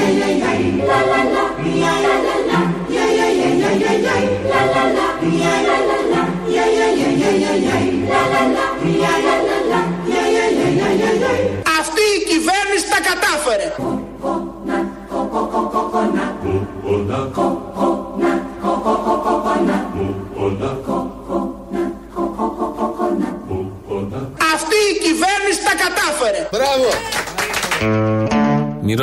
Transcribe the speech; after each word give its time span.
Αυτή 0.00 0.47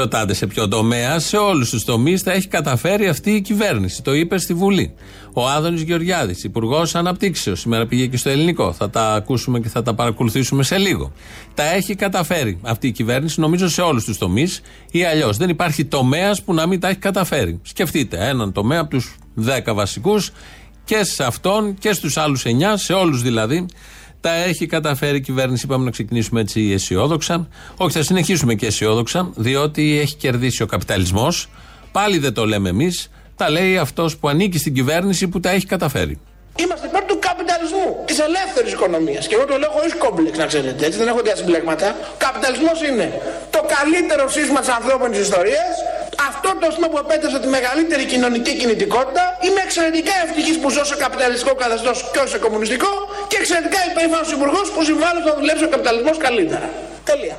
ρωτάτε 0.05 0.33
σε 0.33 0.47
ποιο 0.47 0.67
τομέα, 0.67 1.19
σε 1.19 1.37
όλους 1.37 1.69
τους 1.69 1.83
τομείς 1.83 2.21
θα 2.21 2.31
έχει 2.31 2.47
καταφέρει 2.47 3.07
αυτή 3.07 3.31
η 3.31 3.41
κυβέρνηση. 3.41 4.01
Το 4.01 4.13
είπε 4.13 4.37
στη 4.37 4.53
Βουλή. 4.53 4.93
Ο 5.33 5.47
Άδωνης 5.47 5.81
Γεωργιάδης, 5.81 6.43
Υπουργός 6.43 6.95
Αναπτύξεως, 6.95 7.59
σήμερα 7.59 7.85
πήγε 7.85 8.05
και 8.05 8.17
στο 8.17 8.29
ελληνικό. 8.29 8.73
Θα 8.73 8.89
τα 8.89 9.13
ακούσουμε 9.13 9.59
και 9.59 9.69
θα 9.69 9.81
τα 9.81 9.93
παρακολουθήσουμε 9.93 10.63
σε 10.63 10.77
λίγο. 10.77 11.11
Τα 11.53 11.63
έχει 11.73 11.95
καταφέρει 11.95 12.59
αυτή 12.61 12.87
η 12.87 12.91
κυβέρνηση, 12.91 13.39
νομίζω, 13.39 13.69
σε 13.69 13.81
όλους 13.81 14.03
τους 14.03 14.17
τομείς 14.17 14.61
ή 14.91 15.03
αλλιώς. 15.03 15.37
Δεν 15.37 15.49
υπάρχει 15.49 15.85
τομέας 15.85 16.41
που 16.41 16.53
να 16.53 16.67
μην 16.67 16.79
τα 16.79 16.87
έχει 16.87 16.99
καταφέρει. 16.99 17.59
Σκεφτείτε 17.63 18.27
έναν 18.27 18.51
τομέα 18.51 18.79
από 18.79 18.89
τους 18.89 19.15
10 19.35 19.73
βασικούς 19.73 20.31
και 20.83 21.03
σε 21.03 21.23
αυτόν 21.23 21.75
και 21.79 21.93
στους 21.93 22.17
άλλους 22.17 22.45
9, 22.45 22.77
σε 22.77 22.93
όλους 22.93 23.21
δηλαδή, 23.21 23.65
τα 24.25 24.33
έχει 24.33 24.65
καταφέρει 24.65 25.17
η 25.17 25.21
κυβέρνηση. 25.21 25.65
Είπαμε 25.65 25.85
να 25.85 25.91
ξεκινήσουμε 25.91 26.41
έτσι 26.41 26.71
αισιόδοξα. 26.73 27.47
Όχι, 27.77 27.97
θα 27.97 28.03
συνεχίσουμε 28.03 28.53
και 28.53 28.65
αισιόδοξα, 28.65 29.31
διότι 29.35 29.99
έχει 30.03 30.15
κερδίσει 30.15 30.63
ο 30.63 30.65
καπιταλισμός. 30.65 31.49
Πάλι 31.91 32.17
δεν 32.17 32.33
το 32.33 32.45
λέμε 32.45 32.69
εμείς. 32.69 33.09
Τα 33.35 33.49
λέει 33.49 33.77
αυτός 33.77 34.17
που 34.17 34.29
ανήκει 34.29 34.57
στην 34.57 34.73
κυβέρνηση 34.73 35.27
που 35.27 35.39
τα 35.39 35.49
έχει 35.49 35.65
καταφέρει. 35.65 36.19
Είμαστε 36.63 36.85
υπέρ 36.87 37.03
του 37.09 37.19
καπιταλισμού, 37.27 37.87
της 38.09 38.17
ελεύθερης 38.27 38.71
οικονομίας. 38.75 39.27
Και 39.27 39.35
εγώ 39.37 39.45
το 39.51 39.57
λέω 39.61 39.71
χωρίς 39.77 39.93
κόμπλεξ, 40.03 40.37
να 40.37 40.45
ξέρετε. 40.51 40.85
Έτσι 40.85 40.97
δεν 41.01 41.07
έχω 41.11 41.21
διασυμπλέγματα. 41.27 41.87
Ο 42.15 42.17
καπιταλισμός 42.25 42.77
είναι 42.89 43.07
το 43.55 43.61
καλύτερο 43.75 44.23
σύστημα 44.37 44.59
της 44.63 44.71
ανθρώπινης 44.79 45.19
ιστορίας. 45.27 45.73
Αυτό 46.29 46.49
το 46.61 46.65
σύστημα 46.69 46.87
που 46.91 46.99
επέτρεψε 47.03 47.39
τη 47.43 47.47
μεγαλύτερη 47.57 48.03
κοινωνική 48.13 48.53
κινητικότητα. 48.61 49.23
Είμαι 49.45 49.61
εξαιρετικά 49.67 50.13
ευτυχής 50.25 50.57
που 50.61 50.69
ζω 50.75 50.83
σε 50.91 50.95
καπιταλιστικό 51.03 51.53
καθεστώς 51.63 51.97
και 52.11 52.19
όχι 52.23 52.31
σε 52.35 52.39
κομμουνιστικό. 52.45 52.91
Και 53.35 53.41
εξαιρετικά 53.41 53.79
υπερήφανο 53.91 54.25
υπουργός 54.37 54.71
που 54.73 54.81
συμβάλλει 54.89 55.19
στο 55.21 55.29
να 55.29 55.35
δουλέψει 55.39 55.63
ο 55.63 55.69
καπιταλισμός 55.73 56.17
καλύτερα. 56.25 56.67
Τέλεια. 57.09 57.37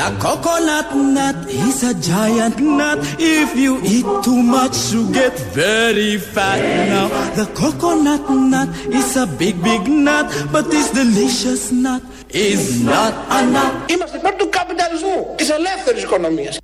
The 0.00 0.08
coconut 0.24 0.88
nut 1.16 1.38
is 1.66 1.78
a 1.90 1.94
giant 2.10 2.58
nut. 2.78 2.98
If 3.38 3.48
you 3.64 3.72
eat 3.94 4.08
too 4.26 4.40
much, 4.56 4.76
you 4.92 5.02
get 5.20 5.34
very 5.62 6.12
fat. 6.34 6.58
Now, 6.94 7.06
the 7.38 7.46
coconut 7.60 8.24
nut 8.52 8.68
is 8.98 9.10
a 9.24 9.26
big, 9.40 9.56
big 9.68 9.82
nut, 10.08 10.26
but 10.54 10.64
this 10.74 10.86
delicious 11.02 11.62
nut 11.84 12.02
is 12.50 12.62
not 12.92 13.12
a 13.38 13.40
nut. 13.54 13.72
Είμαστε 13.86 14.16
υπέρ 14.16 14.34
του 14.34 14.48
καπιταλισμού, 14.48 15.34
της 15.36 15.48
ελεύθερης 15.50 16.02
οικονομίας. 16.02 16.56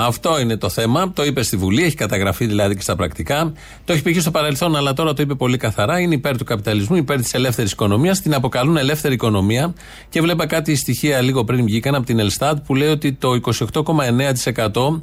Αυτό 0.00 0.40
είναι 0.40 0.56
το 0.56 0.68
θέμα. 0.68 1.12
Το 1.12 1.24
είπε 1.24 1.42
στη 1.42 1.56
Βουλή, 1.56 1.82
έχει 1.82 1.94
καταγραφεί 1.94 2.46
δηλαδή 2.46 2.74
και 2.74 2.80
στα 2.80 2.96
πρακτικά. 2.96 3.52
Το 3.84 3.92
έχει 3.92 4.02
πει 4.02 4.12
και 4.12 4.20
στο 4.20 4.30
παρελθόν, 4.30 4.76
αλλά 4.76 4.92
τώρα 4.92 5.14
το 5.14 5.22
είπε 5.22 5.34
πολύ 5.34 5.56
καθαρά. 5.56 6.00
Είναι 6.00 6.14
υπέρ 6.14 6.36
του 6.36 6.44
καπιταλισμού, 6.44 6.96
υπέρ 6.96 7.20
της 7.20 7.34
ελεύθερης 7.34 7.72
οικονομίας. 7.72 8.20
Την 8.20 8.34
αποκαλούν 8.34 8.76
ελεύθερη 8.76 9.14
οικονομία. 9.14 9.74
Και 10.08 10.20
βλέπα 10.20 10.46
κάτι 10.46 10.74
στοιχεία 10.74 11.20
λίγο 11.20 11.44
πριν 11.44 11.64
βγήκαν 11.64 11.94
από 11.94 12.06
την 12.06 12.18
Ελστάτ 12.18 12.58
που 12.66 12.74
λέει 12.74 12.88
ότι 12.88 13.12
το 13.12 13.40
28,9% 13.72 15.00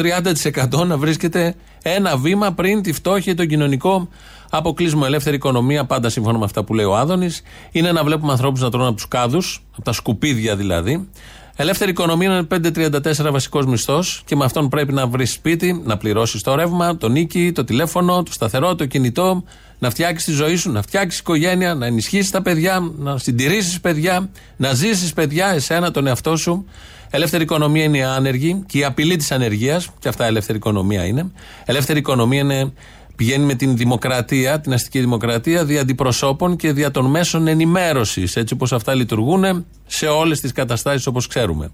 30% 0.80 0.86
να 0.86 0.98
βρίσκεται 0.98 1.56
ένα 1.82 2.18
βήμα 2.18 2.52
πριν 2.52 2.82
τη 2.82 2.94
φτώχεια 2.94 3.32
ή 3.32 3.36
τον 3.36 3.48
κοινωνικό 3.48 4.08
αποκλεισμό. 4.50 5.04
Ελεύθερη 5.06 5.36
οικονομία, 5.36 5.86
πάντα 5.86 6.10
σύμφωνα 6.10 6.38
με 6.38 6.46
αυτά 6.46 6.64
που 6.64 6.74
λέει 6.74 6.86
ο 6.86 6.96
Άδωνης, 6.96 7.42
είναι 7.72 7.92
να 7.92 8.04
βλέπουμε 8.04 8.32
ανθρώπους 8.32 8.62
να 8.62 8.70
τρώνε 8.70 8.88
από 8.88 8.96
τους 8.96 9.08
κάδους, 9.08 9.64
από 9.72 9.82
τα 9.82 9.92
σκουπίδια 9.92 10.56
δηλαδή. 10.56 11.10
Ελεύθερη 11.56 11.92
οικονομία 11.92 12.32
είναι 12.32 12.48
5,34 12.52 13.32
βασικός 13.32 13.66
μισθός 13.66 14.22
και 14.26 14.36
με 14.36 14.46
αυτόν 14.46 14.70
πρέπει 14.70 14.94
να 14.94 15.08
βρεις 15.08 15.32
σπίτι, 15.32 15.82
να 15.86 15.98
πληρώσεις 15.98 16.42
το 16.42 16.56
ρεύμα, 16.56 16.98
το 16.98 17.10
νίκη, 17.10 17.52
το 17.52 17.64
τηλέφωνο, 17.64 18.24
το 18.24 18.32
σταθερό, 18.32 18.76
το 18.76 18.86
κινητό, 18.86 19.44
να 19.86 19.92
φτιάξεις 19.92 20.26
τη 20.26 20.32
ζωή 20.32 20.56
σου, 20.56 20.72
να 20.72 20.82
φτιάξεις 20.82 21.20
οικογένεια, 21.20 21.74
να 21.74 21.86
ενισχύσεις 21.86 22.32
τα 22.32 22.42
παιδιά, 22.42 22.92
να 22.98 23.18
συντηρήσεις 23.18 23.80
παιδιά, 23.80 24.30
να 24.58 24.74
ζήσεις 24.74 25.14
παιδιά, 25.14 25.48
εσένα, 25.48 25.92
τον 25.92 26.08
εαυτό 26.08 26.36
σου. 26.36 26.66
Ελεύθερη 27.10 27.44
οικονομία 27.44 27.84
είναι 27.84 27.98
οι 27.98 28.04
άνεργοι 28.04 28.64
και 28.68 28.78
η 28.78 28.84
απειλή 28.84 29.16
της 29.16 29.32
ανεργίας, 29.32 29.90
και 30.00 30.08
αυτά 30.08 30.26
ελεύθερη 30.26 30.58
οικονομία 30.58 31.06
είναι. 31.06 31.32
Ελεύθερη 31.66 32.00
οικονομία 32.00 32.40
είναι 32.40 32.74
πηγαίνει 33.16 33.46
με 33.46 33.54
την 33.54 33.78
δημοκρατία, 33.78 34.60
την 34.60 34.74
αστική 34.74 35.00
δημοκρατία, 35.00 35.66
δια 35.66 35.82
αντιπροσώπων 35.82 36.56
και 36.56 36.72
δια 36.72 36.92
των 36.92 37.06
μέσων 37.06 37.48
ενημέρωσης, 37.48 38.36
έτσι 38.36 38.54
όπως 38.54 38.74
αυτά 38.74 38.94
λειτουργούν 38.94 39.66
σε 39.86 40.06
όλες 40.06 40.40
τις 40.40 40.52
καταστάσεις 40.52 41.08
όπως 41.08 41.28
ξέρουμε. 41.28 41.72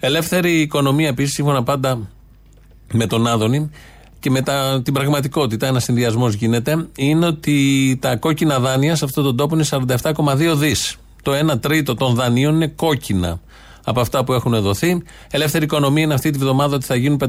Ελεύθερη 0.00 0.60
οικονομία 0.60 1.08
επίσης, 1.08 1.34
σύμφωνα 1.34 1.62
πάντα 1.62 2.08
με 2.92 3.06
τον 3.06 3.26
Άδωνη 3.26 3.70
και 4.20 4.30
με 4.30 4.42
τα, 4.42 4.80
την 4.84 4.92
πραγματικότητα, 4.94 5.66
ένας 5.66 5.84
συνδυασμός 5.84 6.34
γίνεται, 6.34 6.86
είναι 6.96 7.26
ότι 7.26 7.98
τα 8.00 8.16
κόκκινα 8.16 8.58
δάνεια 8.58 8.96
σε 8.96 9.04
αυτόν 9.04 9.24
τον 9.24 9.36
τόπο 9.36 9.54
είναι 9.54 9.64
47,2 10.02 10.54
δις. 10.56 10.96
Το 11.22 11.32
1 11.52 11.60
τρίτο 11.60 11.94
των 11.94 12.14
δανείων 12.14 12.54
είναι 12.54 12.66
κόκκινα 12.66 13.40
από 13.88 14.00
αυτά 14.00 14.24
που 14.24 14.32
έχουν 14.32 14.60
δοθεί. 14.60 15.02
Ελεύθερη 15.30 15.64
οικονομία 15.64 16.02
είναι 16.02 16.14
αυτή 16.14 16.30
τη 16.30 16.38
βδομάδα 16.38 16.74
ότι 16.74 16.84
θα 16.84 16.94
γίνουν 16.94 17.20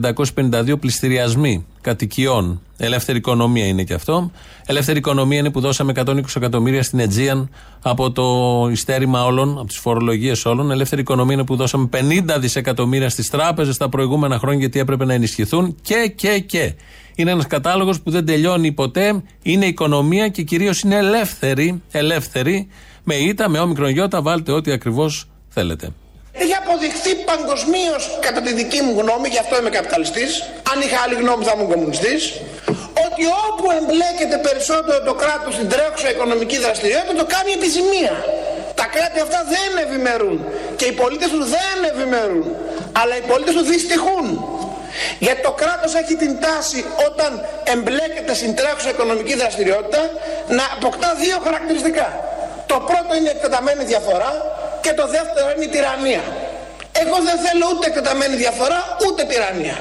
552 0.52 0.80
πληστηριασμοί 0.80 1.66
κατοικιών. 1.82 2.62
Ελεύθερη 2.78 3.18
οικονομία 3.18 3.66
είναι 3.66 3.84
και 3.84 3.94
αυτό. 3.94 4.32
Ελεύθερη 4.66 4.98
οικονομία 4.98 5.38
είναι 5.38 5.50
που 5.52 5.60
δώσαμε 5.60 5.94
120 5.96 6.22
εκατομμύρια 6.36 6.84
στην 6.84 7.00
Αιτζίαν 7.00 7.50
από 7.82 8.12
το 8.12 8.28
ιστέρημα 8.72 9.26
όλων, 9.26 9.58
από 9.58 9.68
τις 9.68 9.78
φορολογίες 9.78 10.46
όλων. 10.46 10.72
Ελεύθερη 10.72 11.02
οικονομία 11.02 11.34
είναι 11.34 11.44
που 11.44 11.56
δώσαμε 11.56 11.90
50 11.92 12.38
δισεκατομμύρια 12.40 13.10
στις 13.10 13.30
τράπεζες 13.30 13.78
τα 13.78 13.90
προηγούμενα 13.90 14.38
χρόνια 14.38 14.60
γιατί 14.60 14.80
έπρεπε 14.80 15.06
να 15.06 15.14
ενισχυθούν. 15.14 15.76
Και, 15.82 16.14
και, 16.16 16.40
και. 16.40 16.74
Είναι 17.16 17.32
ένας 17.32 17.48
κατάλογος 17.48 18.02
που 18.02 18.12
δεν 18.12 18.26
τελειώνει 18.26 18.72
ποτέ. 18.72 19.24
Είναι 19.42 19.66
οικονομία 19.66 20.28
και 20.28 20.42
κυρίως 20.42 20.82
είναι 20.82 20.96
ελεύθερη. 20.96 21.82
Ελεύθερη. 21.92 22.68
Με 23.04 23.16
ήττα, 23.16 23.50
με 23.50 23.60
όμικρον 23.60 23.90
γιώτα, 23.90 24.22
βάλτε 24.22 24.52
ό,τι 24.52 24.72
ακριβώς 24.72 25.28
θέλετε. 25.50 25.90
Έχει 26.44 26.56
αποδειχθεί 26.64 27.12
παγκοσμίως, 27.30 28.04
κατά 28.26 28.42
τη 28.46 28.52
δική 28.60 28.80
μου 28.86 28.94
γνώμη, 29.00 29.28
γι' 29.34 29.42
αυτό 29.46 29.54
είμαι 29.60 29.72
καπιταλιστής. 29.78 30.32
Αν 30.72 30.78
είχα 30.86 30.98
άλλη 31.04 31.16
γνώμη, 31.22 31.44
θα 31.48 31.54
ήμουν 31.56 31.70
κομμουνιστής. 31.74 32.22
Ότι 33.06 33.24
όπου 33.48 33.66
εμπλέκεται 33.80 34.38
περισσότερο 34.48 34.98
το 35.10 35.14
κράτος 35.22 35.54
στην 35.58 35.68
τρέχουσα 35.74 36.10
οικονομική 36.14 36.58
δραστηριότητα, 36.66 37.14
το 37.24 37.28
κάνει 37.36 37.52
επιζημία. 37.60 38.16
Τα 38.80 38.86
κράτη 38.94 39.20
αυτά 39.26 39.40
δεν 39.56 39.70
ευημερούν. 39.86 40.38
Και 40.80 40.86
οι 40.90 40.94
πολίτες 41.02 41.30
τους 41.36 41.46
δεν 41.56 41.78
ευημερούν. 41.92 42.46
Αλλά 43.00 43.14
οι 43.20 43.24
πολίτες 43.32 43.54
τους 43.58 43.68
δυστυχούν. 43.74 44.26
Γιατί 45.26 45.42
το 45.42 45.52
κράτος 45.62 45.92
έχει 46.02 46.16
την 46.24 46.34
τάση 46.46 46.80
όταν 47.08 47.32
εμπλέκεται 47.74 48.34
στην 48.40 48.52
τρέχουσα 48.56 48.90
οικονομική 48.90 49.36
δραστηριότητα 49.42 50.02
να 50.58 50.64
αποκτά 50.78 51.10
δύο 51.24 51.38
χαρακτηριστικά. 51.46 52.08
Το 52.72 52.78
πρώτο 52.90 53.12
είναι 53.18 53.28
η 53.30 53.34
εκτεταμένη 53.36 53.84
διαφορά 53.84 54.32
και 54.84 54.92
το 55.00 55.06
δεύτερο 55.16 55.48
είναι 55.54 55.66
η 55.70 55.72
τυραννία. 55.76 56.24
Εγώ 57.04 57.18
δεν 57.28 57.38
θέλω 57.46 57.66
ούτε 57.74 57.86
εκτεταμένη 57.90 58.36
διαφορά 58.44 58.80
ούτε 59.06 59.22
τυραννία. 59.32 59.78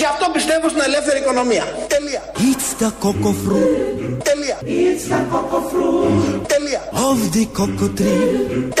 Γι' 0.00 0.08
αυτό 0.12 0.24
πιστεύω 0.36 0.66
στην 0.72 0.82
ελεύθερη 0.88 1.18
οικονομία. 1.24 1.64
Τελεία. 1.94 2.22
It's 2.50 2.68
the 2.82 2.90
cocoa 3.02 3.34
fruit 3.44 4.18
Τελεία. 4.28 4.56
It's 4.84 5.04
the 5.12 5.20
cocoa 5.32 5.62
fruit 5.70 6.48
Τελεία. 6.54 6.82
of 7.08 7.18
the 7.34 7.44
cocoa 7.58 7.88
tree. 7.98 8.20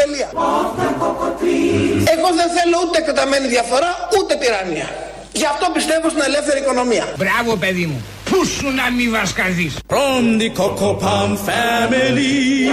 Τελεία. 0.00 0.28
of 0.56 0.68
the 0.80 0.90
cocoa 1.02 1.30
tree. 1.40 2.12
Εγώ 2.14 2.28
δεν 2.40 2.48
θέλω 2.56 2.76
ούτε 2.84 2.96
εκτεταμένη 3.02 3.46
διαφορά 3.56 3.90
ούτε 4.18 4.32
τυραννία. 4.42 4.88
Γι' 5.32 5.48
αυτό 5.52 5.66
πιστεύω 5.76 6.08
στην 6.08 6.22
ελεύθερη 6.22 6.58
οικονομία. 6.60 7.04
Μπράβο 7.16 7.56
παιδί 7.56 7.86
μου. 7.90 7.98
Πού 8.29 8.45
σου 8.45 8.67
να 8.71 8.91
μη 8.91 9.09
βασκαθείς. 9.09 9.73
From 9.87 10.23
the 10.39 10.49
cocoa 10.59 10.93
palm 11.03 11.31
family, 11.49 12.67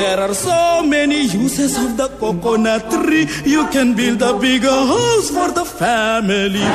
there 0.00 0.20
are 0.26 0.34
so 0.48 0.82
many 0.94 1.20
uses 1.44 1.72
of 1.84 1.90
the 2.00 2.08
coconut 2.20 2.82
tree. 2.90 3.26
You 3.54 3.62
can 3.74 3.88
build 4.00 4.20
a 4.30 4.32
bigger 4.44 4.80
house 4.94 5.28
for 5.36 5.48
the 5.58 5.66
family. 5.82 6.66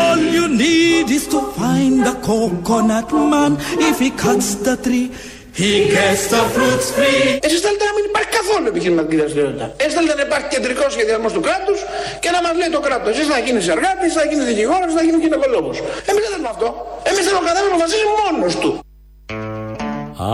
All 0.00 0.20
you 0.36 0.46
need 0.64 1.06
is 1.18 1.24
to 1.34 1.40
find 1.58 1.94
the 2.08 2.14
coconut 2.28 3.10
man. 3.32 3.52
If 3.88 3.96
he 4.04 4.10
cuts 4.24 4.48
the 4.66 4.74
tree, 4.84 5.06
he 5.61 5.71
gets 5.95 6.23
the 6.33 6.41
fruits 6.53 6.87
free. 6.97 7.23
Εσείς 7.45 7.59
θέλετε 7.65 7.83
να 7.89 7.93
μην 7.97 8.03
υπάρχει 8.11 8.31
καθόλου 8.39 8.67
επιχειρηματική 8.73 9.15
δραστηριότητα. 9.21 9.65
Εσείς 9.81 9.93
θέλετε 9.97 10.15
να 10.19 10.23
υπάρχει 10.29 10.47
κεντρικό 10.55 10.85
σχεδιασμός 10.95 11.31
του 11.35 11.41
κράτους 11.47 11.79
και 12.23 12.29
να 12.35 12.39
μας 12.45 12.53
λέει 12.59 12.69
το 12.77 12.81
κράτος. 12.87 13.09
Εσείς 13.13 13.27
θα 13.33 13.39
γίνεις 13.45 13.65
εργάτης, 13.75 14.11
θα 14.17 14.23
γίνεις 14.29 14.45
δικηγόρος, 14.51 14.91
θα 14.97 15.03
γίνεις 15.05 15.21
γυναικολόγος. 15.25 15.77
Εμείς 16.09 16.21
δεν 16.23 16.31
θέλουμε 16.33 16.51
αυτό. 16.55 16.67
Εμείς 17.09 17.23
θέλουμε 17.25 17.43
ο 17.43 17.47
καθένας 17.49 17.69
να 17.69 17.71
αποφασίσει 17.73 18.05
μόνος 18.19 18.53
του. 18.61 18.71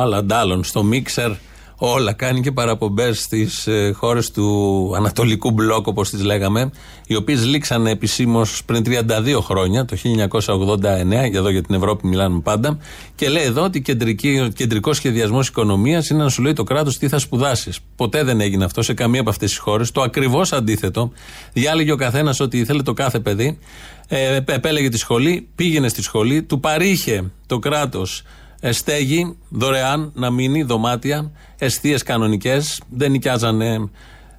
Άλλα 0.01 0.19
ντάλλον 0.23 0.63
στο 0.63 0.81
μίξερ 0.83 1.31
όλα. 1.77 2.13
Κάνει 2.13 2.41
και 2.41 2.51
παραπομπές 2.51 3.21
στις 3.21 3.67
ε, 3.67 3.91
χώρες 3.95 4.31
του 4.31 4.91
Ανατολικού 4.95 5.51
Μπλοκ, 5.51 5.87
όπως 5.87 6.09
τις 6.09 6.23
λέγαμε, 6.23 6.71
οι 7.07 7.15
οποίες 7.15 7.45
λήξαν 7.45 7.87
επισήμως 7.87 8.63
πριν 8.65 8.83
32 8.85 9.39
χρόνια, 9.41 9.85
το 9.85 9.97
1989, 9.97 11.29
για 11.29 11.39
εδώ 11.39 11.49
για 11.49 11.61
την 11.63 11.75
Ευρώπη 11.75 12.07
μιλάμε 12.07 12.39
πάντα, 12.39 12.77
και 13.15 13.29
λέει 13.29 13.43
εδώ 13.43 13.63
ότι 13.63 13.81
κεντρική, 13.81 14.51
κεντρικός 14.55 14.97
σχεδιασμός 14.97 15.47
οικονομίας 15.47 16.09
είναι 16.09 16.23
να 16.23 16.29
σου 16.29 16.41
λέει 16.41 16.53
το 16.53 16.63
κράτος 16.63 16.97
τι 16.97 17.07
θα 17.07 17.19
σπουδάσεις. 17.19 17.79
Ποτέ 17.95 18.23
δεν 18.23 18.41
έγινε 18.41 18.65
αυτό 18.65 18.81
σε 18.81 18.93
καμία 18.93 19.21
από 19.21 19.29
αυτές 19.29 19.49
τις 19.49 19.59
χώρες. 19.59 19.91
Το 19.91 20.01
ακριβώς 20.01 20.53
αντίθετο. 20.53 21.11
Διάλεγε 21.53 21.91
ο 21.91 21.95
καθένας 21.95 22.39
ότι 22.39 22.57
ήθελε 22.57 22.81
το 22.81 22.93
κάθε 22.93 23.19
παιδί. 23.19 23.59
Ε, 24.07 24.39
επέλεγε 24.45 24.89
τη 24.89 24.97
σχολή, 24.97 25.47
πήγαινε 25.55 25.87
στη 25.87 26.01
σχολή, 26.01 26.43
του 26.43 26.59
παρήχε 26.59 27.31
το 27.45 27.59
κράτος 27.59 28.19
ε, 28.19 28.25
στέγη 28.71 29.37
δωρεάν 29.49 30.11
να 30.13 30.29
μείνει, 30.29 30.63
δωμάτια, 30.63 31.31
αιστείες 31.57 32.03
κανονικές. 32.03 32.81
Δεν 32.89 33.11
νοικιάζανε 33.11 33.89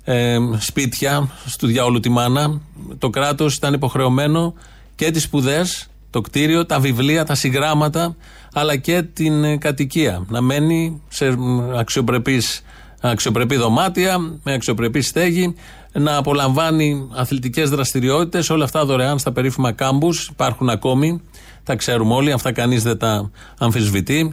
ε, 0.04 0.38
σπίτια 0.58 1.30
στου 1.46 1.66
διάολου 1.66 2.00
τη 2.00 2.08
μάνα. 2.08 2.60
Το 2.98 3.10
κράτος 3.10 3.54
ήταν 3.54 3.74
υποχρεωμένο 3.74 4.54
και 4.94 5.10
τις 5.10 5.22
σπουδές, 5.22 5.88
το 6.10 6.20
κτίριο, 6.20 6.66
τα 6.66 6.80
βιβλία, 6.80 7.24
τα 7.24 7.34
συγγράμματα, 7.34 8.16
αλλά 8.52 8.76
και 8.76 9.02
την 9.02 9.44
ε, 9.44 9.56
κατοικία. 9.56 10.24
Να 10.28 10.40
μένει 10.40 11.02
σε 11.08 11.36
αξιοπρεπής, 11.76 12.62
αξιοπρεπή 13.00 13.56
δωμάτια, 13.56 14.18
με 14.42 14.52
αξιοπρεπή 14.52 15.00
στέγη, 15.00 15.54
να 15.92 16.16
απολαμβάνει 16.16 17.08
αθλητικές 17.12 17.70
δραστηριότητες, 17.70 18.50
όλα 18.50 18.64
αυτά 18.64 18.84
δωρεάν 18.84 19.18
στα 19.18 19.32
περίφημα 19.32 19.72
κάμπους, 19.72 20.26
υπάρχουν 20.26 20.68
ακόμη 20.68 21.22
τα 21.64 21.76
ξέρουμε 21.76 22.14
όλοι, 22.14 22.32
αυτά 22.32 22.52
κανείς 22.52 22.82
δεν 22.82 22.98
τα 22.98 23.30
αμφισβητεί. 23.58 24.32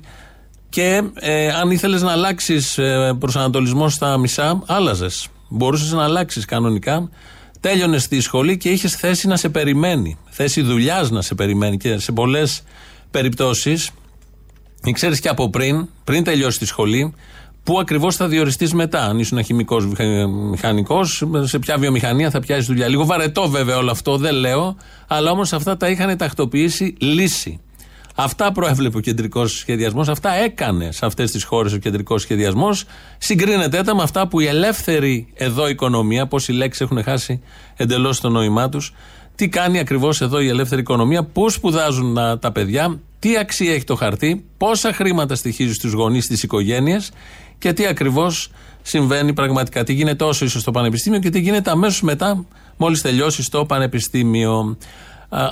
Και 0.70 1.02
ε, 1.14 1.48
αν 1.48 1.72
ήθελες 1.72 2.02
να 2.02 2.12
αλλάξεις 2.12 2.78
ε, 2.78 3.16
προσανατολισμός 3.20 3.94
στα 3.94 4.18
μισά, 4.18 4.64
άλλαζες. 4.66 5.28
Μπορούσες 5.50 5.92
να 5.92 6.04
αλλάξεις 6.04 6.46
κανονικά. 6.46 7.10
Τέλειωνες 7.60 8.04
στη 8.04 8.20
σχολή 8.20 8.58
και 8.58 8.70
είχες 8.70 8.96
θέση 8.96 9.28
να 9.28 9.36
σε 9.36 9.50
περιμένει. 9.50 10.18
Θέση 10.30 10.62
δουλειάς 10.62 11.10
να 11.10 11.22
σε 11.22 11.36
περιμένει. 11.36 11.78
Και 11.78 11.98
σε 11.98 12.12
πολλές 12.12 12.64
περιπτώσεις, 13.12 13.92
ξέρεις 14.92 15.20
και 15.20 15.30
από 15.30 15.50
πριν, 15.50 15.88
πριν 16.04 16.24
τελειώσει 16.24 16.60
τη 16.60 16.66
σχολή, 16.66 17.14
Πού 17.64 17.80
ακριβώς 17.80 18.16
θα 18.16 18.28
διοριστείς 18.28 18.74
μετά, 18.74 19.06
αν 19.06 19.20
ήσουν 19.20 19.44
χημικός 19.44 19.88
μηχανικός, 20.50 21.24
σε 21.42 21.60
ποια 21.60 21.78
βιομηχανία 21.78 22.30
θα 22.30 22.40
πιάσεις 22.40 22.66
δουλειά. 22.66 22.88
Λίγο 22.88 23.06
βαρετό 23.06 23.50
βέβαια 23.50 23.78
όλο 23.78 23.92
αυτό, 23.92 24.18
δεν 24.18 24.36
λέω, 24.36 24.76
αλλά 25.08 25.32
όμως 25.32 25.54
αυτά 25.54 25.78
τα 25.78 25.90
είχαν 25.90 26.18
τακτοποιήσει 26.18 26.96
λύση. 27.00 27.60
Αυτά 28.16 28.52
προέβλεπε 28.52 28.98
ο 28.98 29.00
κεντρικός 29.00 29.58
σχεδιασμός, 29.58 30.08
αυτά 30.08 30.34
έκανε 30.34 30.92
σε 30.92 31.06
αυτές 31.06 31.32
τις 31.32 31.44
χώρες 31.44 31.74
ο 31.74 31.78
κεντρικός 31.78 32.22
σχεδιασμός. 32.22 32.84
Συγκρίνεται 33.18 33.84
τα 33.84 33.96
με 33.96 34.02
αυτά 34.02 34.28
που 34.28 34.40
η 34.40 34.46
ελεύθερη 34.46 35.28
εδώ 35.34 35.68
οικονομία, 35.68 36.28
πώ 36.28 36.38
οι 36.48 36.52
λέξει 36.52 36.84
έχουν 36.84 37.04
χάσει 37.04 37.42
εντελώς 37.76 38.20
το 38.20 38.30
νόημά 38.30 38.70
τους, 38.70 38.94
τι 39.36 39.50
κάνει 39.50 39.80
ακριβώς 39.80 40.22
εδώ 40.22 40.40
η 40.40 40.48
ελεύθερη 40.48 40.82
οικονομία, 40.82 41.24
πώς 41.24 41.54
σπουδάζουν 41.54 42.18
τα 42.40 42.52
παιδιά, 42.52 43.00
τι 43.20 43.38
αξία 43.38 43.74
έχει 43.74 43.84
το 43.84 43.96
χαρτί, 43.96 44.46
πόσα 44.58 44.94
χρήματα 44.94 45.36
στοιχίζει 45.36 45.74
στους 45.74 45.92
γονείς, 45.92 46.26
στις 46.26 46.44
οικογένειες 46.44 47.12
και 47.58 47.74
τι 47.74 47.86
ακριβώς 47.86 48.52
συμβαίνει 48.82 49.34
πραγματικά. 49.34 49.84
Τι 49.84 49.94
γίνεται 49.94 50.24
όσο 50.24 50.46
είσαι 50.46 50.60
στο 50.60 50.72
πανεπιστήμιο 50.72 51.20
και 51.20 51.30
τι 51.30 51.40
γίνεται 51.40 51.72
αμέσως 51.72 52.02
μετά, 52.02 52.46
μόλις 52.78 53.02
τελειώσεις 53.02 53.50
το 53.50 53.66
πανεπιστήμιο. 53.66 54.78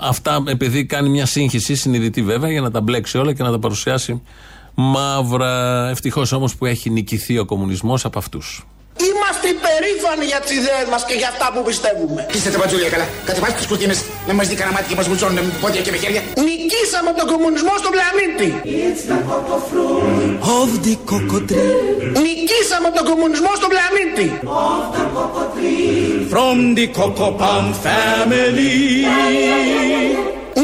αυτά 0.02 0.44
επειδή 0.48 0.86
κάνει 0.86 1.10
μια 1.10 1.26
σύγχυση, 1.26 1.76
συνειδητή 1.76 2.22
βέβαια, 2.24 2.52
για 2.52 2.62
να 2.62 2.72
τα 2.72 2.82
μπλέξει 2.82 3.18
όλα 3.18 3.34
και 3.34 3.44
να 3.44 3.52
τα 3.52 3.60
παρουσιάσει 3.60 4.22
μαύρα. 4.76 5.88
Ευτυχώς 5.90 6.32
όμως 6.32 6.56
που 6.56 6.66
έχει 6.66 6.90
νικηθεί 6.90 7.38
ο 7.38 7.46
κομμουνισμός 7.46 8.06
από 8.06 8.20
αυτούς. 8.20 8.68
Είμαστε 9.08 9.46
υπερήφανοι 9.58 10.26
για 10.32 10.40
τι 10.46 10.52
ιδέε 10.62 10.84
μα 10.94 10.98
και 11.10 11.16
για 11.22 11.30
αυτά 11.34 11.46
που 11.54 11.62
πιστεύουμε. 11.70 12.22
Είστε 12.36 12.50
τα 12.54 12.58
πατζούλια 12.62 12.90
καλά. 12.96 13.06
Κατεβάστε 13.30 13.58
τι 13.62 13.66
κουρτίνε 13.72 13.96
να 14.30 14.34
μα 14.38 14.44
δει 14.50 14.56
κανένα 14.60 14.74
μάτι 14.76 14.88
και 14.92 14.98
μα 15.00 15.04
βουτσώνουν 15.10 15.36
με 15.48 15.54
πόδια 15.64 15.82
και 15.86 15.92
με 15.96 15.98
χέρια. 16.04 16.22
Νικήσαμε 16.48 17.12
τον 17.20 17.26
κομμουνισμό 17.34 17.74
στον 17.82 17.92
πλανήτη. 17.96 18.48
It's 18.88 19.04
the 19.12 19.18
cocoa 19.30 19.60
fruit 19.70 20.34
Of 20.60 20.70
the 20.86 20.96
cocoa 21.10 21.42
tree, 21.50 21.74
Νικήσαμε 22.26 22.90
τον 22.98 23.04
κομμουνισμό 23.10 23.52
στον 23.60 23.70
πλανήτη. 23.74 24.26
of 24.66 24.84
the 24.96 25.04
cocoa 25.16 25.46
tree. 25.56 26.32
from 26.34 26.58
the 26.78 26.86
cocoa 26.98 27.32
palm 27.42 27.68
family. 27.86 28.78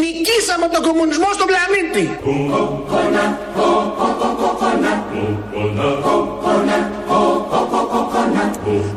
Νικήσαμε 0.01 0.67
τον 0.73 0.81
κομμουνισμό 0.87 1.29
στον 1.37 1.47
πλανήτη. 1.51 2.03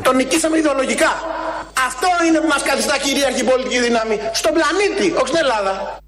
Τον 0.03 0.17
νικήσαμε 0.17 0.59
ιδεολογικά. 0.59 1.13
Αυτό 1.87 2.09
είναι 2.27 2.39
που 2.39 2.47
μας 2.47 2.63
καθιστά 2.63 2.99
κυρίαρχη 2.99 3.45
πολιτική 3.45 3.81
δύναμη. 3.81 4.17
Στον 4.33 4.53
πλανήτη, 4.53 5.17
όχι 5.17 5.27
στην 5.27 5.41
Ελλάδα. 5.43 5.99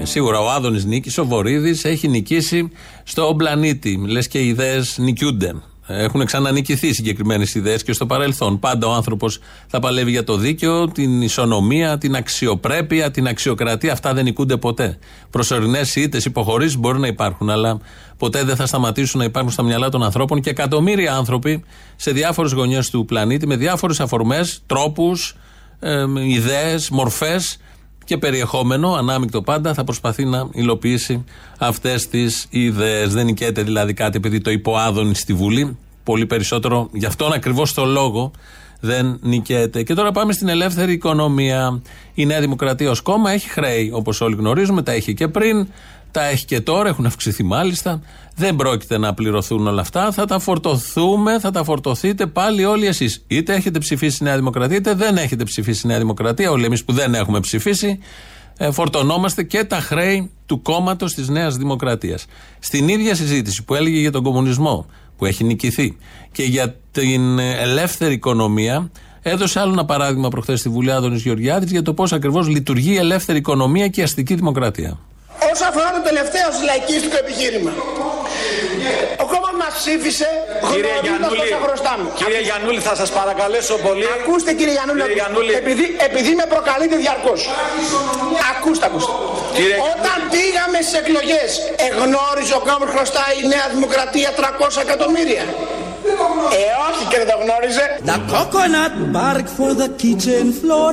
Ε, 0.00 0.04
Σίγουρα 0.04 0.40
ο 0.40 0.50
Άδωνης 0.50 0.84
νίκησε, 0.84 1.20
ο 1.20 1.24
Βορύδης 1.24 1.84
έχει 1.84 2.08
νικήσει 2.08 2.72
στον 3.02 3.36
πλανήτη. 3.36 4.04
Λες 4.06 4.28
και 4.28 4.38
οι 4.38 4.48
ιδέες 4.48 4.98
νικιούνται. 4.98 5.54
Έχουν 5.94 6.24
ξανανικηθεί 6.24 6.92
συγκεκριμένες 6.92 7.54
ιδέες 7.54 7.82
και 7.82 7.92
στο 7.92 8.06
παρελθόν. 8.06 8.58
Πάντα 8.58 8.86
ο 8.86 8.92
άνθρωπος 8.92 9.38
θα 9.66 9.80
παλεύει 9.80 10.10
για 10.10 10.24
το 10.24 10.36
δίκαιο, 10.36 10.88
την 10.88 11.22
ισονομία, 11.22 11.98
την 11.98 12.14
αξιοπρέπεια, 12.14 13.10
την 13.10 13.26
αξιοκρατία. 13.26 13.92
Αυτά 13.92 14.14
δεν 14.14 14.24
νικούνται 14.24 14.56
ποτέ. 14.56 14.98
Προσωρινές 15.30 15.96
ήττες, 15.96 16.24
υποχωρήσεις 16.24 16.76
μπορεί 16.76 16.98
να 16.98 17.06
υπάρχουν, 17.06 17.50
αλλά 17.50 17.78
ποτέ 18.16 18.44
δεν 18.44 18.56
θα 18.56 18.66
σταματήσουν 18.66 19.18
να 19.18 19.24
υπάρχουν 19.24 19.52
στα 19.52 19.62
μυαλά 19.62 19.88
των 19.88 20.02
ανθρώπων 20.02 20.40
και 20.40 20.50
εκατομμύρια 20.50 21.14
άνθρωποι 21.14 21.64
σε 21.96 22.10
διάφορες 22.10 22.52
γωνιές 22.52 22.90
του 22.90 23.04
πλανήτη 23.04 23.46
με 23.46 23.56
διάφορες 23.56 24.00
αφορμές, 24.00 24.62
τρόπους, 24.66 25.36
ιδέες, 26.28 26.90
μορφές 26.90 27.56
και 28.04 28.18
περιεχόμενο, 28.18 28.92
ανάμεικτο 28.92 29.42
πάντα, 29.42 29.74
θα 29.74 29.84
προσπαθεί 29.84 30.24
να 30.24 30.48
υλοποιήσει 30.52 31.24
αυτές 31.58 32.08
τις 32.08 32.46
ιδέες. 32.50 33.12
Δεν 33.12 33.24
νικέται 33.24 33.62
δηλαδή 33.62 33.94
κάτι 33.94 34.16
επειδή 34.16 34.40
το 34.40 34.50
υποάδωνει 34.50 35.14
στη 35.14 35.32
Βουλή. 35.32 35.76
Πολύ 36.04 36.26
περισσότερο 36.26 36.88
γι' 36.92 37.06
αυτόν 37.06 37.32
ακριβώς 37.32 37.74
το 37.74 37.84
λόγο 37.84 38.30
δεν 38.80 39.18
νικέται. 39.22 39.82
Και 39.82 39.94
τώρα 39.94 40.12
πάμε 40.12 40.32
στην 40.32 40.48
ελεύθερη 40.48 40.92
οικονομία. 40.92 41.82
Η 42.14 42.26
Νέα 42.26 42.40
Δημοκρατία 42.40 42.90
ως 42.90 43.00
κόμμα 43.00 43.30
έχει 43.30 43.48
χρέη, 43.48 43.90
όπως 43.94 44.20
όλοι 44.20 44.34
γνωρίζουμε, 44.34 44.82
τα 44.82 44.92
έχει 44.92 45.14
και 45.14 45.28
πριν, 45.28 45.68
τα 46.10 46.24
έχει 46.24 46.44
και 46.44 46.60
τώρα, 46.60 46.88
έχουν 46.88 47.06
αυξηθεί 47.06 47.42
μάλιστα. 47.42 48.00
Δεν 48.36 48.56
πρόκειται 48.56 48.98
να 48.98 49.14
πληρωθούν 49.14 49.66
όλα 49.66 49.80
αυτά. 49.80 50.12
Θα 50.12 50.24
τα 50.24 50.38
φορτωθούμε, 50.38 51.38
θα 51.38 51.50
τα 51.50 51.64
φορτωθείτε 51.64 52.26
πάλι 52.26 52.64
όλοι 52.64 52.86
εσείς. 52.86 53.24
Είτε 53.26 53.54
έχετε 53.54 53.78
ψηφίσει 53.78 54.22
Νέα 54.22 54.36
Δημοκρατία, 54.36 54.76
είτε 54.76 54.94
δεν 54.94 55.16
έχετε 55.16 55.44
ψηφίσει 55.44 55.86
Νέα 55.86 55.98
Δημοκρατία. 55.98 56.50
Όλοι 56.50 56.64
εμείς 56.64 56.84
που 56.84 56.92
δεν 56.92 57.14
έχουμε 57.14 57.40
ψηφίσει, 57.40 57.98
ε, 58.56 58.70
φορτωνόμαστε 58.70 59.42
και 59.42 59.64
τα 59.64 59.80
χρέη 59.80 60.30
του 60.46 60.62
κόμματος 60.62 61.14
της 61.14 61.28
Νέας 61.28 61.56
Δημοκρατίας. 61.56 62.26
Στην 62.58 62.88
ίδια 62.88 63.14
συζήτηση 63.14 63.64
που 63.64 63.74
έλεγε 63.74 63.98
για 63.98 64.12
τον 64.12 64.22
κομμουνισμό, 64.22 64.86
που 65.22 65.28
έχει 65.28 65.44
νικηθεί, 65.44 65.96
και 66.32 66.42
για 66.42 66.76
την 66.92 67.38
ε, 67.38 67.56
ελεύθερη 67.60 68.14
οικονομία, 68.14 68.90
έδωσε 69.22 69.60
άλλο 69.60 69.72
ένα 69.72 69.84
παράδειγμα 69.84 70.28
προχθές 70.28 70.58
στη 70.60 70.68
Βουλή 70.68 70.92
Άδωνης 70.92 71.22
Γεωργιάδης 71.22 71.70
για 71.70 71.82
το 71.82 71.94
πώς 71.94 72.12
ακριβώς 72.12 72.48
λειτουργεί 72.48 72.92
η 72.92 72.96
ελεύθερη 72.96 73.38
οικονομία 73.38 73.88
και 73.88 74.00
η 74.00 74.02
αστική 74.02 74.34
δημοκρατία. 74.34 74.98
Όσον 75.52 75.68
αφορά 75.68 75.90
το 75.96 76.02
τελευταίο 76.08 76.48
λαϊκίστικο 76.68 77.16
επιχείρημα. 77.24 77.72
Ο 79.22 79.24
κόμμα 79.32 79.40
μα 79.41 79.41
ψήφισε 79.78 80.28
Κύριε 80.72 80.92
γνωρίζοντας 80.92 81.02
Γιαννούλη, 81.06 81.40
πόσα 81.40 81.58
χρωστάμε. 81.64 82.04
κύριε 82.20 82.40
Γιαννούλη, 82.48 82.80
θα 82.88 82.94
σας 83.00 83.10
παρακαλέσω 83.18 83.74
πολύ. 83.86 84.06
Ακούστε 84.18 84.50
κύριε 84.58 84.74
Γιαννούλη, 84.78 85.00
Κύριε 85.02 85.18
Γιαννούλη. 85.20 85.52
επειδή, 85.62 85.86
επειδή 86.08 86.32
με 86.40 86.46
προκαλείτε 86.54 86.96
διαρκώς. 87.04 87.40
Ακούστε, 88.52 88.84
ακούστε. 88.90 89.12
Κύριε 89.58 89.76
Όταν 89.92 90.16
πήγαμε 90.34 90.78
στις 90.84 90.94
εκλογές, 91.02 91.50
εγνώριζε 91.86 92.54
ο 92.60 92.62
κόμμα 92.68 92.86
χρωστάει 92.94 93.34
η 93.42 93.46
Νέα 93.54 93.66
Δημοκρατία 93.74 94.28
300 94.40 94.80
εκατομμύρια. 94.86 95.44
Ε, 97.12 97.14
όχι 97.14 97.18
και 97.18 97.18
δεν 97.22 97.28
το 97.32 97.36
γνώριζε. 97.44 97.86
The 98.10 98.18
coconut 98.32 98.94
bark 99.16 99.46
for 99.58 99.70
the 99.82 99.88
kitchen 100.02 100.46
floor. 100.60 100.92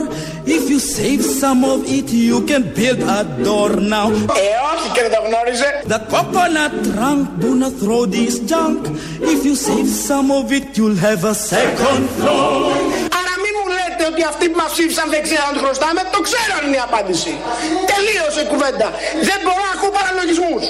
If 0.56 0.64
you 0.72 0.80
save 0.98 1.22
some 1.42 1.62
of 1.74 1.80
it, 1.98 2.08
you 2.30 2.40
can 2.50 2.64
build 2.78 3.02
a 3.18 3.22
door 3.46 3.72
now. 3.96 4.08
Ε, 4.44 4.50
όχι 4.74 4.88
και 4.94 5.02
δεν 5.06 5.12
το 5.16 5.22
γνώριζε. 5.28 5.70
The 5.94 6.00
coconut 6.14 6.74
trunk, 6.90 7.22
do 7.44 7.50
not 7.62 7.74
throw 7.84 8.02
this 8.18 8.36
junk. 8.52 8.80
If 9.34 9.40
you 9.48 9.56
save 9.68 9.90
some 10.10 10.30
of 10.40 10.46
it, 10.58 10.66
you'll 10.78 11.02
have 11.08 11.24
a 11.34 11.36
second 11.54 12.04
floor. 12.18 12.58
Άρα 13.20 13.34
μην 13.44 13.54
μου 13.58 13.68
λέτε 13.78 14.04
ότι 14.12 14.22
αυτοί 14.32 14.46
που 14.50 14.58
μας 14.62 14.72
ψήφισαν 14.76 15.08
δεν 15.14 15.22
ξέραν 15.28 15.50
τι 15.54 15.60
χρωστάμε. 15.66 16.02
Το 16.16 16.20
ξέραν 16.28 16.62
είναι 16.66 16.80
η 16.82 16.84
απάντηση. 16.90 17.32
Τελείωσε 17.92 18.40
η 18.46 18.48
κουβέντα. 18.52 18.88
Δεν 19.30 19.40
μπορώ 19.44 19.62
να 19.68 19.74
ακούω 19.76 19.92
παραλογισμούς. 20.00 20.64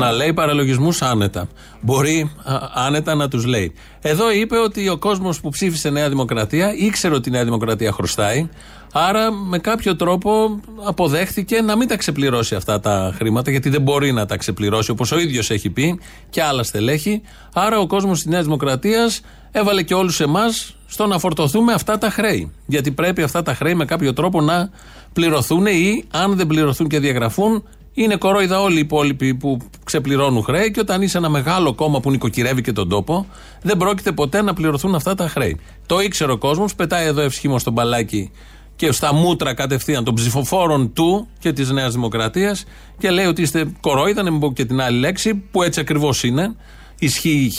Να 0.00 0.12
λέει 0.12 0.32
παραλογισμούς 0.32 1.02
άνετα. 1.02 1.48
Μπορεί 1.80 2.30
α, 2.44 2.54
άνετα 2.74 3.14
να 3.14 3.28
τους 3.28 3.44
λέει. 3.44 3.72
Εδώ 4.00 4.32
είπε 4.32 4.56
ότι 4.58 4.88
ο 4.88 4.98
κόσμος 4.98 5.40
που 5.40 5.48
ψήφισε 5.48 5.90
Νέα 5.90 6.08
Δημοκρατία 6.08 6.74
ήξερε 6.74 7.14
ότι 7.14 7.28
η 7.28 7.32
Νέα 7.32 7.44
Δημοκρατία 7.44 7.92
χρωστάει. 7.92 8.48
Άρα 8.92 9.32
με 9.32 9.58
κάποιο 9.58 9.96
τρόπο 9.96 10.60
αποδέχτηκε 10.84 11.60
να 11.60 11.76
μην 11.76 11.88
τα 11.88 11.96
ξεπληρώσει 11.96 12.54
αυτά 12.54 12.80
τα 12.80 13.14
χρήματα, 13.16 13.50
γιατί 13.50 13.68
δεν 13.68 13.82
μπορεί 13.82 14.12
να 14.12 14.26
τα 14.26 14.36
ξεπληρώσει 14.36 14.90
όπως 14.90 15.12
ο 15.12 15.18
ίδιος 15.18 15.50
έχει 15.50 15.70
πει 15.70 16.00
και 16.30 16.42
άλλα 16.42 16.62
στελέχη. 16.62 17.22
Άρα 17.52 17.78
ο 17.78 17.86
κόσμος 17.86 18.18
της 18.18 18.26
Νέας 18.26 18.44
Δημοκρατίας 18.44 19.20
έβαλε 19.50 19.82
και 19.82 19.94
όλους 19.94 20.20
εμάς 20.20 20.76
στο 20.86 21.06
να 21.06 21.18
φορτωθούμε 21.18 21.72
αυτά 21.72 21.98
τα 21.98 22.10
χρέη. 22.10 22.52
Γιατί 22.66 22.90
πρέπει 22.90 23.22
αυτά 23.22 23.42
τα 23.42 23.54
χρέη 23.54 23.74
με 23.74 23.84
κάποιο 23.84 24.12
τρόπο 24.12 24.40
να 24.40 24.70
πληρωθούν 25.12 25.66
ή 25.66 26.04
αν 26.10 26.36
δεν 26.36 26.46
πληρωθούν 26.46 26.88
και 26.88 26.98
διαγραφούν, 26.98 27.64
είναι 27.94 28.16
κορόιδα 28.16 28.60
όλοι 28.60 28.76
οι 28.76 28.80
υπόλοιποι 28.80 29.34
που 29.34 29.58
ξεπληρώνουν 29.84 30.42
χρέη 30.42 30.70
και 30.70 30.80
όταν 30.80 31.02
είσαι 31.02 31.18
ένα 31.18 31.28
μεγάλο 31.28 31.74
κόμμα 31.74 32.00
που 32.00 32.10
νοικοκυρεύει 32.10 32.62
και 32.62 32.72
τον 32.72 32.88
τόπο, 32.88 33.26
δεν 33.62 33.76
πρόκειται 33.76 34.12
ποτέ 34.12 34.42
να 34.42 34.54
πληρωθούν 34.54 34.94
αυτά 34.94 35.14
τα 35.14 35.28
χρέη. 35.28 35.60
Το 35.86 36.00
ήξερε 36.00 36.32
ο 36.32 36.38
κόσμος, 36.38 36.74
πετάει 36.74 37.06
εδώ 37.06 37.20
ευσχήμω 37.20 37.58
στον 37.58 37.72
μπαλάκι 37.72 38.30
και 38.76 38.92
στα 38.92 39.14
μούτρα 39.14 39.54
κατευθείαν 39.54 40.04
των 40.04 40.14
ψηφοφόρων 40.14 40.92
του 40.92 41.28
και 41.38 41.52
της 41.52 41.70
Νέας 41.70 41.92
Δημοκρατίας 41.92 42.64
και 42.98 43.10
λέει 43.10 43.26
ότι 43.26 43.42
είστε 43.42 43.72
κορόιδα, 43.80 44.22
να 44.22 44.30
μην 44.30 44.40
πω 44.40 44.52
και 44.52 44.64
την 44.64 44.80
άλλη 44.80 44.98
λέξη, 44.98 45.34
που 45.34 45.62
έτσι 45.62 45.80
ακριβώς 45.80 46.24
είναι. 46.24 46.56
Ισχύει 47.02 47.52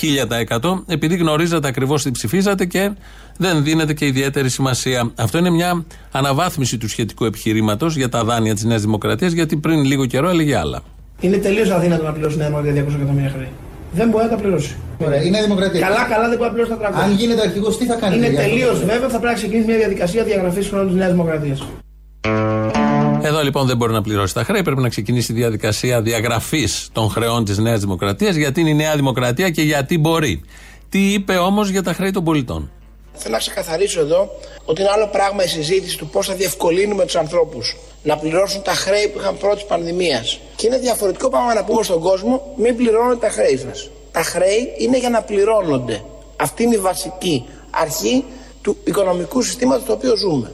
1000% 0.60 0.84
επειδή 0.88 1.16
γνωρίζατε 1.16 1.68
ακριβώς 1.68 2.04
τι 2.04 2.12
ψηφίζατε 2.12 2.66
και 2.66 2.92
δεν 3.38 3.64
δίνεται 3.64 3.94
και 3.94 4.06
ιδιαίτερη 4.06 4.50
σημασία. 4.50 5.12
Αυτό 5.16 5.38
είναι 5.38 5.50
μια 5.50 5.86
αναβάθμιση 6.12 6.78
του 6.78 6.90
σχετικού 6.90 7.26
επιχειρήματος 7.26 7.96
για 7.96 8.10
τα 8.10 8.24
δάνεια 8.24 8.54
της 8.54 8.64
Νέας 8.64 8.82
Δημοκρατίας, 8.82 9.32
γιατί 9.32 9.58
πριν 9.58 9.84
λίγο 9.84 10.06
καιρό 10.06 10.30
έλεγε 10.30 10.58
άλλα. 10.58 10.82
Είναι 11.20 11.38
τελείως 11.38 11.70
αδύνατο 11.70 12.04
να 12.04 12.12
πληρώσει 12.12 12.38
Νέα 12.38 12.48
Δημοκρατία 12.48 12.86
200 12.86 12.96
εκατομμύρια 12.96 13.30
χρέη. 13.30 13.50
Δεν 13.94 14.10
μπορεί 14.10 14.24
να 14.24 14.30
τα 14.30 14.36
πληρώσει. 14.36 14.76
Ωραία, 14.98 15.22
είναι 15.22 15.42
δημοκρατία. 15.42 15.80
Καλά, 15.80 16.04
καλά 16.10 16.30
δεν 16.30 16.38
μπορεί 16.38 16.50
να 16.50 16.56
πληρώσει 16.56 16.72
τα 16.72 16.90
300. 16.90 17.04
Αν 17.04 17.12
γίνεται 17.16 17.42
αρχηγός, 17.42 17.78
τι 17.78 17.86
θα 17.86 17.96
κάνει. 17.96 18.16
Είναι 18.16 18.30
τελείως 18.30 18.80
βέβαιο 18.80 19.10
θα 19.10 19.20
πρέπει 19.20 19.26
να 19.26 19.34
ξεκινήσει 19.34 19.68
μια 19.68 19.78
διαδικασία 19.78 20.24
διαγραφής 20.24 20.68
χρόνου 20.68 20.88
της 20.88 20.96
Νέας 20.96 21.12
Δημοκρατίας. 21.12 21.62
Εδώ 23.24 23.44
λοιπόν 23.44 23.68
δεν 23.68 23.78
μπορεί 23.78 23.94
να 23.94 24.02
πληρώσει 24.02 24.34
τα 24.34 24.44
χρέη. 24.44 24.64
Πρέπει 24.64 24.82
να 24.82 24.90
ξεκινήσει 24.90 25.32
η 25.32 25.36
διαδικασία 25.36 26.02
διαγραφής 26.02 26.90
των 26.92 27.10
χρεών 27.10 27.46
της 27.46 27.58
Νέας 27.58 27.80
Δημοκρατίας. 27.80 28.36
Γιατί 28.36 28.62
είναι 28.62 28.70
η 28.70 28.74
Νέα 28.74 28.96
Δημοκρατία 28.96 29.50
και 29.50 29.62
γιατί 29.62 29.98
μπορεί. 29.98 30.42
Τι 30.90 31.14
είπε 31.14 31.36
όμως 31.36 31.70
για 31.70 31.84
τα 31.84 31.94
χρέη 31.94 32.12
των 32.12 32.24
πολιτών; 32.24 32.72
Θέλω 33.14 33.34
να 33.34 33.40
ξεκαθαρίσω 33.40 34.00
εδώ 34.00 34.30
ότι 34.66 34.82
είναι 34.82 34.90
άλλο 34.94 35.08
πράγμα 35.08 35.44
η 35.44 35.48
συζήτηση 35.48 35.98
του 35.98 36.08
πώς 36.08 36.28
θα 36.28 36.34
διευκολύνουμε 36.34 37.06
τους 37.06 37.16
ανθρώπους 37.16 37.76
να 38.04 38.18
πληρώσουν 38.18 38.62
τα 38.62 38.74
χρέη 38.74 39.08
που 39.08 39.20
είχαν 39.20 39.38
πρώτης 39.38 39.64
πανδημίας. 39.64 40.40
Και 40.56 40.68
είναι 40.68 40.78
διαφορετικό 40.78 41.30
πράγμα 41.30 41.54
να 41.54 41.64
πούμε 41.64 41.84
στον 41.84 42.00
κόσμο: 42.00 42.54
μην 42.58 42.76
πληρώνετε 42.76 43.20
τα 43.20 43.30
χρέη 43.30 43.58
σας. 43.58 43.90
Τα 44.12 44.24
χρέη 44.24 44.74
είναι 44.78 44.98
για 44.98 45.10
να 45.10 45.22
πληρώνονται. 45.22 46.04
Αυτή 46.36 46.64
είναι 46.64 46.76
η 46.76 46.80
βασική 46.80 47.46
αρχή 47.70 48.24
του 48.62 48.78
οικονομικού 48.84 49.42
συστήματος 49.42 49.86
το 49.86 49.94
οποίο 49.94 50.16
ζούμε. 50.18 50.52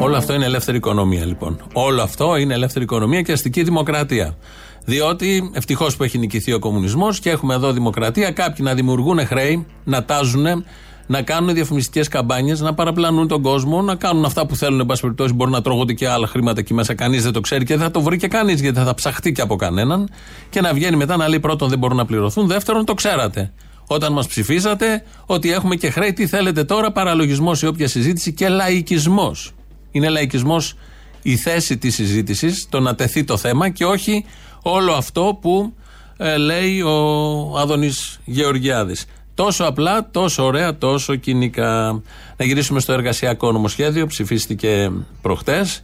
Όλο 0.00 0.16
αυτό 0.16 0.34
είναι 0.34 0.44
ελεύθερη 0.44 0.76
οικονομία 0.76 1.24
λοιπόν. 1.24 1.60
Όλο 1.72 2.02
αυτό 2.02 2.36
είναι 2.36 2.54
ελεύθερη 2.54 2.84
οικονομία 2.84 3.22
και 3.22 3.32
αστική 3.32 3.62
δημοκρατία. 3.62 4.36
Διότι 4.84 5.50
ευτυχώς 5.54 5.96
που 5.96 6.04
έχει 6.04 6.18
νικηθεί 6.18 6.52
ο 6.52 6.58
κομμουνισμός 6.58 7.20
και 7.20 7.30
έχουμε 7.30 7.54
εδώ 7.54 7.72
δημοκρατία, 7.72 8.30
κάποιοι 8.30 8.64
να 8.68 8.74
δημιουργούν 8.74 9.26
χρέη, 9.26 9.66
να 9.84 10.04
τάζουν, 10.04 10.64
να 11.06 11.22
κάνουν 11.22 11.54
διαφημιστικές 11.54 12.08
καμπάνιες, 12.08 12.60
να 12.60 12.74
παραπλανούν 12.74 13.28
τον 13.28 13.42
κόσμο, 13.42 13.82
να 13.82 13.94
κάνουν 13.94 14.24
αυτά 14.24 14.46
που 14.46 14.56
θέλουν. 14.56 14.80
Εν 14.80 14.86
πάση 14.86 15.00
περιπτώσει, 15.00 15.32
μπορεί 15.32 15.50
να 15.50 15.62
τρώγονται 15.62 15.92
και 15.92 16.08
άλλα 16.08 16.26
χρήματα 16.26 16.60
εκεί 16.60 16.74
μέσα. 16.74 16.94
Κανείς 16.94 17.22
δεν 17.22 17.32
το 17.32 17.40
ξέρει 17.40 17.64
και 17.64 17.74
δεν 17.76 17.84
θα 17.84 17.90
το 17.90 18.00
βρει 18.00 18.16
και 18.16 18.28
κανείς 18.28 18.60
γιατί 18.60 18.80
θα 18.80 18.94
ψαχτεί 18.94 19.32
και 19.32 19.40
από 19.40 19.56
κανέναν. 19.56 20.08
Και 20.50 20.60
να 20.60 20.72
βγαίνει 20.72 20.96
μετά 20.96 21.16
να 21.16 21.28
λέει 21.28 21.40
πρώτον 21.40 21.68
δεν 21.68 21.78
μπορούν 21.78 21.96
να 21.96 22.04
πληρωθούν, 22.04 22.46
δεύτερον 22.46 22.84
το 22.84 22.94
ξέρατε. 22.94 23.52
Όταν 23.86 24.12
μας 24.12 24.26
ψηφίσατε, 24.26 25.02
ότι 25.26 25.52
έχουμε 25.52 25.76
και 25.76 25.90
χρέη, 25.90 26.12
τι 26.12 26.26
θέλετε 26.26 26.64
τώρα, 26.64 26.92
παραλογισμός 26.92 27.62
ή 27.62 27.66
όποια 27.66 27.88
συζήτηση 27.88 28.32
και 28.32 28.48
λαϊκισμός. 28.48 29.54
Είναι 29.90 30.08
λαϊκισμός 30.08 30.74
η 31.22 31.36
θέση 31.36 31.78
της 31.78 31.94
συζήτησης, 31.94 32.66
το 32.68 32.80
να 32.80 32.94
τεθεί 32.94 33.24
το 33.24 33.36
θέμα 33.36 33.68
και 33.68 33.84
όχι 33.84 34.24
όλο 34.62 34.92
αυτό 34.92 35.38
που 35.40 35.74
ε, 36.16 36.36
λέει 36.36 36.80
ο 36.80 37.58
Άδωνης 37.58 38.20
Γεωργιάδης. 38.24 39.04
Τόσο 39.34 39.64
απλά, 39.64 40.10
τόσο 40.10 40.44
ωραία, 40.44 40.78
τόσο 40.78 41.14
κοινικά. 41.14 42.02
Να 42.36 42.44
γυρίσουμε 42.44 42.80
στο 42.80 42.92
εργασιακό 42.92 43.52
νομοσχέδιο, 43.52 44.06
ψηφίστηκε 44.06 44.90
προχτές 45.22 45.82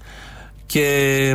και 0.66 1.34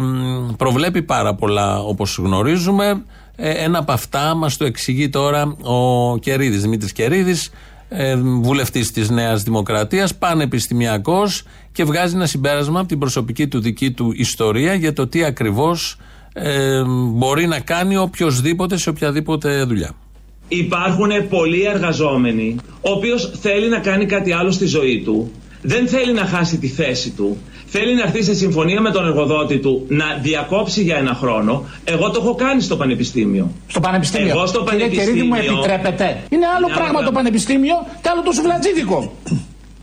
προβλέπει 0.58 1.02
πάρα 1.02 1.36
πολλά 1.36 1.80
όπως 1.80 2.18
γνωρίζουμε. 2.18 3.04
Ε, 3.36 3.50
ένα 3.50 3.80
από 3.80 3.92
αυτά 3.92 4.36
μας 4.36 4.58
το 4.58 4.66
εξηγεί 4.66 5.10
τώρα 5.10 5.56
ο 5.62 6.18
Κερίδης, 6.18 6.62
Δημήτρης 6.62 6.92
Κερίδης, 6.92 7.52
ε, 7.94 8.16
βουλευτής 8.16 8.92
της 8.92 9.10
Νέας 9.10 9.44
Δημοκρατίας, 9.44 10.16
πανεπιστημιακός 10.16 11.44
και 11.72 11.84
βγάζει 11.84 12.16
ένα 12.16 12.26
συμπέρασμα 12.26 12.80
από 12.80 12.88
την 12.88 13.00
προσωπική 13.00 13.48
του 13.48 13.60
δική 13.60 13.92
του 13.92 14.12
ιστορία 14.16 14.74
για 14.74 14.94
το 14.94 15.08
τι 15.08 15.24
ακριβώς 15.24 15.98
ε, 16.34 16.84
μπορεί 16.88 17.48
να 17.48 17.60
κάνει 17.60 17.98
οποιοδήποτε 17.98 18.78
σε 18.78 18.90
οποιαδήποτε 18.90 19.64
δουλειά. 19.64 19.92
Υπάρχουν 20.48 21.10
πολλοί 21.30 21.64
εργαζόμενοι, 21.64 22.56
ο 22.82 22.92
οποίος 22.92 23.32
θέλει 23.42 23.70
να 23.70 23.80
κάνει 23.80 24.06
κάτι 24.06 24.32
άλλο 24.32 24.52
στη 24.52 24.66
ζωή 24.66 25.02
του, 25.06 25.32
δεν 25.62 25.88
θέλει 25.88 26.14
να 26.14 26.26
χάσει 26.26 26.58
τη 26.58 26.68
θέση 26.68 27.10
του, 27.10 27.38
θέλει 27.74 27.94
να 27.96 28.02
έρθει 28.02 28.24
σε 28.24 28.34
συμφωνία 28.34 28.82
με 28.82 28.92
τον 28.92 29.06
εργοδότη 29.06 29.58
του 29.60 29.86
να 29.88 30.06
διακόψει 30.22 30.82
για 30.82 30.98
ένα 30.98 31.14
χρόνο. 31.14 31.64
Εγώ 31.84 32.10
το 32.12 32.20
έχω 32.24 32.36
κάνει 32.36 32.62
στο 32.62 32.76
πανεπιστήμιο. 32.78 33.52
Στο 33.68 33.80
πανεπιστήμιο. 33.80 34.30
Εγώ 34.30 34.46
στο 34.46 34.60
Κύριε 34.64 34.80
πανεπιστήμιο. 34.80 35.24
Κερίδη 35.24 35.28
μου 35.28 35.36
επιτρέπετε. 35.60 36.06
Είναι 36.30 36.46
άλλο 36.56 36.66
Μια 36.68 36.76
πράγμα 36.76 36.98
ώρα. 36.98 37.06
το 37.06 37.12
πανεπιστήμιο 37.12 37.76
και 38.02 38.10
άλλο 38.12 38.22
το 38.22 38.32
σουβλατζίδικο. 38.32 39.12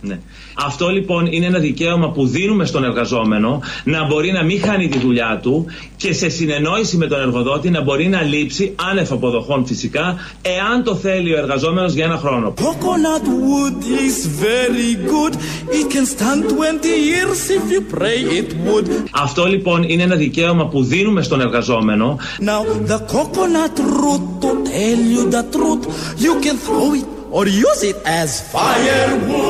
Ναι. 0.00 0.18
Αυτό 0.66 0.88
λοιπόν 0.88 1.26
είναι 1.26 1.46
ένα 1.46 1.58
δικαίωμα 1.58 2.10
που 2.10 2.26
δίνουμε 2.26 2.64
στον 2.64 2.84
εργαζόμενο 2.84 3.60
να 3.84 4.06
μπορεί 4.06 4.32
να 4.32 4.42
μην 4.42 4.62
χάνει 4.62 4.88
τη 4.88 4.98
δουλειά 4.98 5.38
του 5.42 5.66
και 5.96 6.12
σε 6.12 6.28
συνεννόηση 6.28 6.96
με 6.96 7.06
τον 7.06 7.20
εργοδότη 7.20 7.70
να 7.70 7.82
μπορεί 7.82 8.06
να 8.08 8.22
λείψει 8.22 8.74
άνευ 8.90 9.12
αποδοχών 9.12 9.66
φυσικά 9.66 10.16
εάν 10.42 10.84
το 10.84 10.94
θέλει 10.94 11.34
ο 11.34 11.38
εργαζόμενος 11.38 11.92
για 11.92 12.04
ένα 12.04 12.16
χρόνο. 12.16 12.54
Coconut 12.56 13.26
wood 13.26 13.82
is 14.08 14.26
very 14.26 14.94
good. 15.12 15.34
It 15.78 15.90
can 15.94 16.06
stand 16.06 16.44
20 16.44 16.84
years 17.12 17.50
if 17.50 17.64
you 17.72 17.80
pray 17.98 18.18
it 18.40 18.52
would. 18.66 18.90
Αυτό 19.10 19.44
λοιπόν 19.46 19.82
είναι 19.82 20.02
ένα 20.02 20.16
δικαίωμα 20.16 20.66
που 20.66 20.82
δίνουμε 20.82 21.22
στον 21.22 21.40
εργαζόμενο 21.40 22.18
Now, 22.40 22.62
the 22.86 22.98
coconut 23.14 23.78
root, 23.78 24.22
to 24.42 24.50
tell 24.64 25.00
you 25.14 25.22
the 25.30 25.42
truth, 25.54 25.84
you 26.24 26.34
can 26.44 26.56
throw 26.56 26.94
it 26.94 27.06
or 27.30 27.46
use 27.46 27.82
it 27.82 27.96
as 28.04 28.28
firewood. 28.52 29.47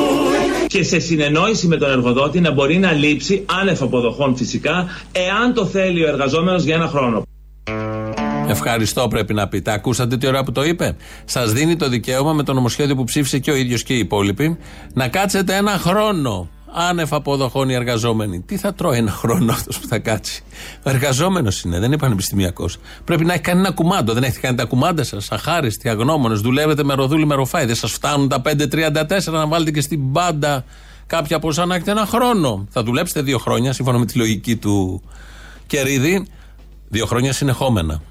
Και 0.69 0.83
σε 0.83 0.99
συνεννόηση 0.99 1.67
με 1.67 1.77
τον 1.77 1.91
εργοδότη 1.91 2.39
να 2.39 2.51
μπορεί 2.51 2.77
να 2.77 2.91
λείψει 2.91 3.45
άνευ 3.61 3.83
αποδοχών 3.83 4.35
φυσικά 4.35 4.87
εάν 5.11 5.53
το 5.53 5.65
θέλει 5.65 6.03
ο 6.03 6.07
εργαζόμενος 6.07 6.63
για 6.63 6.75
ένα 6.75 6.87
χρόνο. 6.87 7.23
Ευχαριστώ 8.47 9.07
πρέπει 9.07 9.33
να 9.33 9.47
πείτε. 9.47 9.71
Ακούσατε 9.71 10.17
τι 10.17 10.27
ώρα 10.27 10.43
που 10.43 10.51
το 10.51 10.63
είπε. 10.63 10.95
Σας 11.25 11.53
δίνει 11.53 11.75
το 11.75 11.89
δικαίωμα 11.89 12.33
με 12.33 12.43
το 12.43 12.53
νομοσχέδιο 12.53 12.95
που 12.95 13.03
ψήφισε 13.03 13.39
και 13.39 13.51
ο 13.51 13.55
ίδιος 13.55 13.83
και 13.83 13.93
οι 13.93 13.97
υπόλοιποι 13.97 14.57
να 14.93 15.07
κάτσετε 15.07 15.55
ένα 15.55 15.71
χρόνο 15.71 16.49
άνευ 16.73 17.13
αποδοχών 17.13 17.69
οι 17.69 17.73
εργαζόμενοι. 17.73 18.41
Τι 18.41 18.57
θα 18.57 18.73
τρώει 18.73 18.97
ένα 18.97 19.11
χρόνο 19.11 19.51
αυτός 19.51 19.79
που 19.79 19.87
θα 19.87 19.99
κάτσει; 19.99 20.43
Ο 20.83 20.89
εργαζόμενος 20.89 21.61
είναι, 21.61 21.79
δεν 21.79 21.87
είναι 21.87 21.97
πανεπιστημιακός. 21.97 22.77
Πρέπει 23.03 23.25
να 23.25 23.33
έχει 23.33 23.41
κάνει 23.41 23.59
ένα 23.59 23.71
κουμάντο. 23.71 24.13
Δεν 24.13 24.23
έχετε 24.23 24.39
κάνει 24.39 24.57
τα 24.57 24.65
κουμάντα 24.65 25.03
σας. 25.03 25.31
Αχάριστοι, 25.31 25.89
αγνώμονες. 25.89 26.41
Δουλεύετε 26.41 26.83
με 26.83 26.93
ροδούλη 26.93 27.25
με 27.25 27.35
ροφάι. 27.35 27.65
Δεν 27.65 27.75
σας 27.75 27.91
φτάνουν 27.91 28.27
τα 28.27 28.41
5.34 28.41 29.31
να 29.31 29.47
βάλετε 29.47 29.71
και 29.71 29.81
στην 29.81 29.99
μπάντα 30.01 30.65
κάποια 31.07 31.39
ποσά 31.39 31.65
να 31.65 31.75
έχετε 31.75 31.91
ένα 31.91 32.05
χρόνο. 32.05 32.67
Θα 32.69 32.83
δουλέψετε 32.83 33.21
δύο 33.21 33.37
χρόνια, 33.37 33.73
σύμφωνα 33.73 33.97
με 33.97 34.05
τη 34.05 34.17
λογική 34.17 34.55
του 34.55 35.01
Κερίδη. 35.67 36.27
Δύο 36.89 37.05
χρόνια 37.05 37.33
συνεχόμενα. 37.33 38.01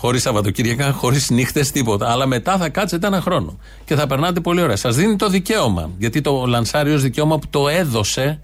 Χωρίς 0.00 0.22
Σαββατοκύριακα, 0.22 0.92
χωρίς 0.92 1.30
νύχτες, 1.30 1.70
τίποτα. 1.70 2.10
Αλλά 2.10 2.26
μετά 2.26 2.56
θα 2.58 2.68
κάτσετε 2.68 3.06
ένα 3.06 3.20
χρόνο 3.20 3.58
και 3.84 3.94
θα 3.94 4.06
περνάτε 4.06 4.40
πολύ 4.40 4.62
ωραία. 4.62 4.76
Σας 4.76 4.96
δίνει 4.96 5.16
το 5.16 5.28
δικαίωμα. 5.28 5.90
Γιατί 5.98 6.20
το 6.20 6.44
λανσάρει 6.46 6.92
ως 6.92 7.02
δικαίωμα 7.02 7.38
που 7.38 7.46
το 7.50 7.68
έδωσε 7.68 8.40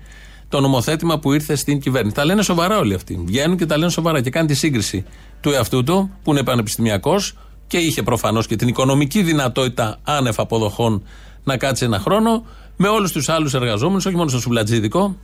το 0.48 0.60
νομοθέτημα 0.60 1.18
που 1.18 1.32
ήρθε 1.32 1.54
στην 1.54 1.80
κυβέρνηση. 1.80 2.14
Τα 2.14 2.25
λένε 2.25 2.42
σοβαρά 2.42 2.78
όλοι 2.78 2.94
αυτοί. 2.94 3.22
Βγαίνουν 3.26 3.56
και 3.56 3.66
τα 3.66 3.78
λένε 3.78 3.90
σοβαρά 3.90 4.20
και 4.20 4.30
κάνει 4.30 4.46
τη 4.46 4.54
σύγκριση 4.54 5.04
του 5.40 5.50
εαυτού 5.50 5.84
του, 5.84 6.10
που 6.22 6.30
είναι 6.30 6.42
πανεπιστημιακός 6.42 7.34
και 7.66 7.78
είχε 7.78 8.02
προφανώς 8.02 8.46
και 8.46 8.56
την 8.56 8.68
οικονομική 8.68 9.22
δυνατότητα 9.22 9.98
άνευ 10.02 10.40
αποδοχών 10.40 11.02
να 11.44 11.56
κάτσει 11.56 11.84
ένα 11.84 11.98
χρόνο, 11.98 12.44
με 12.76 12.88
όλους 12.88 13.12
τους 13.12 13.28
άλλους 13.28 13.54
εργαζόμενους, 13.54 14.06
όχι 14.06 14.16
μόνο 14.16 14.28
στο 14.28 14.40
σουβλατζίδικο, 14.40 15.16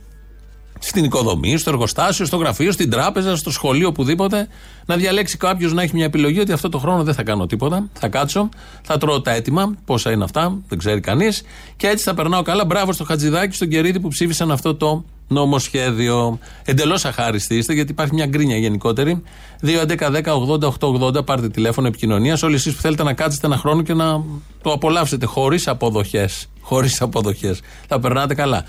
στην 0.85 1.03
οικοδομή, 1.03 1.57
στο 1.57 1.69
εργοστάσιο, 1.69 2.25
στο 2.25 2.37
γραφείο, 2.37 2.71
στην 2.71 2.89
τράπεζα, 2.89 3.35
στο 3.35 3.51
σχολείο, 3.51 3.87
οπουδήποτε, 3.87 4.47
να 4.85 4.95
διαλέξει 4.95 5.37
κάποιος 5.37 5.73
να 5.73 5.81
έχει 5.81 5.95
μια 5.95 6.05
επιλογή 6.05 6.39
ότι 6.39 6.51
αυτό 6.51 6.69
το 6.69 6.77
χρόνο 6.77 7.03
δεν 7.03 7.13
θα 7.13 7.23
κάνω 7.23 7.45
τίποτα. 7.45 7.89
Θα 7.93 8.07
κάτσω, 8.07 8.49
θα 8.81 8.97
τρώω 8.97 9.21
τα 9.21 9.31
έτοιμα, 9.31 9.75
πόσα 9.85 10.11
είναι 10.11 10.23
αυτά, 10.23 10.57
δεν 10.67 10.77
ξέρει 10.77 10.99
κανείς, 10.99 11.43
και 11.77 11.87
έτσι 11.87 12.03
θα 12.03 12.13
περνάω 12.13 12.41
καλά. 12.41 12.65
Μπράβο 12.65 12.91
στο 12.91 13.03
Χατζηδάκι, 13.03 13.55
στον 13.55 13.67
Κερίδη 13.67 13.99
που 13.99 14.07
ψήφισαν 14.07 14.51
αυτό 14.51 14.75
το 14.75 15.03
νομοσχέδιο. 15.27 16.39
Εντελώς 16.65 17.05
αχάριστοι 17.05 17.55
είστε, 17.55 17.73
γιατί 17.73 17.91
υπάρχει 17.91 18.13
μια 18.13 18.25
γκρίνια 18.25 18.57
γενικότερη. 18.57 19.21
2.11.10.80.880 19.61 21.25
πάρτε 21.25 21.49
τηλέφωνο 21.49 21.87
επικοινωνίας. 21.87 22.43
Όλοι 22.43 22.55
εσείς 22.55 22.75
που 22.75 22.81
θέλετε 22.81 23.03
να 23.03 23.13
κάτσετε 23.13 23.47
ένα 23.47 23.57
χρόνο 23.57 23.81
και 23.81 23.93
να 23.93 24.23
το 24.61 24.71
απολαύσετε 24.71 25.25
χωρίς 25.25 25.67
αποδοχές. 25.67 26.47
Χωρίς 26.61 27.01
αποδοχές. 27.01 27.61
Θα 27.87 27.99
περνάτε 27.99 28.33
καλά. 28.33 28.65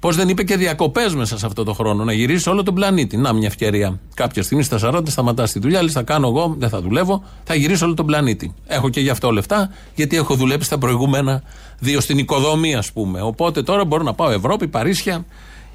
Πώς 0.00 0.16
δεν 0.16 0.28
είπε 0.28 0.42
και 0.42 0.56
διακοπές 0.56 1.14
μέσα 1.14 1.38
σε 1.38 1.46
αυτό 1.46 1.64
το 1.64 1.72
χρόνο, 1.72 2.04
να 2.04 2.12
γυρίσει 2.12 2.48
όλο 2.48 2.62
τον 2.62 2.74
πλανήτη. 2.74 3.16
Να, 3.16 3.32
μια 3.32 3.46
ευκαιρία. 3.46 4.00
Κάποια 4.14 4.42
στιγμή 4.42 4.62
στα 4.62 4.78
40 4.82 5.00
σταματά 5.06 5.44
τη 5.44 5.58
δουλειά, 5.58 5.82
λες, 5.82 5.92
θα 5.92 6.02
κάνω 6.02 6.28
εγώ, 6.28 6.54
δεν 6.58 6.68
θα 6.68 6.80
δουλεύω, 6.80 7.22
θα 7.44 7.54
γυρίσω 7.54 7.84
όλο 7.86 7.94
τον 7.94 8.06
πλανήτη. 8.06 8.54
Έχω 8.66 8.88
και 8.88 9.00
γι' 9.00 9.10
αυτό 9.10 9.30
λεφτά, 9.30 9.70
γιατί 9.94 10.16
έχω 10.16 10.34
δουλέψει 10.34 10.70
τα 10.70 10.78
προηγούμενα 10.78 11.42
δύο 11.78 12.00
στην 12.00 12.18
οικοδομή, 12.18 12.74
ας 12.74 12.92
πούμε. 12.92 13.20
Οπότε 13.22 13.62
τώρα 13.62 13.84
μπορώ 13.84 14.02
να 14.02 14.14
πάω 14.14 14.30
Ευρώπη, 14.30 14.68
Παρίσια 14.68 15.24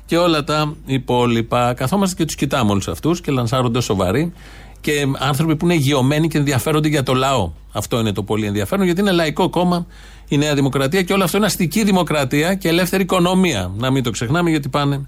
και 0.05 0.17
όλα 0.17 0.43
τα 0.43 0.75
υπόλοιπα. 0.85 1.73
Καθόμαστε 1.73 2.15
και 2.15 2.25
τους 2.25 2.35
κοιτάμε 2.35 2.71
όλους 2.71 2.87
αυτούς 2.87 3.21
και 3.21 3.31
λανσάρονται 3.31 3.81
σοβαροί 3.81 4.33
και 4.81 5.05
άνθρωποι 5.17 5.55
που 5.55 5.65
είναι 5.65 5.75
γεωμένοι 5.75 6.27
και 6.27 6.37
ενδιαφέρονται 6.37 6.87
για 6.87 7.03
το 7.03 7.13
λαό. 7.13 7.51
Αυτό 7.71 7.99
είναι 7.99 8.11
το 8.11 8.23
πολύ 8.23 8.45
ενδιαφέρον, 8.45 8.85
γιατί 8.85 9.01
είναι 9.01 9.11
λαϊκό 9.11 9.49
κόμμα 9.49 9.85
η 10.27 10.37
Νέα 10.37 10.53
Δημοκρατία 10.55 11.01
και 11.01 11.13
όλο 11.13 11.23
αυτό 11.23 11.37
είναι 11.37 11.45
αστική 11.45 11.83
δημοκρατία 11.83 12.53
και 12.53 12.67
ελεύθερη 12.67 13.03
οικονομία. 13.03 13.71
Να 13.77 13.91
μην 13.91 14.03
το 14.03 14.11
ξεχνάμε, 14.11 14.49
γιατί 14.49 14.69
πάνε 14.69 15.07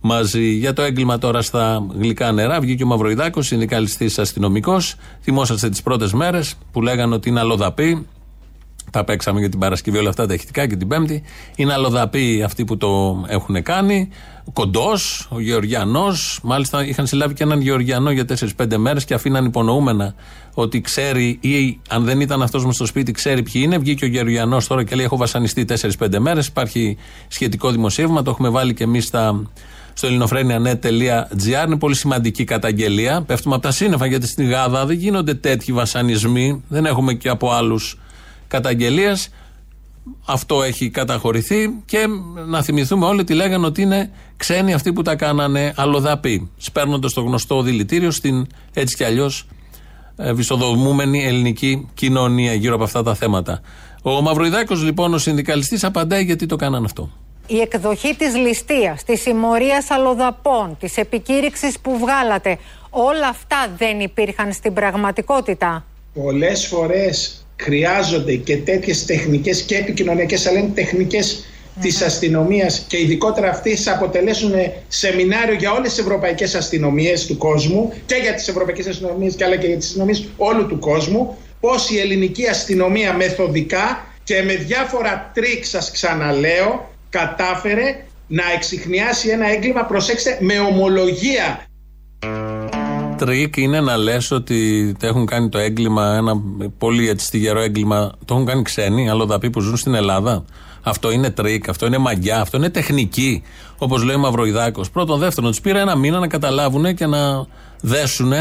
μαζί. 0.00 0.50
Για 0.50 0.72
το 0.72 0.82
έγκλημα 0.82 1.18
τώρα 1.18 1.42
στα 1.42 1.86
γλυκά 1.98 2.32
νερά 2.32 2.60
βγήκε 2.60 2.84
ο 2.84 2.86
Μαυροϊδάκος, 2.86 3.46
συνδικαλιστή 3.46 4.10
αστυνομικός. 4.16 4.94
Θυμόσαστε 5.22 5.68
τις 5.68 5.82
πρώτες 5.82 6.12
μέρες 6.12 6.54
που 6.72 6.82
λέγανε 6.82 7.14
ότι 7.14 7.28
είναι 7.28 7.40
αλλοδαπή. 7.40 8.06
Τα 8.90 9.04
παίξαμε 9.04 9.40
για 9.40 9.48
την 9.48 9.58
Παρασκευή 9.58 9.98
όλα 9.98 10.08
αυτά 10.08 10.26
τα 10.26 10.34
ηχητικά 10.34 10.66
και 10.66 10.76
την 10.76 10.88
Πέμπτη. 10.88 11.22
Είναι 11.56 11.72
αλλοδαποί 11.72 12.42
αυτοί 12.42 12.64
που 12.64 12.76
το 12.76 13.24
έχουν 13.28 13.62
κάνει. 13.62 14.08
Κοντός, 14.52 15.28
ο 15.30 15.40
Γεωργιανός. 15.40 16.40
Μάλιστα 16.42 16.86
είχαν 16.86 17.06
συλλάβει 17.06 17.34
και 17.34 17.42
έναν 17.42 17.60
Γεωργιανό 17.60 18.10
για 18.10 18.24
4-5 18.56 18.76
μέρες 18.76 19.04
και 19.04 19.14
αφήναν 19.14 19.44
υπονοούμενα 19.44 20.14
ότι 20.54 20.80
ξέρει 20.80 21.38
ή 21.40 21.80
αν 21.88 22.04
δεν 22.04 22.20
ήταν 22.20 22.42
αυτός 22.42 22.66
μες 22.66 22.74
στο 22.74 22.86
σπίτι, 22.86 23.12
ξέρει 23.12 23.42
ποιοι 23.42 23.62
είναι. 23.64 23.78
Βγήκε 23.78 24.04
ο 24.04 24.08
Γεωργιανός 24.08 24.66
τώρα 24.66 24.84
και 24.84 24.94
λέει: 24.94 25.04
Έχω 25.04 25.16
βασανιστεί 25.16 25.64
4-5 25.98 26.18
μέρες. 26.18 26.46
Υπάρχει 26.46 26.96
σχετικό 27.28 27.70
δημοσίευμα. 27.70 28.22
Το 28.22 28.30
έχουμε 28.30 28.48
βάλει 28.48 28.74
και 28.74 28.84
εμείς 28.84 29.04
στο 29.92 30.06
ελληνοφρένια.net.gr. 30.06 31.66
Είναι 31.66 31.76
πολύ 31.78 31.94
σημαντική 31.94 32.44
καταγγελία. 32.44 33.22
Πέφτουμε 33.22 33.54
από 33.54 33.64
τα 33.64 33.70
σύννεφα 33.70 34.06
γιατί 34.06 34.26
στην 34.26 34.48
Γάδα 34.48 34.86
δεν 34.86 34.96
γίνονται 34.96 35.34
τέτοιοι 35.34 35.72
βασανισμοί. 35.72 36.62
Δεν 36.68 36.84
έχουμε 36.86 37.14
και 37.14 37.28
από 37.28 37.52
άλλους 37.52 37.98
καταγγελίε. 38.48 39.12
Αυτό 40.26 40.62
έχει 40.62 40.90
καταχωρηθεί 40.90 41.82
και 41.84 42.06
να 42.46 42.62
θυμηθούμε 42.62 43.06
όλοι 43.06 43.20
ότι 43.20 43.34
λέγανε 43.34 43.66
ότι 43.66 43.82
είναι 43.82 44.10
ξένοι 44.36 44.74
αυτοί 44.74 44.92
που 44.92 45.02
τα 45.02 45.16
κάνανε 45.16 45.72
αλλοδαποί. 45.76 46.50
Σπέρνοντας 46.56 47.12
το 47.12 47.20
γνωστό 47.20 47.62
δηλητήριο 47.62 48.10
στην 48.10 48.46
έτσι 48.74 48.96
κι 48.96 49.04
αλλιώς 49.04 49.46
ε, 50.16 50.32
βυσοδομούμενη 50.32 51.24
ελληνική 51.24 51.88
κοινωνία 51.94 52.54
γύρω 52.54 52.74
από 52.74 52.84
αυτά 52.84 53.02
τα 53.02 53.14
θέματα. 53.14 53.60
Ο 54.02 54.20
Μαυροϊδάκος 54.20 54.82
λοιπόν, 54.82 55.14
ο 55.14 55.18
συνδικαλιστής, 55.18 55.84
απαντάει 55.84 56.24
γιατί 56.24 56.46
το 56.46 56.56
κάνανε 56.56 56.84
αυτό. 56.84 57.10
Η 57.46 57.60
εκδοχή 57.60 58.14
της 58.14 58.36
ληστείας, 58.36 59.04
της 59.04 59.20
συμμορίας 59.20 59.90
αλλοδαπών, 59.90 60.76
της 60.80 60.96
επικήρυξης 60.96 61.78
που 61.78 61.98
βγάλατε, 61.98 62.58
όλα 62.90 63.28
αυτά 63.28 63.56
δεν 63.76 64.00
υπήρχαν 64.00 64.52
στην 64.52 64.72
πραγματικότητα. 64.72 65.84
Πολλές 66.14 66.66
φορές 66.66 67.45
χρειάζονται 67.56 68.34
και 68.34 68.56
τέτοιες 68.56 69.04
τεχνικές 69.04 69.62
και 69.62 69.76
επικοινωνιακές, 69.76 70.46
αλλά 70.46 70.58
είναι 70.58 70.70
τεχνικές 70.74 71.44
της 71.80 72.02
αστυνομίας 72.02 72.84
και 72.88 73.00
ειδικότερα 73.00 73.48
αυτές 73.48 73.62
θα 73.62 73.70
αποτελέσουν 73.94 74.52
σεμινάριο 74.88 75.54
για 75.54 75.72
όλες 75.72 75.88
τις 75.88 75.98
ευρωπαϊκές 75.98 76.54
αστυνομίες 76.54 77.26
του 77.26 77.36
κόσμου 77.36 77.92
και 78.06 78.14
για 78.14 78.34
τις 78.34 78.48
ευρωπαϊκές 78.48 78.86
αστυνομίες 78.86 79.34
και 79.34 79.44
αλλά 79.44 79.56
και 79.56 79.66
για 79.66 79.76
τις 79.76 79.86
αστυνομίες 79.86 80.28
όλου 80.36 80.66
του 80.66 80.78
κόσμου. 80.78 81.36
Πώς 81.60 81.90
η 81.90 81.98
ελληνική 81.98 82.46
αστυνομία 82.48 83.12
μεθοδικά 83.12 84.06
και 84.24 84.42
με 84.42 84.54
διάφορα 84.54 85.30
τρικ, 85.34 85.64
σας 85.64 85.90
ξαναλέω, 85.90 86.90
κατάφερε 87.10 88.04
να 88.26 88.42
εξιχνιάσει 88.54 89.28
ένα 89.28 89.50
έγκλημα, 89.50 89.84
προσέξτε, 89.84 90.38
με 90.40 90.58
ομολογία 90.58 91.66
τρικ 93.16 93.56
είναι 93.56 93.80
να 93.80 93.96
λες 93.96 94.30
ότι 94.30 94.92
έχουν 95.00 95.26
κάνει 95.26 95.48
το 95.48 95.58
έγκλημα, 95.58 96.14
ένα 96.14 96.42
πολύ 96.78 97.08
έτσι 97.08 97.26
στυγερό 97.26 97.60
έγκλημα, 97.60 98.12
το 98.24 98.34
έχουν 98.34 98.46
κάνει 98.46 98.62
ξένοι, 98.62 99.10
αλλοδαποί 99.10 99.50
που 99.50 99.60
ζουν 99.60 99.76
στην 99.76 99.94
Ελλάδα. 99.94 100.44
Αυτό 100.82 101.10
είναι 101.10 101.30
τρικ, 101.30 101.68
αυτό 101.68 101.86
είναι 101.86 101.98
μαγιά, 101.98 102.40
αυτό 102.40 102.56
είναι 102.56 102.70
τεχνική. 102.70 103.42
Όπως 103.78 104.02
λέει 104.02 104.16
ο 104.16 104.18
Μαυροϊδάκος. 104.18 104.90
Πρώτον, 104.90 105.18
δεύτερον, 105.18 105.50
τους 105.50 105.60
πήρε 105.60 105.80
ένα 105.80 105.96
μήνα 105.96 106.18
να 106.18 106.26
καταλάβουν 106.26 106.94
και 106.94 107.06
να 107.06 107.46
δέσουν 107.80 108.32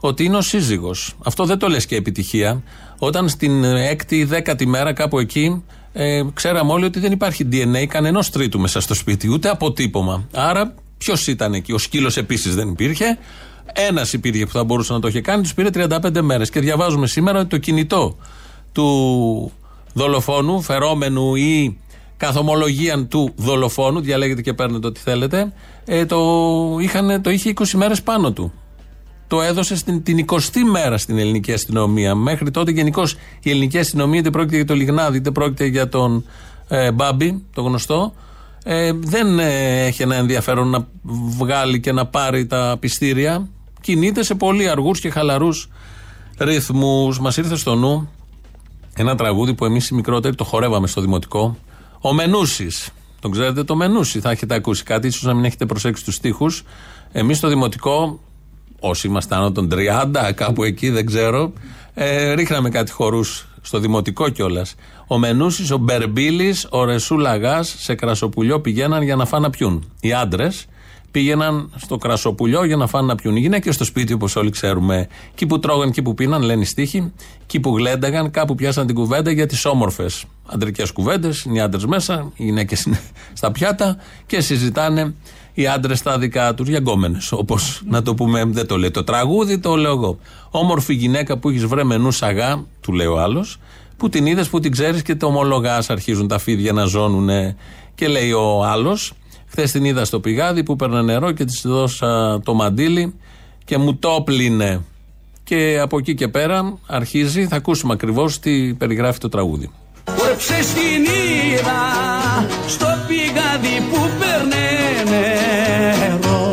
ότι 0.00 0.24
είναι 0.24 0.36
ο 0.36 0.40
σύζυγος. 0.40 1.14
Αυτό 1.24 1.44
δεν 1.44 1.58
το 1.58 1.68
λες 1.68 1.86
και 1.86 1.96
επιτυχία. 1.96 2.62
Όταν 2.98 3.28
στην 3.28 3.64
έκτη 3.64 4.16
ή 4.16 4.24
δέκατη 4.24 4.66
μέρα, 4.66 4.92
κάπου 4.92 5.18
εκεί, 5.18 5.64
ε, 5.92 6.22
ξέραμε 6.34 6.72
όλοι 6.72 6.84
ότι 6.84 6.98
δεν 7.00 7.12
υπάρχει 7.12 7.48
DNA 7.52 7.86
κανενός 7.88 8.30
τρίτου 8.30 8.60
μέσα 8.60 8.80
στο 8.80 8.94
σπίτι, 8.94 9.32
ούτε 9.32 9.48
αποτύπωμα. 9.48 10.28
Άρα, 10.32 10.74
ποιος 10.98 11.26
ήταν 11.26 11.52
εκεί; 11.54 11.72
Ο 11.72 11.78
σκύλος 11.78 12.16
επίσης 12.16 12.54
δεν 12.54 12.68
υπήρχε. 12.68 13.18
Ένας 13.72 14.12
υπήρχε 14.12 14.46
που 14.46 14.52
θα 14.52 14.64
μπορούσε 14.64 14.92
να 14.92 15.00
το 15.00 15.08
είχε 15.08 15.20
κάνει, 15.20 15.42
τους 15.42 15.54
πήρε 15.54 15.68
35 15.72 16.20
μέρες. 16.20 16.50
Και 16.50 16.60
διαβάζουμε 16.60 17.06
σήμερα 17.06 17.38
ότι 17.38 17.48
το 17.48 17.58
κινητό 17.58 18.16
του 18.72 19.52
δολοφόνου, 19.92 20.62
φερόμενου 20.62 21.34
ή 21.34 21.78
καθομολογία 22.16 23.06
του 23.06 23.32
δολοφόνου, 23.36 24.00
διαλέγετε 24.00 24.42
και 24.42 24.52
παίρνετε 24.52 24.86
ό,τι 24.86 25.00
θέλετε, 25.00 25.52
ε, 25.84 26.06
το, 26.06 26.18
είχαν, 26.80 27.22
το 27.22 27.30
είχε 27.30 27.52
20 27.56 27.70
μέρες 27.70 28.02
πάνω 28.02 28.32
του. 28.32 28.52
Το 29.28 29.42
έδωσε 29.42 29.76
στην, 29.76 30.02
την 30.02 30.24
20η 30.28 30.60
μέρα 30.70 30.98
στην 30.98 31.18
ελληνική 31.18 31.52
αστυνομία. 31.52 32.14
Μέχρι 32.14 32.50
τότε 32.50 32.70
γενικώ 32.70 33.02
η 33.42 33.50
ελληνική 33.50 33.78
αστυνομία, 33.78 34.18
είτε 34.18 34.30
πρόκειται 34.30 34.56
για 34.56 34.64
το 34.64 34.74
Λιγνάδι, 34.74 35.16
είτε 35.16 35.30
πρόκειται 35.30 35.64
για 35.66 35.88
τον 35.88 36.24
ε, 36.68 36.92
Μπάμπη, 36.92 37.44
το 37.54 37.62
γνωστό, 37.62 38.12
ε, 38.64 38.92
δεν 38.92 39.38
ε, 39.38 39.84
έχει 39.84 40.02
ένα 40.02 40.14
ενδιαφέρον 40.14 40.68
να 40.68 40.86
βγάλει 41.38 41.80
και 41.80 41.92
να 41.92 42.06
πάρει 42.06 42.46
τα 42.46 42.76
πιστήρια 42.80 43.48
κινείται 43.80 44.22
σε 44.22 44.34
πολύ 44.34 44.68
αργούς 44.68 45.00
και 45.00 45.10
χαλαρούς 45.10 45.68
ρυθμούς. 46.38 47.20
Μας 47.20 47.36
ήρθε 47.36 47.56
στο 47.56 47.74
νου 47.74 48.10
ένα 48.96 49.14
τραγούδι 49.14 49.54
που 49.54 49.64
εμείς 49.64 49.88
οι 49.88 49.94
μικρότεροι 49.94 50.34
το 50.34 50.44
χορεύαμε 50.44 50.86
στο 50.86 51.00
δημοτικό. 51.00 51.56
Ο 52.00 52.12
Μενούσης. 52.12 52.90
Τον 53.20 53.30
ξέρετε 53.30 53.64
το 53.64 53.76
Μενούση, 53.76 54.20
θα 54.20 54.30
έχετε 54.30 54.54
ακούσει 54.54 54.82
κάτι, 54.82 55.06
ίσως 55.06 55.22
να 55.22 55.34
μην 55.34 55.44
έχετε 55.44 55.66
προσέξει 55.66 56.04
τους 56.04 56.18
τοίχου. 56.18 56.46
Εμείς 57.12 57.36
στο 57.36 57.48
δημοτικό, 57.48 58.20
όσοι 58.80 59.06
ήμασταν 59.06 59.38
άνω 59.38 59.52
των 59.52 59.68
30, 59.68 60.32
κάπου 60.34 60.64
εκεί 60.64 60.90
δεν 60.90 61.06
ξέρω, 61.06 61.52
ε, 61.94 62.32
ρίχναμε 62.32 62.68
κάτι 62.68 62.92
χορούς 62.92 63.48
στο 63.62 63.78
δημοτικό 63.78 64.28
κιόλας. 64.28 64.74
Ο 65.06 65.18
Μενούσης, 65.18 65.70
ο 65.70 65.76
Μπερμπίλης, 65.76 66.66
ο 66.70 66.84
Ρεσού 66.84 67.18
Λαγά 67.18 67.62
σε 67.62 67.94
κρασοπουλιό 67.94 68.60
πηγαίναν 68.60 69.02
για 69.02 69.16
να 69.16 69.24
φάνε 69.24 69.46
να 69.46 69.50
πιούν. 69.50 69.92
Οι 70.00 70.12
άντρες 70.12 70.66
πήγαιναν 71.10 71.70
στο 71.76 71.96
κρασοπουλιό 71.96 72.64
για 72.64 72.76
να 72.76 72.86
φάνε 72.86 73.06
να 73.06 73.14
πιούν. 73.14 73.36
Οι 73.36 73.40
γυναίκες 73.40 73.74
στο 73.74 73.84
σπίτι, 73.84 74.12
όπως 74.12 74.36
όλοι 74.36 74.50
ξέρουμε. 74.50 75.08
Εκεί 75.32 75.46
που 75.46 75.58
τρώγαν, 75.58 75.88
εκεί 75.88 76.02
που 76.02 76.14
πίναν, 76.14 76.42
λένε 76.42 76.62
οι 76.62 76.64
στίχοι. 76.64 77.12
Εκεί 77.42 77.60
που 77.60 77.76
γλένταγαν, 77.76 78.30
κάπου 78.30 78.54
πιάσαν 78.54 78.86
την 78.86 78.94
κουβέντα 78.94 79.30
για 79.30 79.46
τις 79.46 79.64
όμορφες 79.64 80.24
αντρικές 80.46 80.92
κουβέντες. 80.92 81.42
Είναι 81.42 81.58
οι 81.58 81.60
άντρες 81.60 81.84
μέσα, 81.84 82.32
οι 82.36 82.44
γυναίκες 82.44 82.88
στα 83.38 83.52
πιάτα 83.52 83.96
και 84.26 84.40
συζητάνε 84.40 85.14
οι 85.54 85.66
άντρες 85.66 86.02
τα 86.02 86.18
δικά 86.18 86.54
τους 86.54 86.68
για 86.68 86.78
γκόμενες. 86.78 87.32
Όπως 87.32 87.82
να 87.88 88.02
το 88.02 88.14
πούμε, 88.14 88.44
δεν 88.44 88.66
το 88.66 88.76
λέει 88.76 88.90
το 88.90 89.04
τραγούδι, 89.04 89.58
το 89.58 89.76
λέω 89.76 89.92
εγώ. 89.92 90.18
Όμορφη 90.50 90.94
γυναίκα 90.94 91.38
που 91.38 91.48
έχεις 91.48 91.64
βρε 91.64 91.84
μενού 91.84 92.10
σαγά, 92.10 92.64
του 92.80 92.92
λέει 92.92 93.06
ο 93.06 93.20
άλλος, 93.20 93.58
που 93.96 94.08
την 94.08 94.26
είδες, 94.26 94.48
που 94.48 94.60
την 94.60 94.70
ξέρεις 94.70 95.02
και 95.02 95.14
το 95.14 95.26
ομολογάς, 95.26 95.90
αρχίζουν 95.90 96.28
τα 96.28 96.38
φίδια 96.38 96.72
να 96.72 96.84
ζώνουν. 96.84 97.54
Και 97.94 98.08
λέει 98.08 98.32
ο 98.32 98.64
άλλος, 98.64 99.12
Χθες 99.46 99.70
την 99.70 99.84
είδα 99.84 100.04
στο 100.04 100.20
πηγάδι 100.20 100.62
που 100.62 100.76
παίρνε 100.76 101.02
νερό 101.02 101.32
και 101.32 101.44
της 101.44 101.62
δώσα 101.64 102.40
το 102.44 102.54
μαντίλι 102.54 103.14
και 103.64 103.78
μου 103.78 103.94
το 103.96 104.22
πλύνε. 104.24 104.80
Και 105.44 105.78
από 105.82 105.98
εκεί 105.98 106.14
και 106.14 106.28
πέρα 106.28 106.78
αρχίζει, 106.86 107.46
θα 107.46 107.56
ακούσουμε 107.56 107.92
ακριβώς 107.92 108.38
τι 108.38 108.74
περιγράφει 108.74 109.18
το 109.18 109.28
τραγούδι. 109.28 109.70
Όρεψε 110.22 110.54
την 110.54 111.04
είδα 111.04 111.82
στο 112.66 112.86
πηγάδι 113.06 113.80
που 113.90 114.10
παίρνε 114.18 114.64
νερό. 115.10 116.46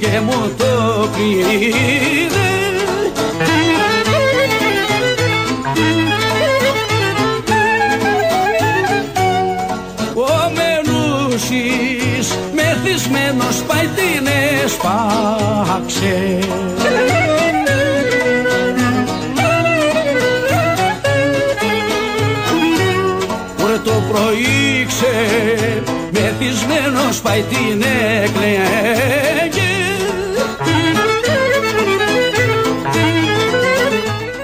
και 0.00 0.20
μου 0.20 0.54
το 0.56 1.08
πήρε. 1.16 1.58
Ο 10.14 10.50
Μελούσης 10.54 12.26
μεθυσμένος 12.54 13.62
πάει 13.66 13.86
την 13.86 14.26
έσπαξε. 14.64 16.38
το 23.84 24.02
πρωί 24.12 24.86
ξε 24.86 25.26
μεθυσμένος 26.10 27.20
πάει 27.20 27.42
την 27.42 27.82
έκλαιγε 28.22 29.67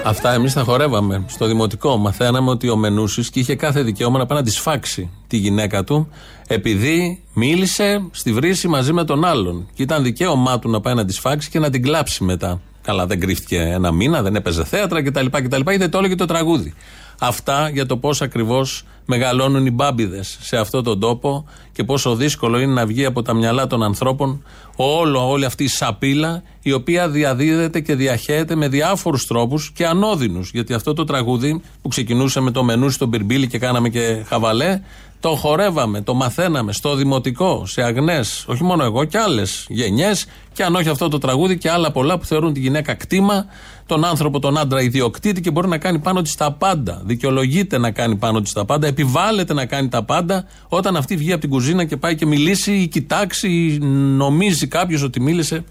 Αυτά 0.07 0.33
εμείς 0.33 0.53
τα 0.53 0.63
χορεύαμε 0.63 1.25
στο 1.27 1.45
δημοτικό. 1.45 1.97
Μαθαίναμε 1.97 2.49
ότι 2.49 2.69
ο 2.69 2.75
Μενούσης 2.75 3.29
και 3.29 3.39
είχε 3.39 3.55
κάθε 3.55 3.81
δικαίωμα 3.81 4.17
να 4.17 4.25
πάει 4.25 4.37
να 4.37 4.43
τη 4.43 4.51
σφάξει 4.51 5.09
τη 5.27 5.37
γυναίκα 5.37 5.83
του, 5.83 6.09
επειδή 6.47 7.23
μίλησε 7.33 8.07
στη 8.11 8.33
βρύση 8.33 8.67
μαζί 8.67 8.93
με 8.93 9.03
τον 9.03 9.25
άλλον. 9.25 9.67
Και 9.73 9.83
ήταν 9.83 10.03
δικαίωμά 10.03 10.59
του 10.59 10.69
να 10.69 10.81
πάει 10.81 10.93
να 10.93 11.05
τη 11.05 11.13
σφάξει 11.13 11.49
και 11.49 11.59
να 11.59 11.69
την 11.69 11.81
κλάψει 11.81 12.23
μετά. 12.23 12.61
Καλά, 12.81 13.05
δεν 13.05 13.19
κρύφτηκε 13.19 13.59
ένα 13.59 13.91
μήνα, 13.91 14.21
δεν 14.21 14.35
έπαιζε 14.35 14.63
θέατρα 14.63 15.03
κτλ. 15.03 15.25
κτλ. 15.31 15.71
Είδε 15.71 15.87
το 15.87 15.97
όλο 15.97 16.15
το 16.15 16.25
τραγούδι. 16.25 16.73
Αυτά 17.19 17.69
για 17.69 17.85
το 17.85 17.97
πώς 17.97 18.21
ακριβώς 18.21 18.83
μεγαλώνουν 19.05 19.65
οι 19.65 19.71
μπάμπιδες 19.71 20.37
σε 20.41 20.57
αυτόν 20.57 20.83
τον 20.83 20.99
τόπο 20.99 21.45
και 21.71 21.83
πόσο 21.83 22.15
δύσκολο 22.15 22.59
είναι 22.59 22.73
να 22.73 22.85
βγει 22.85 23.05
από 23.05 23.21
τα 23.21 23.33
μυαλά 23.33 23.67
των 23.67 23.83
ανθρώπων 23.83 24.43
όλο, 24.75 25.29
όλη 25.29 25.45
αυτή 25.45 25.63
η 25.63 25.67
σαπίλα 25.67 26.43
η 26.61 26.71
οποία 26.71 27.09
διαδίδεται 27.09 27.79
και 27.79 27.95
διαχέεται 27.95 28.55
με 28.55 28.67
διάφορους 28.67 29.27
τρόπους 29.27 29.71
και 29.71 29.85
ανώδυνους. 29.85 30.51
Γιατί 30.51 30.73
αυτό 30.73 30.93
το 30.93 31.03
τραγούδι 31.03 31.61
που 31.81 31.87
ξεκινούσε 31.87 32.39
με 32.39 32.51
το 32.51 32.63
μενού 32.63 32.89
στον 32.89 33.09
Πυρμπίλι 33.09 33.47
και 33.47 33.59
κάναμε 33.59 33.89
και 33.89 34.23
χαβαλέ, 34.27 34.81
το 35.25 35.35
χορεύαμε, 35.35 36.01
το 36.01 36.13
μαθαίναμε 36.13 36.73
στο 36.73 36.95
δημοτικό, 36.95 37.65
σε 37.65 37.81
αγνές, 37.81 38.45
όχι 38.47 38.63
μόνο 38.63 38.83
εγώ 38.83 39.03
και 39.03 39.17
άλλες 39.17 39.65
γενιές, 39.69 40.25
και 40.53 40.63
αν 40.63 40.75
όχι 40.75 40.89
αυτό 40.89 41.07
το 41.07 41.17
τραγούδι 41.17 41.57
και 41.57 41.69
άλλα 41.69 41.91
πολλά 41.91 42.17
που 42.17 42.25
θεωρούν 42.25 42.53
τη 42.53 42.59
γυναίκα 42.59 42.93
κτήμα, 42.93 43.45
τον 43.85 44.05
άνθρωπο, 44.05 44.39
τον 44.39 44.57
άντρα 44.57 44.81
ιδιοκτήτη 44.81 45.41
και 45.41 45.51
μπορεί 45.51 45.67
να 45.67 45.77
κάνει 45.77 45.99
πάνω 45.99 46.21
της 46.21 46.35
τα 46.35 46.51
πάντα. 46.51 47.01
Δικαιολογείται 47.05 47.77
να 47.77 47.91
κάνει 47.91 48.15
πάνω 48.15 48.41
της 48.41 48.53
τα 48.53 48.65
πάντα, 48.65 48.87
επιβάλλεται 48.87 49.53
να 49.53 49.65
κάνει 49.65 49.89
τα 49.89 50.03
πάντα 50.03 50.45
όταν 50.67 50.95
αυτή 50.95 51.15
βγει 51.15 51.31
από 51.31 51.41
την 51.41 51.49
κουζίνα 51.49 51.85
και 51.85 51.97
πάει 51.97 52.15
και 52.15 52.25
μιλήσει 52.25 52.71
ή 52.73 52.87
κοιτάξει 52.87 53.47
ή 53.49 53.77
νομίζει 54.17 54.67
κάποιος 54.67 55.01
ότι 55.01 55.21
μίλησε 55.21 55.63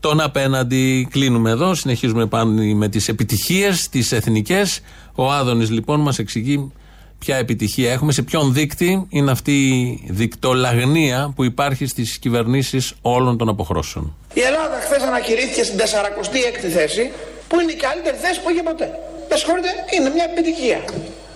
τον 0.00 0.20
απέναντι. 0.20 1.08
Κλείνουμε 1.10 1.50
εδώ, 1.50 1.74
συνεχίζουμε 1.74 2.26
πάνω 2.26 2.62
με 2.74 2.88
τις 2.88 3.08
επιτυχίες, 3.08 3.88
τις 3.88 4.12
εθνικές. 4.12 4.80
Ο 5.14 5.32
Άδωνης 5.32 5.70
λοιπόν 5.70 6.00
μας 6.00 6.18
εξηγεί 6.18 6.72
ποια 7.18 7.36
επιτυχία 7.36 7.92
έχουμε, 7.92 8.12
σε 8.12 8.22
ποιον 8.22 8.52
δείκτη 8.52 9.06
είναι 9.08 9.30
αυτή 9.30 9.68
η 9.68 10.08
δικτολαγνία 10.10 11.32
που 11.36 11.44
υπάρχει 11.44 11.86
στις 11.86 12.18
κυβερνήσεις 12.18 12.94
όλων 13.02 13.38
των 13.38 13.48
αποχρώσεων. 13.48 14.16
Η 14.34 14.40
Ελλάδα 14.40 14.76
χθες 14.80 15.02
ανακηρύχθηκε 15.02 15.64
στην 15.64 15.78
46η 15.78 16.68
θέση, 16.76 17.10
που 17.48 17.60
είναι 17.60 17.72
η 17.72 17.80
καλύτερη 17.86 18.16
θέση 18.24 18.40
που 18.42 18.50
είχε 18.50 18.62
ποτέ. 18.62 18.88
Με 19.30 19.36
συγχωρείτε, 19.36 19.70
είναι 19.94 20.08
μια 20.16 20.26
επιτυχία 20.32 20.80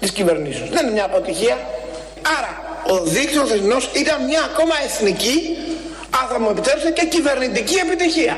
της 0.01 0.11
κυβερνήσεως. 0.16 0.68
Δεν 0.75 0.83
είναι 0.83 0.95
μια 0.99 1.07
αποτυχία. 1.11 1.57
Άρα, 2.37 2.53
ο 2.92 2.97
δείκτη 3.14 3.38
ο 3.45 3.47
θεσμινό 3.51 3.79
ήταν 4.03 4.16
μια 4.31 4.42
ακόμα 4.51 4.75
εθνική, 4.88 5.37
αν 6.18 6.25
θα 6.31 6.37
μου 6.42 6.49
επιτρέψετε, 6.55 6.90
και 6.99 7.05
κυβερνητική 7.14 7.77
επιτυχία. 7.87 8.37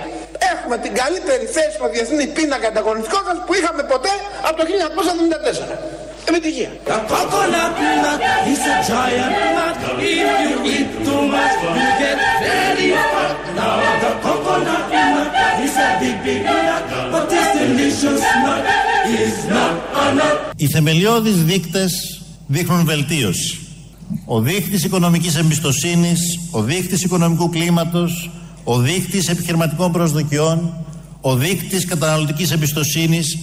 Έχουμε 0.53 0.77
την 0.85 0.93
καλύτερη 1.01 1.45
θέση 1.57 1.73
στο 1.79 1.87
διεθνή 1.95 2.27
πίνακα 2.37 2.67
ανταγωνιστικότητας 2.73 3.37
που 3.47 3.53
είχαμε 3.59 3.83
ποτέ 3.93 4.13
από 4.49 4.57
το 4.59 4.65
1974. 4.67 5.94
Επιτυχία. 6.29 6.71
The 6.91 6.99
coconut 7.11 7.73
nut 8.05 8.21
is 8.53 8.63
a 8.73 8.77
giant 8.91 9.35
nut. 9.57 9.77
If 10.13 10.31
you 10.45 10.57
eat 10.75 10.91
too 11.07 11.23
much, 11.35 11.55
you 11.79 11.89
get 12.03 12.19
very 12.45 12.91
fat. 13.13 13.37
Now 13.59 13.77
the 14.03 14.13
coconut 14.25 14.87
nut 15.15 15.31
is 15.65 15.75
a 15.87 15.89
big, 16.01 16.17
big 16.27 16.43
nut. 16.69 16.83
But 17.13 17.25
this 17.33 17.49
delicious 17.63 18.23
nut 18.45 18.65
is 19.23 19.37
not 19.57 19.75
a 20.03 20.07
nut. 20.19 20.37
Οι 20.57 20.67
θεμελιώδεις 20.67 21.45
δείκτες 21.45 22.23
δείχνουν 22.47 22.85
βελτίωση. 22.85 23.59
Ο 24.27 24.41
δείκτης 24.41 24.85
οικονομικής 24.85 25.37
εμπιστοσύνης, 25.37 26.21
ο 26.51 26.63
δείκτης 26.63 27.03
οικονομικού 27.05 27.51
κλίματος, 27.51 28.31
ο 28.65 28.79
δείκτης 28.79 29.29
επιχειρηματικών 29.29 29.93
προσδοκιών, 29.93 30.75
ο 31.21 31.35
δείκτης 31.35 31.85
καταναλωτικής 31.85 32.51
εμπιστοσύνης 32.51 33.39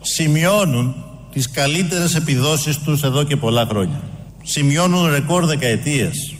σημειώνουν 0.00 1.05
τις 1.36 1.50
καλύτερες 1.50 2.14
επιδόσεις 2.14 2.78
τους 2.78 3.02
εδώ 3.02 3.22
και 3.22 3.36
πολλά 3.36 3.66
χρόνια. 3.66 4.00
Σημειώνουν 4.42 5.10
ρεκόρ 5.10 5.44
δεκαετίες. 5.44 6.34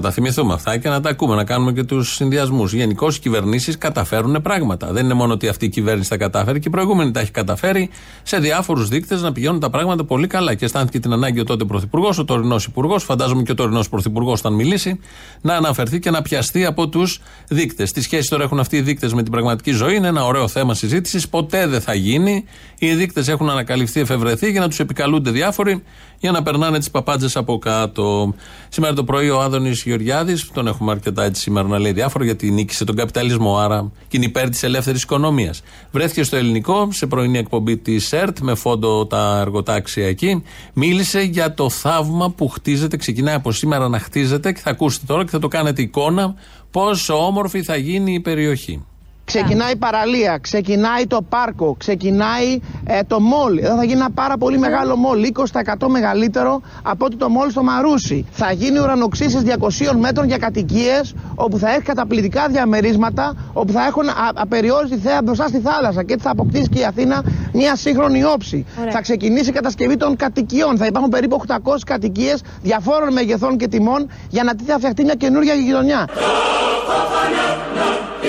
Όχι, 0.00 0.08
να 0.08 0.08
τα 0.08 0.14
θυμηθούμε 0.14 0.54
αυτά 0.54 0.78
και 0.78 0.88
να 0.88 1.00
τα 1.00 1.08
ακούμε, 1.10 1.34
να 1.34 1.44
κάνουμε 1.44 1.72
και 1.72 1.84
τους 1.84 2.14
συνδυασμούς. 2.14 2.72
Γενικώ 2.72 3.08
οι 3.08 3.18
κυβερνήσεις 3.18 3.78
καταφέρουν 3.78 4.42
πράγματα. 4.42 4.92
Δεν 4.92 5.04
είναι 5.04 5.14
μόνο 5.14 5.32
ότι 5.32 5.48
αυτή 5.48 5.64
η 5.64 5.68
κυβέρνηση 5.68 6.08
τα 6.08 6.16
κατάφερε 6.16 6.58
και 6.58 6.68
η 6.68 6.70
προηγούμενη 6.70 7.10
τα 7.10 7.20
έχει 7.20 7.30
καταφέρει 7.30 7.90
σε 8.22 8.38
διάφορους 8.38 8.88
δείκτες 8.88 9.22
να 9.22 9.32
πηγαίνουν 9.32 9.60
τα 9.60 9.70
πράγματα 9.70 10.04
πολύ 10.04 10.26
καλά. 10.26 10.54
Και 10.54 10.64
αισθάνθηκε 10.64 11.00
την 11.00 11.12
ανάγκη 11.12 11.40
ο 11.40 11.44
τότε 11.44 11.64
Πρωθυπουργός, 11.64 12.18
ο 12.18 12.24
τωρινός 12.24 12.64
Υπουργός, 12.64 13.04
φαντάζομαι 13.04 13.42
και 13.42 13.52
ο 13.52 13.54
τωρινός 13.54 13.88
Πρωθυπουργός 13.88 14.38
όταν 14.38 14.52
μιλήσει, 14.52 15.00
να 15.40 15.54
αναφερθεί 15.54 15.98
και 15.98 16.10
να 16.10 16.22
πιαστεί 16.22 16.64
από 16.64 16.88
τους 16.88 17.20
δείκτες. 17.48 17.92
Τι 17.92 18.02
σχέσει 18.02 18.28
τώρα 18.28 18.42
έχουν 18.42 18.60
αυτοί 18.60 18.76
οι 18.76 18.80
δείκτες 18.80 19.12
με 19.12 19.22
την 19.22 19.32
πραγματική 19.32 19.70
ζωή, 19.70 19.94
είναι 19.96 20.08
ένα 20.08 20.24
ωραίο 20.24 20.48
θέμα 20.48 20.74
συζήτησης. 20.74 21.28
Ποτέ 21.28 21.66
δεν 21.66 21.80
θα 21.80 21.94
γίνει. 21.94 22.44
Οι 22.78 22.94
δείκτες 22.94 23.28
έχουν 23.28 23.50
ανακαλυφθεί, 23.50 24.00
εφευρεθεί 24.00 24.50
για 24.50 24.60
να 24.60 24.68
τους 24.68 24.78
επικαλούνται 24.78 25.30
διάφοροι 25.30 25.82
για 26.20 26.30
να 26.30 26.42
περνάνε 26.42 26.78
τις 26.78 26.90
παπάντζες 26.90 27.36
από 27.36 27.58
κάτω. 27.58 28.34
Σήμερα 28.68 28.94
το 28.94 29.04
πρωί 29.04 29.30
ο 29.30 29.40
Άδωνης 29.40 29.82
Γεωργιάδης, 29.82 30.50
τον 30.52 30.66
έχουμε 30.66 30.90
αρκετά 30.90 31.24
έτσι 31.24 31.42
σήμερα 31.42 31.68
να 31.68 31.78
λέει 31.78 31.92
διάφορα 31.92 32.24
γιατί 32.24 32.50
νίκησε 32.50 32.84
τον 32.84 32.96
καπιταλισμό, 32.96 33.58
άρα 33.58 33.90
και 34.08 34.16
είναι 34.16 34.26
υπέρ 34.26 34.48
της 34.48 34.62
ελεύθερης 34.62 35.02
οικονομίας. 35.02 35.62
Βρέθηκε 35.92 36.22
στο 36.22 36.36
ελληνικό, 36.36 36.88
σε 36.92 37.06
πρωινή 37.06 37.38
εκπομπή 37.38 37.76
της 37.76 38.12
ΕΡΤ, 38.12 38.38
με 38.38 38.54
φόντο 38.54 39.06
τα 39.06 39.38
εργοτάξια 39.40 40.06
εκεί. 40.06 40.42
Μίλησε 40.72 41.20
για 41.20 41.54
το 41.54 41.70
θαύμα 41.70 42.30
που 42.30 42.48
χτίζεται, 42.48 42.96
ξεκινάει 42.96 43.34
από 43.34 43.52
σήμερα 43.52 43.88
να 43.88 43.98
χτίζεται 43.98 44.52
και 44.52 44.60
θα 44.60 44.70
ακούσετε 44.70 45.04
τώρα 45.06 45.24
και 45.24 45.30
θα 45.30 45.38
το 45.38 45.48
κάνετε 45.48 45.82
εικόνα 45.82 46.34
πόσο 46.70 47.26
όμορφη 47.26 47.62
θα 47.62 47.76
γίνει 47.76 48.14
η 48.14 48.20
περιοχή. 48.20 48.84
Ξεκινάει 49.32 49.72
η 49.72 49.76
παραλία, 49.76 50.38
ξεκινάει 50.38 51.06
το 51.06 51.22
πάρκο, 51.28 51.76
ξεκινάει 51.78 52.60
ε, 52.86 53.00
το 53.06 53.20
μόλ. 53.20 53.58
Εδώ 53.58 53.76
θα 53.76 53.84
γίνει 53.84 54.00
ένα 54.00 54.10
πάρα 54.10 54.36
πολύ 54.36 54.58
μεγάλο 54.58 54.96
μόλ, 54.96 55.18
20% 55.52 55.86
μεγαλύτερο 55.88 56.60
από 56.82 57.04
ότι 57.04 57.16
το 57.16 57.28
μόλ 57.28 57.50
στο 57.50 57.62
Μαρούσι. 57.62 58.26
Θα 58.30 58.52
γίνει 58.52 58.78
ουρανοξύσεις 58.78 59.42
200 59.90 59.96
μέτρων 59.98 60.26
για 60.26 60.36
κατοικίες, 60.36 61.14
όπου 61.34 61.58
θα 61.58 61.70
έχει 61.70 61.82
καταπληκτικά 61.82 62.48
διαμερίσματα, 62.48 63.34
όπου 63.52 63.72
θα 63.72 63.86
έχουν 63.86 64.04
απεριόριστη 64.34 64.96
θέα 64.96 65.22
μπροστά 65.22 65.48
στη 65.48 65.60
θάλασσα 65.60 66.02
και 66.04 66.12
έτσι 66.12 66.24
θα 66.24 66.30
αποκτήσει 66.30 66.68
και 66.68 66.78
η 66.78 66.84
Αθήνα 66.84 67.24
μια 67.52 67.76
σύγχρονη 67.76 68.24
όψη. 68.24 68.66
Θα 68.90 69.00
ξεκινήσει 69.00 69.48
η 69.48 69.52
κατασκευή 69.52 69.96
των 69.96 70.16
κατοικιών. 70.16 70.76
Θα 70.76 70.86
υπάρχουν 70.86 71.10
περίπου 71.10 71.42
800 71.46 71.56
κατοικίες 71.86 72.42
διαφόρων 72.62 73.12
μεγεθών 73.12 73.56
και 73.56 73.68
τιμών 73.68 74.10
για 74.28 74.42
να 74.42 74.52
θα 74.66 74.76
φτιαχτεί 74.76 75.04
μια 75.04 75.14
καινούργια 75.14 75.54
γειτονιά. 75.54 76.08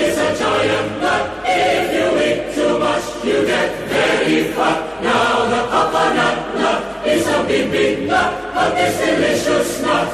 Is 0.04 0.16
a 0.26 0.28
giant 0.40 0.90
nut. 1.02 1.24
If 1.44 1.84
you 1.96 2.08
eat 2.26 2.40
too 2.56 2.72
much, 2.84 3.04
you 3.28 3.38
get 3.52 3.70
very 3.96 4.40
fat. 4.54 4.78
Now 5.08 5.34
the 5.52 5.62
coconut 5.72 6.36
nut 6.60 6.80
is 7.14 7.24
a 7.36 7.38
big, 7.50 7.64
big 7.76 7.94
nut, 8.10 8.30
but 8.54 8.70
this 8.78 8.94
delicious 9.06 9.70
nut 9.86 10.08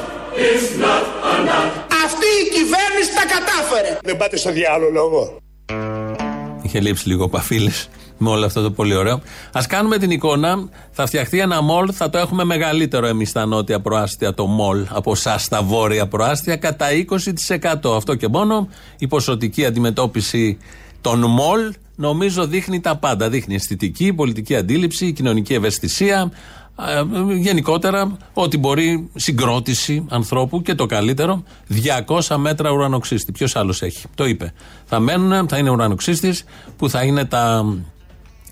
is 0.51 0.63
not 0.83 1.03
a 1.31 1.33
nut. 1.49 1.69
Αυτή 2.05 2.29
η 2.43 2.49
κυβέρνηση 2.49 3.11
τα 3.15 3.25
κατάφερε. 3.35 3.97
Δεν 4.03 4.17
πάτε 4.17 4.37
στο 4.37 4.51
διάλογο. 4.51 5.37
Είχε 6.63 6.79
λείψει 6.79 7.07
λίγο 7.07 7.23
ο 7.23 7.29
Παφίλης 7.29 7.89
με 8.19 8.29
όλο 8.29 8.45
αυτό 8.45 8.61
το 8.61 8.71
πολύ 8.71 8.95
ωραίο. 8.95 9.13
Α 9.51 9.61
κάνουμε 9.67 9.97
την 9.97 10.11
εικόνα. 10.11 10.69
Θα 10.91 11.05
φτιαχτεί 11.05 11.39
ένα 11.39 11.61
μολ, 11.61 11.89
θα 11.93 12.09
το 12.09 12.17
έχουμε 12.17 12.43
μεγαλύτερο 12.43 13.07
εμείς 13.07 13.29
στα 13.29 13.45
νότια 13.45 13.79
προάστια 13.79 14.33
το 14.33 14.45
μολ 14.45 14.85
από 14.89 15.11
εσά 15.11 15.37
στα 15.37 15.63
βόρεια 15.63 16.07
προάστια 16.07 16.55
κατά 16.55 16.87
20%. 17.89 17.95
Αυτό 17.95 18.15
και 18.15 18.27
μόνο 18.27 18.67
η 18.97 19.07
ποσοτική 19.07 19.65
αντιμετώπιση 19.65 20.57
των 21.01 21.19
μολ 21.19 21.73
νομίζω 21.95 22.47
δείχνει 22.47 22.79
τα 22.79 22.95
πάντα. 22.95 23.29
Δείχνει 23.29 23.55
αισθητική, 23.55 24.13
πολιτική 24.13 24.55
αντίληψη, 24.55 25.13
κοινωνική 25.13 25.53
ευαισθησία, 25.53 26.31
ε, 26.87 27.03
γενικότερα 27.33 28.17
ό,τι 28.33 28.57
μπορεί 28.57 29.09
συγκρότηση 29.15 30.05
ανθρώπου 30.09 30.61
και 30.61 30.75
το 30.75 30.85
καλύτερο 30.85 31.43
200 32.27 32.35
μέτρα 32.37 32.71
ουρανοξύστη. 32.71 33.31
Ποιος 33.31 33.55
άλλος 33.55 33.81
έχει; 33.81 34.07
Το 34.15 34.25
είπε. 34.25 34.53
Θα 34.85 34.99
μένουν, 34.99 35.47
θα 35.47 35.57
είναι 35.57 35.69
ουρανοξύστης 35.69 36.43
που 36.77 36.89
θα 36.89 37.03
είναι 37.03 37.25
τα 37.25 37.75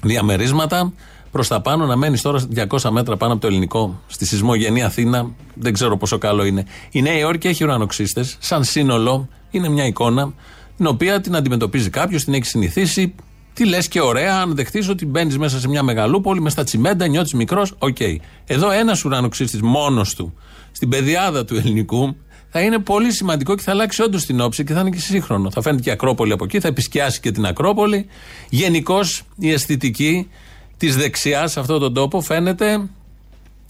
διαμερίσματα 0.02 0.94
προς 1.32 1.48
τα 1.48 1.62
πάνω 1.62 1.86
να 1.86 1.96
μένεις 1.96 2.22
τώρα 2.22 2.42
200 2.70 2.90
μέτρα 2.90 3.18
πάνω 3.18 3.34
από 3.34 3.42
το 3.42 3.48
ελληνικό 3.48 4.02
στη 4.08 4.26
σεισμογενή 4.26 4.84
Αθήνα. 4.84 5.32
Δεν 5.54 5.74
ξέρω 5.74 5.98
πόσο 5.98 6.18
καλό 6.18 6.46
είναι. 6.46 6.66
Η 6.92 7.02
Νέα 7.02 7.18
Υόρκη 7.18 7.48
έχει 7.48 7.64
ουρανοξύστες. 7.64 8.38
Σαν 8.40 8.64
σύνολο 8.64 9.28
είναι 9.52 9.70
μια 9.70 9.86
εικόνα 9.86 10.34
την 10.78 10.88
οποία 10.88 11.22
την 11.22 11.36
αντιμετωπίζει 11.36 11.90
κάποιος, 11.90 12.24
την 12.24 12.34
έχει 12.34 12.46
συνηθίσει. 12.46 13.16
Τι 13.54 13.66
λες 13.66 13.88
και 13.88 14.02
ωραία, 14.02 14.42
αν 14.42 14.56
δεχτείς 14.56 14.90
ότι 14.90 15.06
μπαίνεις 15.06 15.38
μέσα 15.38 15.60
σε 15.60 15.68
μια 15.68 15.84
μεγαλούπολη 15.84 16.42
με 16.42 16.50
στα 16.50 16.64
τσιμέντα, 16.64 17.08
νιώθεις 17.08 17.34
μικρός, 17.34 17.74
OK. 17.78 17.96
Okay. 18.00 18.16
Εδώ 18.46 18.72
ένας 18.72 19.06
ουρανοξύστης 19.06 19.62
μόνος 19.62 20.16
του, 20.16 20.34
στην 20.72 20.90
πεδιάδα 20.90 21.46
του 21.46 21.56
ελληνικού, 21.56 22.16
θα 22.58 22.66
είναι 22.66 22.80
πολύ 22.80 23.12
σημαντικό 23.12 23.56
και 23.56 23.62
θα 23.62 23.72
αλλάξει 23.72 24.02
όντως 24.02 24.26
την 24.26 24.42
όψη 24.42 24.64
και 24.64 24.74
θα 24.74 24.80
είναι 24.80 24.90
και 24.90 25.00
σύγχρονο. 25.00 25.52
Θα 25.52 25.62
φαίνεται 25.62 25.82
και 25.82 25.90
η 25.90 25.92
Ακρόπολη 25.92 26.32
από 26.32 26.44
εκεί, 26.44 26.60
θα 26.60 26.68
επισκιάσει 26.68 27.20
και 27.20 27.32
την 27.32 27.46
Ακρόπολη. 27.46 28.08
Γενικώς 28.50 29.24
η 29.38 29.52
αισθητική 29.52 30.30
της 30.78 30.96
δεξιάς 30.96 31.52
σε 31.52 31.60
αυτόν 31.60 31.80
τον 31.80 31.94
τόπο 31.94 32.22
φαίνεται 32.22 32.90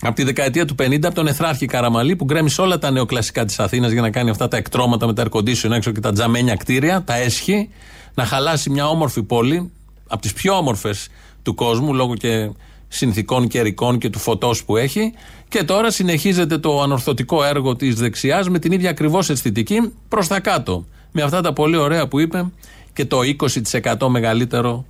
Από 0.02 0.16
τη 0.16 0.24
δεκαετία 0.24 0.66
του 0.66 0.76
50, 0.80 1.06
από 1.06 1.16
τον 1.16 1.28
Εθράρχη 1.28 1.66
Καραμαλή 1.66 2.16
που 2.16 2.26
γκρέμισε 2.26 2.62
όλα 2.62 2.78
τα 2.78 2.92
νεοκλασικά 2.92 3.46
της 3.46 3.60
Αθήνας 3.60 3.92
για 3.92 4.02
να 4.02 4.10
κάνει 4.10 4.30
αυτά 4.30 4.48
τα 4.48 4.58
εκτρώματα 4.58 5.06
με 5.06 5.14
τα 5.14 5.28
air 5.32 5.72
έξω 5.72 5.92
και 5.92 6.00
τα 6.00 6.12
τζαμένια 6.12 6.56
κτίρια, 6.56 7.04
τα 7.04 7.16
έσχη, 7.16 7.70
να 8.14 8.26
χαλάσει 8.26 8.70
μια 8.70 8.88
όμορφη 8.88 9.24
πόλη, 9.24 9.72
από 10.08 10.22
τις 10.22 10.34
πιο 10.34 10.58
όμορφες 10.58 11.08
του 11.44 11.56
κόσμου, 11.56 11.94
λόγω 11.94 12.16
και 12.16 12.50
συνθηκών 12.88 13.48
καιρικών 13.48 13.98
και 13.98 14.10
του 14.10 14.20
φωτός 14.20 14.64
που 14.64 14.78
έχει. 14.78 15.14
Και 15.50 15.64
τώρα 15.64 15.92
συνεχίζεται 15.92 16.58
το 16.58 16.82
ανορθωτικό 16.82 17.44
έργο 17.44 17.76
της 17.76 17.96
δεξιάς 17.96 18.50
με 18.50 18.60
την 18.60 18.72
ίδια 18.72 18.90
ακριβώς 18.90 19.30
αισθητική 19.30 19.94
προς 20.10 20.28
τα 20.28 20.40
κάτω. 20.40 20.86
Με 21.12 21.22
αυτά 21.22 21.42
τα 21.42 21.54
πολύ 21.54 21.78
ωραία 21.78 22.08
που 22.08 22.20
είπε 22.20 22.52
και 22.94 23.06
το 23.06 23.20
20% 24.00 24.08
μεγαλύτερο 24.08 24.86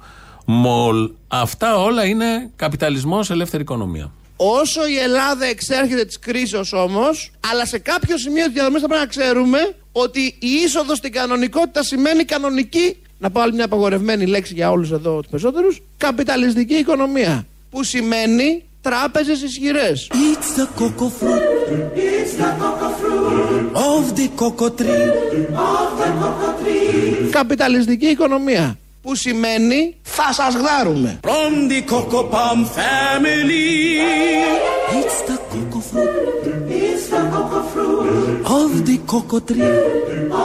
μολ. 0.46 1.12
Αυτά 1.28 1.78
όλα 1.78 2.06
είναι 2.06 2.50
καπιταλισμός, 2.56 3.30
ελεύθερη 3.30 3.64
οικονομία. 3.64 4.12
Όσο 4.36 4.88
η 4.88 4.98
Ελλάδα 4.98 5.46
εξέρχεται 5.46 6.06
της 6.06 6.20
κρίσης 6.20 6.74
όμως, 6.74 7.32
αλλά 7.52 7.66
σε 7.66 7.80
κάποιο 7.80 8.18
σημείο 8.18 8.44
της 8.44 8.54
διαδρομής 8.54 8.82
θα 8.82 8.88
πρέπει 8.88 9.02
να 9.02 9.10
ξέρουμε 9.10 9.76
ότι 9.92 10.20
η 10.40 10.48
είσοδος 10.66 10.98
στην 10.98 11.12
κανονικότητα 11.12 11.84
σημαίνει 11.84 12.24
κανονική. 12.24 12.98
Να 13.20 13.32
πω 13.32 13.42
άλλη 13.42 13.54
μια 13.54 13.66
απαγορευμένη 13.66 14.26
λέξη 14.26 14.54
για 14.54 14.72
όλους 14.72 14.92
εδώ 14.92 15.20
τους 15.20 15.30
περισσότερους. 15.30 15.82
Καπιταλιστική 15.98 16.74
οικονομία. 16.74 17.46
Που 17.78 17.84
σημαίνει 17.84 18.64
τράπεζε 18.82 19.32
ισχυρέ. 19.32 19.92
It's 19.94 20.60
the 20.60 20.66
cocoa 20.80 21.10
fruit. 21.20 21.42
It's 21.96 22.34
the 22.42 22.50
cocoa 22.62 22.90
fruit 23.00 23.76
of 23.76 24.16
the 24.16 24.28
cocoa 24.40 24.70
tree. 24.80 25.08
of 25.72 25.90
the 26.00 26.10
cocoa 26.22 26.54
tree. 26.62 27.30
Καπιταλιστική 27.32 28.06
οικονομία. 28.06 28.78
Που 29.02 29.16
σημαίνει 29.16 29.96
θα 30.02 30.34
σας 30.34 30.56
γδάρουμε. 30.56 31.20
From 31.24 31.72
the 31.72 31.92
cocoa 31.92 32.24
palm 32.24 32.66
family. 32.66 33.68
It's 35.00 35.20
the 35.30 35.38
cocoa 35.52 35.82
fruit 35.90 36.70
It's 36.70 37.06
the 37.14 37.22
cocoa 37.34 37.64
fruit 37.74 38.46
of 38.60 38.72
the 38.88 38.98
cocoa 39.12 39.40
tree. 39.50 39.72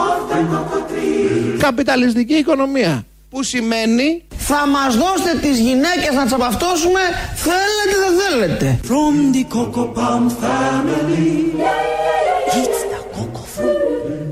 of 0.01 0.19
the 0.31 0.41
cocoa 0.53 0.83
tree. 0.91 1.59
Καπιταλιστική 1.59 2.35
οικονομία. 2.35 3.05
Που 3.31 3.43
σημαίνει 3.43 4.23
θα 4.45 4.67
μας 4.67 4.97
δώσετε 4.97 5.39
τις 5.41 5.59
γυναίκες 5.59 6.15
να 6.15 6.23
τις 6.23 6.33
απαυτώσουμε 6.33 7.01
θέλετε 7.35 7.97
δεν 8.05 8.15
θέλετε. 8.21 8.81
From 8.89 9.35
the 9.37 9.45
cocoa 9.55 9.87
palm 9.99 10.25
family. 10.45 11.33
It's 12.61 12.83
the 12.93 13.01
cocoa 13.17 13.45
fruit. 13.55 13.83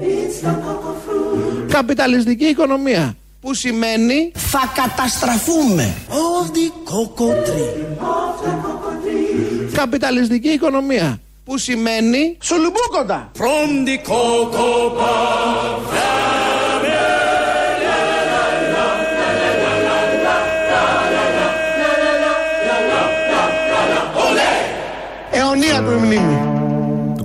It's 0.00 0.40
the 0.46 0.54
cocoa 0.64 0.94
fruit 1.04 1.70
Καπιταλιστική 1.72 2.44
οικονομία. 2.44 3.14
Που 3.40 3.54
σημαίνει 3.54 4.32
θα 4.34 4.72
καταστραφούμε. 4.74 5.94
Of 6.08 6.46
the 6.56 6.90
cocoa 6.90 7.32
tree. 7.46 7.72
of 8.00 8.44
the 8.44 8.52
cocoa 8.64 8.94
tree. 9.04 9.74
Καπιταλιστική 9.74 10.48
οικονομία. 10.48 11.20
Που 11.44 11.58
σημαίνει 11.58 12.36
σουλουμπούκοντα. 12.40 13.30
From 13.38 13.86
the 13.88 14.08
cocoa 14.08 14.90
palm 14.98 15.50
Αιωνία 15.94 16.29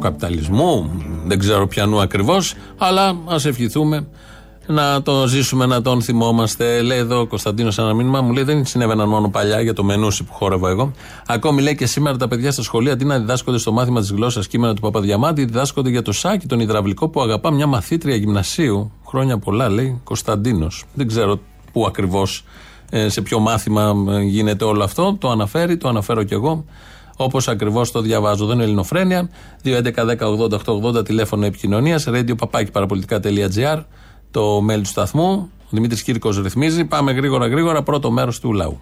καπιταλισμού, 0.05 0.89
δεν 1.25 1.39
ξέρω 1.39 1.67
πιανού 1.67 2.01
ακριβώς, 2.01 2.53
αλλά 2.77 3.17
ας 3.25 3.45
ευχηθούμε 3.45 4.07
να 4.67 5.01
το 5.01 5.27
ζήσουμε, 5.27 5.65
να 5.65 5.81
τον 5.81 6.01
θυμόμαστε. 6.01 6.81
Λέει 6.81 6.97
εδώ 6.97 7.19
ο 7.19 7.27
Κωνσταντίνος 7.27 7.77
ένα 7.77 7.93
μήνυμα, 7.93 8.21
μου 8.21 8.33
λέει 8.33 8.43
δεν 8.43 8.65
συνέβαιναν 8.65 9.09
μόνο 9.09 9.29
παλιά 9.29 9.61
για 9.61 9.73
το 9.73 9.83
μενούσι 9.83 10.23
που 10.23 10.33
χόρευα 10.33 10.69
εγώ. 10.69 10.91
Ακόμη 11.27 11.61
λέει 11.61 11.75
και 11.75 11.85
σήμερα 11.85 12.17
τα 12.17 12.27
παιδιά 12.27 12.51
στα 12.51 12.61
σχολεία 12.61 12.93
αντί 12.93 13.05
να 13.05 13.19
διδάσκονται 13.19 13.57
στο 13.57 13.71
μάθημα 13.71 13.99
της 13.99 14.11
γλώσσας 14.11 14.47
κείμενα 14.47 14.73
του 14.73 14.81
Παπαδιαμάντη, 14.81 15.45
διδάσκονται 15.45 15.89
για 15.89 16.01
το 16.01 16.11
σάκι 16.11 16.47
τον 16.47 16.59
υδραυλικό 16.59 17.09
που 17.09 17.21
αγαπά 17.21 17.51
μια 17.51 17.67
μαθήτρια 17.67 18.15
γυμνασίου. 18.15 18.91
Χρόνια 19.07 19.37
πολλά 19.37 19.69
λέει 19.69 20.01
Κωνσταντίνος. 20.03 20.83
Δεν 20.93 21.07
ξέρω 21.07 21.39
πού 21.71 21.85
ακριβώς, 21.85 22.43
σε 23.07 23.21
ποιο 23.21 23.39
μάθημα 23.39 23.93
ε, 24.09 24.21
γίνεται 24.21 24.63
όλο 24.63 24.83
αυτό. 24.83 25.17
Το 25.19 25.29
αναφέρει, 25.29 25.77
το 25.77 25.87
αναφέρω 25.87 26.23
κι 26.23 26.33
εγώ. 26.33 26.65
Όπως 27.15 27.47
ακριβώς 27.47 27.91
το 27.91 28.01
διαβάζω. 28.01 28.45
Δεν 28.45 28.55
είναι 28.55 28.63
Ελληνοφρένια. 28.63 29.29
2.11.10.80.880 29.63 31.05
τηλέφωνο 31.05 31.45
επικοινωνίας. 31.45 32.07
Radio 32.07 32.37
παπάκι 32.37 32.71
παραπολιτικά.gr. 32.71 33.83
Το 34.31 34.65
mail 34.69 34.77
του 34.77 34.85
σταθμού. 34.85 35.49
Ο 35.63 35.67
Δημήτρης 35.69 36.03
Κύρκο 36.03 36.29
ρυθμίζει. 36.29 36.85
Πάμε 36.85 37.11
γρήγορα 37.11 37.47
γρήγορα. 37.47 37.83
Πρώτο 37.83 38.11
μέρος 38.11 38.39
του 38.39 38.53
λαού. 38.53 38.79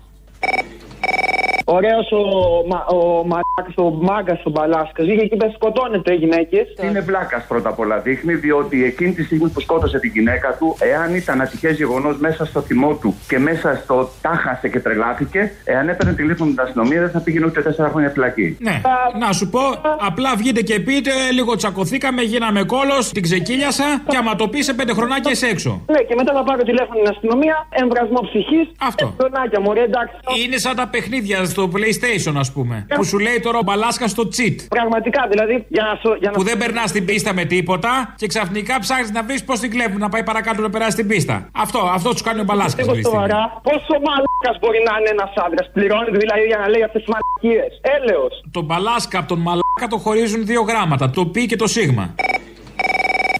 Ωραίος 1.77 2.11
ο, 2.11 2.23
μα, 2.69 2.79
ο 2.97 2.99
μαλάκας, 3.31 3.75
ο 3.75 3.89
μάγκας 4.07 4.41
ο 4.45 4.49
Μπαλάσκας. 4.49 5.05
Βγήκε 5.05 5.21
εκεί 5.21 5.35
πέρα 5.35 5.51
σκοτώνεται 5.51 6.13
γυναίκες. 6.13 6.65
Είναι 6.83 7.01
βλάκα 7.01 7.45
πρώτα 7.47 7.69
απ' 7.69 7.79
όλα. 7.79 7.97
Δείχνει 7.99 8.33
διότι 8.33 8.83
εκείνη 8.83 9.11
τη 9.11 9.23
στιγμή 9.23 9.49
που 9.49 9.59
σκότωσε 9.59 9.99
την 9.99 10.11
γυναίκα 10.15 10.55
του, 10.59 10.75
εάν 10.79 11.15
ήταν 11.15 11.41
ατυχές 11.41 11.75
γεγονός 11.75 12.17
μέσα 12.17 12.45
στο 12.45 12.61
θυμό 12.61 12.93
του 13.01 13.15
και 13.27 13.39
μέσα 13.39 13.79
στο 13.83 14.09
τάχασε 14.21 14.69
και 14.69 14.79
τρελάθηκε, 14.79 15.51
εάν 15.63 15.89
έπαιρνε 15.89 16.13
τηλέφωνο 16.13 16.49
την 16.49 16.59
αστυνομία 16.59 16.99
δεν 16.99 17.09
θα 17.09 17.19
πήγαινε 17.19 17.45
ούτε 17.45 17.61
τέσσερα 17.61 17.89
χρόνια 17.89 18.09
φυλακή. 18.09 18.57
Ναι, 18.59 18.81
να 19.19 19.31
σου 19.31 19.49
πω, 19.49 19.59
απλά 19.99 20.35
βγείτε 20.35 20.61
και 20.61 20.79
πείτε, 20.79 21.11
λίγο 21.31 21.55
τσακωθήκαμε, 21.55 22.21
γίναμε 22.21 22.63
κόλος, 22.63 23.11
την 23.11 23.21
ξεκύλιασα 23.21 23.83
και 24.07 24.17
άμα 24.17 24.35
το 24.35 24.47
πεις 24.47 24.65
σε 24.65 24.73
πέντε 24.73 24.93
χρονάκια 24.93 25.31
είσαι 25.31 25.47
έξω. 25.47 25.81
Ναι, 25.91 25.99
και 25.99 26.15
μετά 26.15 26.33
θα 26.33 26.43
πάρω 26.43 26.63
τηλέφωνο 26.63 26.99
την 27.01 27.09
αστυνομία, 27.09 27.67
εμβρασμό 27.69 28.19
ψυχής. 28.21 28.67
Αυτό. 28.79 29.13
Χρονάκια 29.19 29.59
μου, 29.59 29.73
ρε, 29.73 29.81
εντάξει. 29.81 30.15
Είναι 30.45 30.57
σαν 30.57 30.75
τα 30.75 30.87
παιχνίδια 30.87 31.45
στο 31.45 31.62
PlayStation, 31.73 32.33
ας 32.37 32.51
πούμε. 32.51 32.85
Που 32.95 33.03
σου 33.03 33.19
λέει 33.19 33.39
τώρα 33.39 33.57
ο 33.57 33.63
μπαλάσκα 33.63 34.07
στο 34.07 34.23
cheat. 34.35 34.55
Πραγματικά, 34.69 35.21
δηλαδή, 35.31 35.65
για 35.67 35.83
να, 35.83 35.93
σου- 36.01 36.17
για 36.21 36.29
να 36.29 36.35
Που 36.37 36.43
δεν 36.43 36.57
περνάς 36.57 36.91
την 36.91 37.05
πίστα 37.05 37.33
με 37.33 37.45
τίποτα 37.45 38.13
και 38.17 38.27
ξαφνικά 38.27 38.79
ψάχνεις 38.79 39.11
να 39.11 39.23
βρεις 39.23 39.43
πώς 39.43 39.59
την 39.59 39.69
κλέβουν 39.71 39.99
να 39.99 40.09
πάει 40.09 40.23
παρακάτω 40.23 40.61
να 40.61 40.69
περάσει 40.69 40.95
την 40.95 41.07
πίστα. 41.07 41.49
Αυτό, 41.51 41.79
αυτό 41.93 42.09
τους 42.09 42.21
κάνει 42.21 42.39
ο 42.39 42.43
μπαλάσκας. 42.43 42.87
Λίγο 42.87 43.09
σοβαρά, 43.09 43.59
πόσο 43.63 43.93
μαλάκας 44.07 44.55
μπορεί 44.61 44.79
να 44.89 44.93
είναι 44.99 45.09
ένας 45.09 45.31
άντρας. 45.45 45.69
Πληρώνεται 45.73 46.17
δηλαδή 46.17 46.41
για 46.51 46.57
να 46.57 46.67
λέει 46.69 46.83
αυτές 46.87 47.01
τις 47.03 47.11
μαλακίες. 47.13 47.71
Έλεος. 47.97 48.33
Τον 48.51 48.63
μπαλάσκα 48.65 49.19
από 49.19 49.27
τον 49.27 49.39
μαλάκα 49.39 49.87
το 49.89 49.97
χωρίζουν 49.97 50.45
δύο 50.45 50.61
γράμματα. 50.61 51.09
Το 51.09 51.25
πι 51.25 51.45
και 51.45 51.55
το 51.55 51.67
σίγμα. 51.67 52.15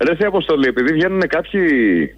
Ρε 0.08 0.16
σε 0.16 0.26
αποστολή, 0.26 0.68
επειδή 0.68 0.94
βγαίνουν 0.94 1.28
κάποιοι 1.28 1.64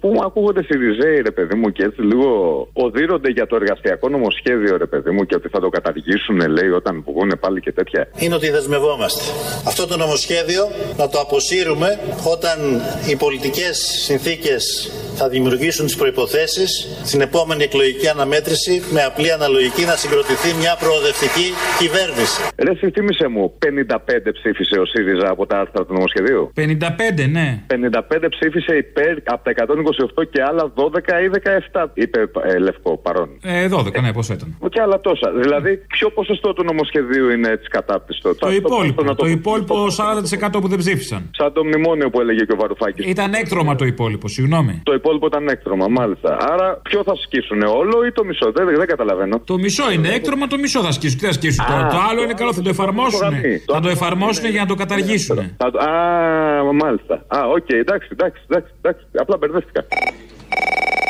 που 0.00 0.08
μου 0.08 0.22
ακούγονται 0.24 0.62
Σιριζέοι, 0.62 1.20
ρε 1.20 1.30
παιδί 1.30 1.54
μου, 1.54 1.70
και 1.72 1.82
έτσι 1.84 2.02
λίγο 2.02 2.28
οδύρονται 2.72 3.30
για 3.30 3.46
το 3.46 3.56
εργασιακό 3.56 4.08
νομοσχέδιο, 4.08 4.76
ρε 4.76 4.86
παιδί 4.86 5.10
μου, 5.10 5.24
και 5.24 5.34
ότι 5.34 5.48
θα 5.48 5.60
το 5.60 5.68
καταργήσουν, 5.68 6.38
λέει, 6.48 6.68
όταν 6.68 7.04
βγουν 7.06 7.32
πάλι 7.40 7.60
και 7.60 7.72
τέτοια. 7.72 8.08
είναι 8.18 8.34
ότι 8.34 8.50
δεσμευόμαστε. 8.50 9.22
Αυτό 9.66 9.86
το 9.86 9.96
νομοσχέδιο 9.96 10.62
να 10.96 11.08
το 11.08 11.20
αποσύρουμε 11.20 11.98
όταν 12.34 12.58
οι 13.10 13.16
πολιτικές 13.16 13.76
συνθήκες 14.06 14.90
θα 15.20 15.28
δημιουργήσουν 15.28 15.84
τις 15.86 15.96
προϋποθέσεις 15.96 16.70
στην 17.08 17.20
επόμενη 17.20 17.62
εκλογική 17.68 18.08
αναμέτρηση 18.08 18.74
με 18.94 19.02
απλή 19.10 19.32
αναλογική 19.32 19.84
να 19.84 19.96
συγκροτηθεί 20.02 20.50
μια 20.62 20.76
προοδευτική 20.82 21.48
κυβέρνηση. 21.80 22.38
Ρε, 22.64 22.72
συστήμησε 22.80 23.26
μου, 23.34 23.44
55 23.64 24.32
ψήφισε 24.38 24.76
ο 24.84 24.86
ΣΥΡΙΖΑ 24.92 25.28
από 25.30 25.46
τα 25.46 25.56
άρθρα 25.62 25.80
του 25.86 25.92
νομοσχεδίου; 25.92 26.42
55, 26.56 27.28
ναι. 27.36 27.48
55 27.66 28.26
ψήφισε 28.34 28.72
υπέρ 28.84 29.14
από 29.34 29.42
τα 29.46 29.50
128 30.20 30.26
και 30.32 30.40
άλλα 30.48 30.72
12 30.74 30.84
ή 31.24 31.28
17, 31.72 31.84
είπε 31.94 32.20
ε, 32.44 32.58
Λευκό 32.58 32.96
παρόν. 32.96 33.28
Ε, 33.42 33.68
12, 33.72 34.00
ναι, 34.02 34.12
πώ 34.12 34.22
ήταν. 34.36 34.58
Και 34.74 34.80
άλλα 34.80 35.00
τόσα. 35.00 35.28
Δηλαδή, 35.42 35.76
ποιο 35.76 36.10
ποσοστό 36.10 36.52
του 36.52 36.64
νομοσχεδίου 36.64 37.30
είναι 37.30 37.48
έτσι 37.48 37.68
κατάπτυστο; 37.68 38.34
Το 38.34 38.50
υπόλοιπο. 38.50 39.14
Το 39.14 39.26
υπόλοιπο 39.26 39.86
40% 40.56 40.60
που 40.60 40.68
δεν 40.68 40.78
ψήφισαν. 40.78 41.30
Σαν 41.38 41.52
το 41.52 41.64
μνημόνιο 41.64 42.10
που 42.10 42.20
έλεγε 42.20 42.44
και 42.44 42.52
ο 42.52 42.56
Βαρουφάκης. 42.56 43.06
Ήταν 43.06 43.32
έκτρωμα 43.34 43.74
το 43.74 43.84
υπόλοιπο, 43.84 44.28
συγγνώμη. 44.28 44.80
Το 44.82 44.92
υπόλοιπο 45.06 45.26
ήταν 45.26 45.48
έκτρωμα, 45.48 45.86
μάλιστα. 45.88 46.36
Άρα, 46.52 46.80
ποιο 46.88 47.02
θα 47.02 47.14
σκίσουν, 47.24 47.62
όλο 47.62 48.06
ή 48.06 48.12
το 48.12 48.24
μισό; 48.24 48.52
Δεν, 48.52 48.66
δεν 48.76 48.86
καταλαβαίνω. 48.86 49.40
Το 49.40 49.58
μισό 49.58 49.90
είναι 49.92 50.08
έκτρωμα, 50.08 50.46
το 50.46 50.58
μισό 50.58 50.82
θα 50.82 50.92
σκίσουν. 50.92 51.18
Τι 51.18 51.26
θα 51.26 51.32
σκίσουν 51.32 51.64
Α, 51.64 51.68
τώρα. 51.70 51.86
Το 51.88 51.96
άλλο 52.10 52.22
είναι 52.22 52.32
καλό, 52.34 52.52
θα 52.52 52.62
το 52.62 52.68
εφαρμόσουν. 52.68 53.20
γραμμή. 53.20 53.58
Το 53.66 53.72
Θα 53.74 53.80
το 53.80 53.86
άλλο 53.88 53.88
εφαρμόσουν 53.90 54.42
είναι- 54.44 54.52
για 54.52 54.60
να 54.60 54.66
το 54.66 54.74
καταργήσουν. 54.74 55.36
Θα 55.56 55.70
το- 55.70 55.78
Α, 55.78 56.72
μάλιστα. 56.82 57.14
Α, 57.26 57.38
οκ, 57.56 57.68
εντάξει, 57.68 58.08
εντάξει, 58.12 58.42
εντάξει, 58.48 58.72
εντάξει. 58.82 59.04
Απλά 59.18 59.36
μπερδεύτηκα. 59.36 59.84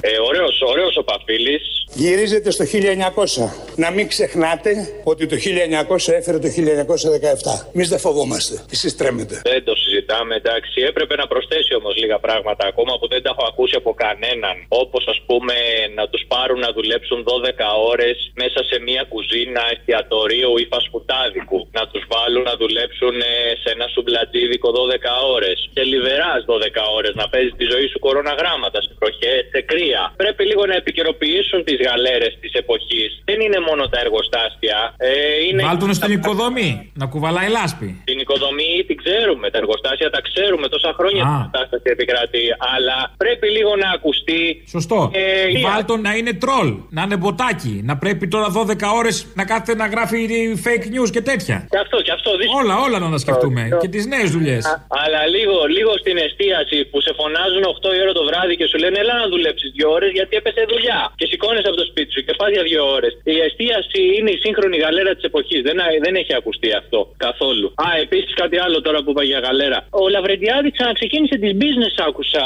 Ε, 0.01 0.09
ωραίος, 0.29 0.63
ωραίος 0.73 0.97
ο 0.97 1.03
Παφίλης. 1.05 1.86
Γυρίζετε 2.03 2.51
στο 2.51 2.65
1900. 2.65 3.49
Να 3.85 3.89
μην 3.91 4.05
ξεχνάτε 4.09 4.73
ότι 5.13 5.23
το 5.27 5.37
1900 5.37 6.13
έφερε 6.21 6.39
το 6.45 6.49
1917. 6.49 7.67
Εμείς 7.75 7.89
δεν 7.93 8.01
φοβόμαστε. 8.07 8.55
Εσείς 8.75 8.97
τρέμετε. 9.01 9.35
Δεν 9.53 9.65
το 9.69 9.75
συζητάμε, 9.83 10.35
εντάξει. 10.43 10.79
Έπρεπε 10.91 11.15
να 11.23 11.27
προσθέσει 11.33 11.73
όμως 11.81 11.95
λίγα 12.03 12.19
πράγματα 12.27 12.65
ακόμα 12.73 12.93
που 12.99 13.07
δεν 13.13 13.21
τα 13.25 13.31
έχω 13.35 13.45
ακούσει 13.51 13.75
από 13.83 13.91
κανέναν. 14.05 14.55
Όπως 14.83 15.03
ας 15.15 15.21
πούμε 15.27 15.55
να 15.99 16.05
τους 16.11 16.23
πάρουν 16.33 16.59
να 16.67 16.71
δουλέψουν 16.77 17.19
12 17.25 17.69
ώρες 17.93 18.17
μέσα 18.43 18.61
σε 18.71 18.77
μια 18.87 19.03
κουζίνα 19.13 19.63
εστιατορίου 19.75 20.53
ή 20.63 20.65
φασφουτάδικου. 20.73 21.61
Να 21.79 21.83
τους 21.91 22.03
βάλουν 22.13 22.43
να 22.51 22.55
δουλέψουν 22.63 23.15
ε, 23.21 23.33
σε 23.63 23.69
ένα 23.75 23.87
σουμπλατζίδικο 23.93 24.69
12 24.71 25.35
ώρες. 25.37 25.57
Και 25.75 25.83
λιβεράς 25.93 26.41
12 26.47 26.57
ώρες 26.99 27.13
να 27.21 27.27
παίζει 27.33 27.53
τη 27.61 27.65
ζωή 27.73 27.87
σου 27.93 27.99
κοροναγράμματα 28.07 28.79
σε 28.87 28.93
προχέ, 29.01 29.35
σε 29.53 29.61
κρύα. 29.71 30.03
Πρέπει 30.23 30.43
λίγο 30.51 30.63
να 30.71 30.77
επικαιροποιήσουν 30.83 31.61
τις 31.69 31.79
γαλέρες 31.87 32.33
της 32.41 32.53
εποχής. 32.63 33.11
Δεν 33.25 33.39
είναι 33.41 33.61
μόνο 33.69 33.83
τα 33.89 33.99
εργοστάσια. 34.05 34.79
Ε, 34.97 35.11
είναι 35.49 35.63
Βάλτον 35.63 35.95
στην 35.95 36.13
οικοδομή, 36.13 36.93
να 36.95 37.07
κουβαλάει 37.07 37.49
λάσπη. 37.49 37.89
Την 38.27 38.35
οικοδομή 38.35 38.73
την 38.91 38.97
ξέρουμε, 39.03 39.47
τα 39.53 39.59
εργοστάσια 39.63 40.09
τα 40.17 40.21
ξέρουμε 40.29 40.67
τόσα 40.75 40.91
χρόνια 40.99 41.23
Α. 41.25 41.35
η 41.39 41.41
κατάσταση 41.47 41.87
επικρατεί. 41.97 42.45
Αλλά 42.75 42.97
πρέπει 43.25 43.47
λίγο 43.57 43.73
να 43.83 43.89
ακουστεί. 43.97 44.43
Σωστό. 44.77 44.99
Ε, 45.15 45.61
Βάλτον 45.69 45.99
να 46.09 46.13
είναι 46.19 46.33
τρόλ, 46.45 46.69
να 46.97 47.03
είναι 47.05 47.17
μποτάκι. 47.23 47.75
Να 47.91 47.95
πρέπει 48.03 48.25
τώρα 48.35 48.49
12 48.59 48.89
ώρες 49.01 49.17
να 49.39 49.45
κάθεται 49.51 49.75
να 49.83 49.87
γράφει 49.95 50.19
fake 50.65 50.87
news 50.95 51.11
και 51.17 51.23
τέτοια. 51.31 51.57
Και 51.73 51.79
αυτό, 51.85 51.97
και 52.07 52.13
αυτό 52.19 52.31
δύσκολο. 52.41 52.59
Όλα, 52.63 52.75
όλα 52.87 52.99
να 53.05 53.09
τα 53.15 53.19
σκεφτούμε. 53.25 53.63
Και 53.83 53.89
τις 53.95 54.05
νέες 54.13 54.29
δουλειές. 54.37 54.63
Α, 54.67 54.75
Αλλά 55.05 55.21
λίγο, 55.35 55.57
λίγο 55.77 55.93
στην 56.03 56.17
εστίαση 56.27 56.79
που 56.91 56.99
σε 57.07 57.13
φωνάζουν 57.19 57.63
8 57.75 57.91
η 57.97 58.01
ώρα 58.05 58.13
το 58.21 58.25
βράδυ 58.29 58.55
και 58.61 58.67
σου 58.71 58.79
λένε 58.83 58.99
Ελά 59.03 59.15
να 59.23 59.29
δουλέψεις 59.35 59.71
2 59.77 59.87
ώρες 59.97 60.11
γιατί 60.19 60.33
έπεσε 60.41 60.63
δουλειά. 60.73 61.01
Και 61.19 61.27
σηκώνει 61.31 61.59
από 61.71 61.79
το 61.83 61.87
σπίτι 61.91 62.11
σου 62.15 62.23
και 62.27 62.35
πας 62.41 62.51
για 62.57 62.63
2 62.69 62.81
ώρες. 62.97 63.13
Η 63.35 63.37
εστίαση 63.49 64.01
είναι 64.17 64.31
η 64.37 64.39
σύγχρονη 64.45 64.77
γαλέρα 64.85 65.13
της 65.17 65.25
εποχής. 65.31 65.61
Δεν, 65.69 65.77
δεν 66.05 66.15
έχει 66.21 66.33
ακουστεί 66.41 66.69
αυτό 66.81 66.99
καθόλου. 67.27 67.67
Α, 67.85 67.87
επίσης 68.05 68.16
κάτι 68.43 68.57
άλλο 68.65 68.77
τώρα 68.87 68.99
που 69.03 69.11
είπα 69.13 69.23
για 69.31 69.39
γαλέρα. 69.47 69.79
Ο 70.03 70.05
Λαβρεντιάδης 70.15 70.73
ξαναξεκίνησε 70.77 71.37
τις 71.43 71.53
business, 71.63 71.95
άκουσα. 72.09 72.43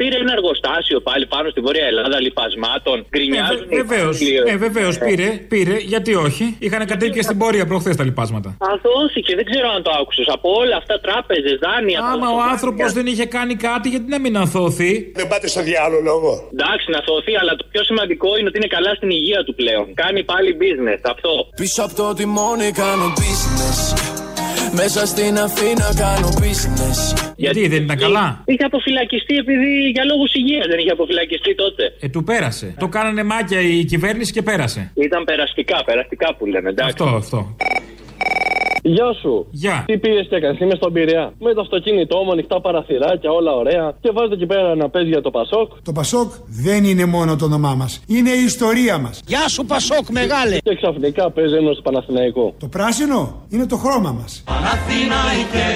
Πήρε 0.00 0.16
ένα 0.24 0.32
εργοστάσιο 0.38 0.98
πάλι 1.08 1.24
πάνω 1.34 1.46
στη 1.52 1.60
Βόρεια 1.66 1.86
Ελλάδα 1.92 2.16
λιπασμάτων. 2.26 2.96
Γκρινιάζουν. 3.12 3.66
οι 3.70 3.76
Βεβαίως, 3.82 4.14
υπάλληλοι. 4.20 4.50
ε, 4.52 4.56
βεβαίως 4.66 4.94
πήρε, 5.06 5.28
πήρε, 5.52 5.76
γιατί 5.92 6.12
όχι; 6.26 6.44
Είχαν 6.64 6.82
κατέβει 6.92 7.12
και 7.16 7.22
στην 7.22 7.38
πορεία 7.38 7.66
προχθές 7.66 7.96
τα 8.00 8.04
λοιπάσματα. 8.04 8.48
Α, 8.68 8.70
δόθηκε, 8.86 9.32
δεν 9.38 9.44
ξέρω 9.50 9.66
αν 9.76 9.80
το 9.86 9.90
άκουσες. 10.00 10.26
Από 10.36 10.48
όλα 10.60 10.76
αυτά 10.76 10.94
τράπεζες, 11.06 11.56
δάνεια. 11.64 11.98
Άμα 12.12 12.28
ο 12.38 12.40
άνθρωπος 12.52 12.88
δεν 12.92 13.06
είχε 13.06 13.26
κάνει 13.36 13.54
κάτι, 13.68 13.86
γιατί 13.88 14.06
να 14.14 14.18
μην 14.20 14.36
αθώθει; 14.36 14.90
Δεν 15.14 15.28
πάτε 15.28 15.46
στο 15.48 15.62
διάλογο 15.62 16.00
λόγο. 16.10 16.30
Εντάξει, 16.56 16.86
να 16.90 17.00
θωθεί, 17.06 17.36
αλλά 17.40 17.52
το 17.56 17.64
πιο 17.72 17.82
σημαντικό 17.84 18.28
είναι 18.38 18.48
ότι 18.48 18.56
είναι 18.60 18.66
καλά 18.76 18.94
στην 18.94 19.10
υγεία 19.10 19.40
του 19.46 19.54
πλέον. 19.54 19.94
Κάνει 19.94 20.20
πάλι 20.24 20.56
business, 20.62 21.00
αυτό. 21.14 21.32
Πίσω 21.56 21.82
από 21.82 21.94
το 21.94 22.14
τιμόνι 22.14 22.70
κάνω 22.82 23.06
business 23.22 24.01
Μέσα 24.74 25.06
στην 25.06 25.38
Αθήνα 25.38 25.94
κάνω 25.96 26.28
business 26.28 27.32
Γιατί 27.36 27.68
δεν 27.68 27.82
ήταν 27.82 27.98
καλά; 27.98 28.42
Είχε 28.44 28.64
αποφυλακιστεί 28.64 29.36
επειδή 29.36 29.88
για 29.94 30.04
λόγους 30.04 30.34
υγείας 30.34 30.66
δεν 30.66 30.78
είχε 30.78 30.90
αποφυλακιστεί 30.90 31.54
τότε. 31.54 31.94
Ε, 32.00 32.08
του 32.08 32.24
πέρασε. 32.24 32.74
Το 32.78 32.88
κάνανε 32.88 33.22
μάκια 33.24 33.60
η 33.60 33.84
κυβέρνηση 33.84 34.32
και 34.32 34.42
πέρασε. 34.42 34.90
Ήταν 34.94 35.24
περαστικά, 35.24 35.82
περαστικά 35.84 36.34
που 36.34 36.46
λέμε, 36.46 36.68
εντάξει. 36.68 36.96
Αυτό, 37.02 37.16
αυτό. 37.16 37.56
Γεια 38.84 39.12
σου. 39.20 39.46
Γεια. 39.50 39.84
Τι 39.86 39.98
πήρε 39.98 40.22
και 40.22 40.36
έκανες, 40.36 40.58
είμαι 40.60 40.74
στον 40.74 40.92
Πειραιά. 40.92 41.32
Με 41.38 41.54
το 41.54 41.60
αυτοκίνητό 41.60 42.22
μου, 42.24 42.32
ανοιχτά 42.32 42.60
παραθυράκια, 42.60 43.30
όλα 43.30 43.52
ωραία. 43.52 43.96
Και 44.00 44.10
βάζετε 44.12 44.34
εκεί 44.34 44.46
πέρα 44.46 44.74
να 44.74 44.88
παίζει 44.88 45.08
για 45.08 45.20
το 45.20 45.30
Πασόκ. 45.30 45.68
Το 45.82 45.92
Πασόκ 45.92 46.32
δεν 46.46 46.84
είναι 46.84 47.04
μόνο 47.04 47.36
το 47.36 47.44
όνομά 47.44 47.74
μας. 47.74 48.02
Είναι 48.06 48.30
η 48.30 48.42
ιστορία 48.44 48.98
μας. 48.98 49.20
Γεια 49.26 49.48
σου, 49.48 49.64
Πασόκ, 49.64 50.08
μεγάλε. 50.10 50.56
Και 50.58 50.74
ξαφνικά 50.74 51.30
παίζει 51.30 51.54
ένας 51.54 51.72
στο 51.72 51.82
Παναθηναϊκός. 51.82 52.52
Το 52.58 52.66
πράσινο 52.66 53.42
είναι 53.48 53.66
το 53.66 53.76
χρώμα 53.76 54.12
μας. 54.20 54.42
Παναθηναϊκέ, 54.46 55.68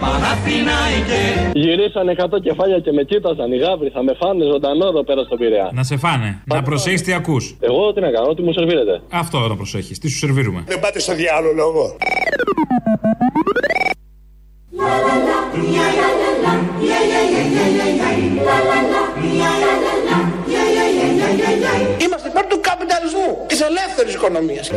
Παναθηναϊκέ. 0.00 1.24
Γυρίσανε 1.54 2.12
100 2.12 2.40
κεφάλια 2.42 2.78
και 2.78 2.92
με 2.92 3.02
κοίταζαν 3.02 3.52
οι 3.52 3.56
γάβροι. 3.56 3.88
Θα 3.88 4.02
με 4.02 4.12
φάνε 4.20 4.44
ζωντανό 4.44 4.86
εδώ 4.86 5.04
πέρα 5.04 5.22
στον 5.22 5.38
Πειραιά. 5.38 5.70
Να 5.72 5.82
σε 5.82 5.96
φάνε. 5.96 6.42
Να 6.44 6.62
προσέχεις 6.62 7.02
τι 7.02 7.12
ακούς. 7.12 7.56
Εγώ 7.60 7.92
τι 7.92 8.00
να 8.00 8.10
κάνω, 8.10 8.34
τι 8.34 8.42
μου 8.42 8.52
σερβίρετε. 8.52 9.00
Αυτό 9.10 9.38
να 9.38 9.56
προσέχεις. 9.56 9.98
Τι 9.98 10.08
σου 10.08 10.18
σερβίρουμε. 10.18 10.64
Δεν 10.66 10.80
πάτε 10.80 10.98
στο 11.00 11.14
διάλογο 11.14 11.54
λόγο. 11.54 11.96
Είμαστε 21.98 22.28
υπέρ 22.28 22.46
του 22.46 22.60
καπιταλισμού, 22.60 23.44
της 23.46 23.60
ελεύθερης 23.60 24.14
οικονομίας. 24.14 24.70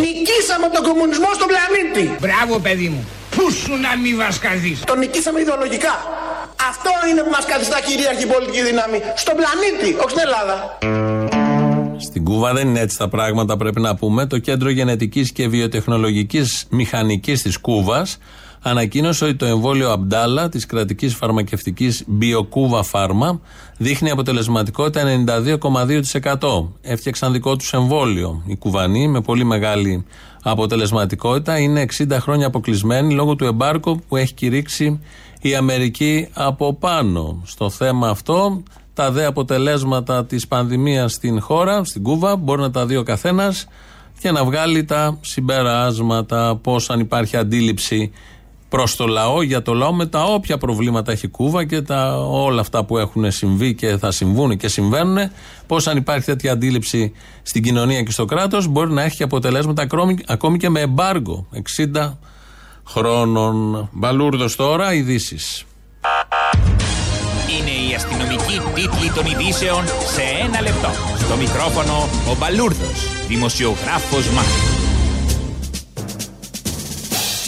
Νικήσαμε 0.00 0.68
τον 0.72 0.82
κομμουνισμό 0.82 1.28
στον 1.34 1.48
πλανήτη. 1.48 2.16
Μπράβο, 2.20 2.58
παιδί 2.58 2.88
μου. 2.88 3.06
Πού 3.36 3.50
σου 3.50 3.76
να 3.76 3.96
μην 3.96 4.16
βασκαδείς. 4.16 4.80
Τον 4.80 4.98
νικήσαμε 4.98 5.40
ιδεολογικά. 5.40 5.94
Αυτό 6.68 6.90
είναι 7.10 7.22
που 7.22 7.30
μας 7.30 7.44
καθιστά 7.44 7.80
κυρίαρχη 7.80 8.26
πολιτική 8.26 8.62
δύναμη. 8.62 8.98
Στον 9.16 9.34
πλανήτη, 9.40 9.98
όχι 10.02 10.10
στην 10.10 10.22
Ελλάδα. 10.26 10.78
Στην 11.98 12.24
Κούβα 12.24 12.52
δεν 12.52 12.68
είναι 12.68 12.80
έτσι 12.80 12.98
τα 12.98 13.08
πράγματα, 13.08 13.56
πρέπει 13.56 13.80
να 13.80 13.94
πούμε. 13.96 14.26
Το 14.26 14.38
Κέντρο 14.38 14.70
Γενετικής 14.70 15.32
και 15.32 15.48
Βιοτεχνολογικής 15.48 16.66
Μηχανικής 16.70 17.42
της 17.42 17.58
Κούβας 17.58 18.18
ανακοίνωσε 18.62 19.24
ότι 19.24 19.34
το 19.34 19.46
εμβόλιο 19.46 19.90
Αμπτάλα 19.90 20.48
της 20.48 20.66
κρατικής 20.66 21.14
φαρμακευτικής 21.14 22.04
Biocúva 22.20 22.80
Pharma 22.92 23.38
δείχνει 23.76 24.10
αποτελεσματικότητα 24.10 25.24
92,2%. 26.40 26.68
Έφτιαξαν 26.82 27.32
δικό 27.32 27.56
τους 27.56 27.72
εμβόλιο. 27.72 28.42
Οι 28.46 28.56
Κουβανοί 28.56 29.08
με 29.08 29.20
πολύ 29.20 29.44
μεγάλη 29.44 30.04
αποτελεσματικότητα 30.42 31.58
είναι 31.58 31.86
60 31.98 32.06
χρόνια 32.20 32.46
αποκλεισμένοι 32.46 33.14
λόγω 33.14 33.36
του 33.36 33.44
εμπάρκο 33.44 34.00
που 34.08 34.16
έχει 34.16 34.34
κηρύξει 34.34 35.00
η 35.40 35.54
Αμερική 35.54 36.28
από 36.32 36.74
πάνω. 36.74 37.42
Στο 37.44 37.70
θέμα 37.70 38.08
αυτό 38.08 38.62
τα 38.94 39.10
δε 39.10 39.24
αποτελέσματα 39.24 40.24
της 40.24 40.48
πανδημίας 40.48 41.12
στην 41.12 41.40
χώρα, 41.40 41.84
στην 41.84 42.02
Κούβα, 42.02 42.36
μπορεί 42.36 42.60
να 42.60 42.70
τα 42.70 42.86
δει 42.86 42.96
ο 42.96 43.02
καθένας 43.02 43.66
και 44.20 44.30
να 44.30 44.44
βγάλει 44.44 44.84
τα 44.84 45.18
συμπεράσματα, 45.20 46.56
πώς 46.62 46.90
αν 46.90 47.00
υπάρχει 47.00 47.36
αντίληψη 47.36 48.12
προς 48.72 48.96
το 48.96 49.06
λαό, 49.06 49.42
για 49.42 49.62
το 49.62 49.74
λαό 49.74 49.92
με 49.92 50.06
τα 50.06 50.22
όποια 50.22 50.58
προβλήματα 50.58 51.12
έχει 51.12 51.26
η 51.26 51.28
Κούβα 51.28 51.64
και 51.64 51.82
τα, 51.82 52.16
όλα 52.18 52.60
αυτά 52.60 52.84
που 52.84 52.98
έχουν 52.98 53.30
συμβεί 53.30 53.74
και 53.74 53.96
θα 53.96 54.10
συμβούν 54.10 54.56
και 54.56 54.68
συμβαίνουν, 54.68 55.30
πώς 55.66 55.86
αν 55.86 55.96
υπάρχει 55.96 56.24
τέτοια 56.24 56.52
αντίληψη 56.52 57.12
στην 57.42 57.62
κοινωνία 57.62 58.02
και 58.02 58.10
στο 58.10 58.24
κράτος 58.24 58.66
μπορεί 58.66 58.92
να 58.92 59.02
έχει 59.02 59.16
και 59.16 59.22
αποτελέσματα 59.22 59.82
ακόμη, 59.82 60.18
ακόμη 60.26 60.58
και 60.58 60.68
με 60.68 60.80
εμπάργκο 60.80 61.46
60 61.94 62.12
χρόνων. 62.86 63.88
Μπαλούρδος 63.92 64.56
τώρα, 64.56 64.94
ειδήσεις. 64.94 65.64
Είναι 67.58 67.90
η 67.90 67.94
αστυνομική 67.94 68.60
τίτλη 68.74 69.10
των 69.14 69.24
ειδήσεων 69.26 69.84
σε 69.86 70.22
ένα 70.44 70.60
λεπτό. 70.60 70.88
Στο 71.16 71.36
μικρόφωνο 71.36 72.08
ο 72.30 72.36
Μπαλούρδος, 72.38 73.26
δημοσιογράφος 73.28 74.30
Μάρκος. 74.30 74.71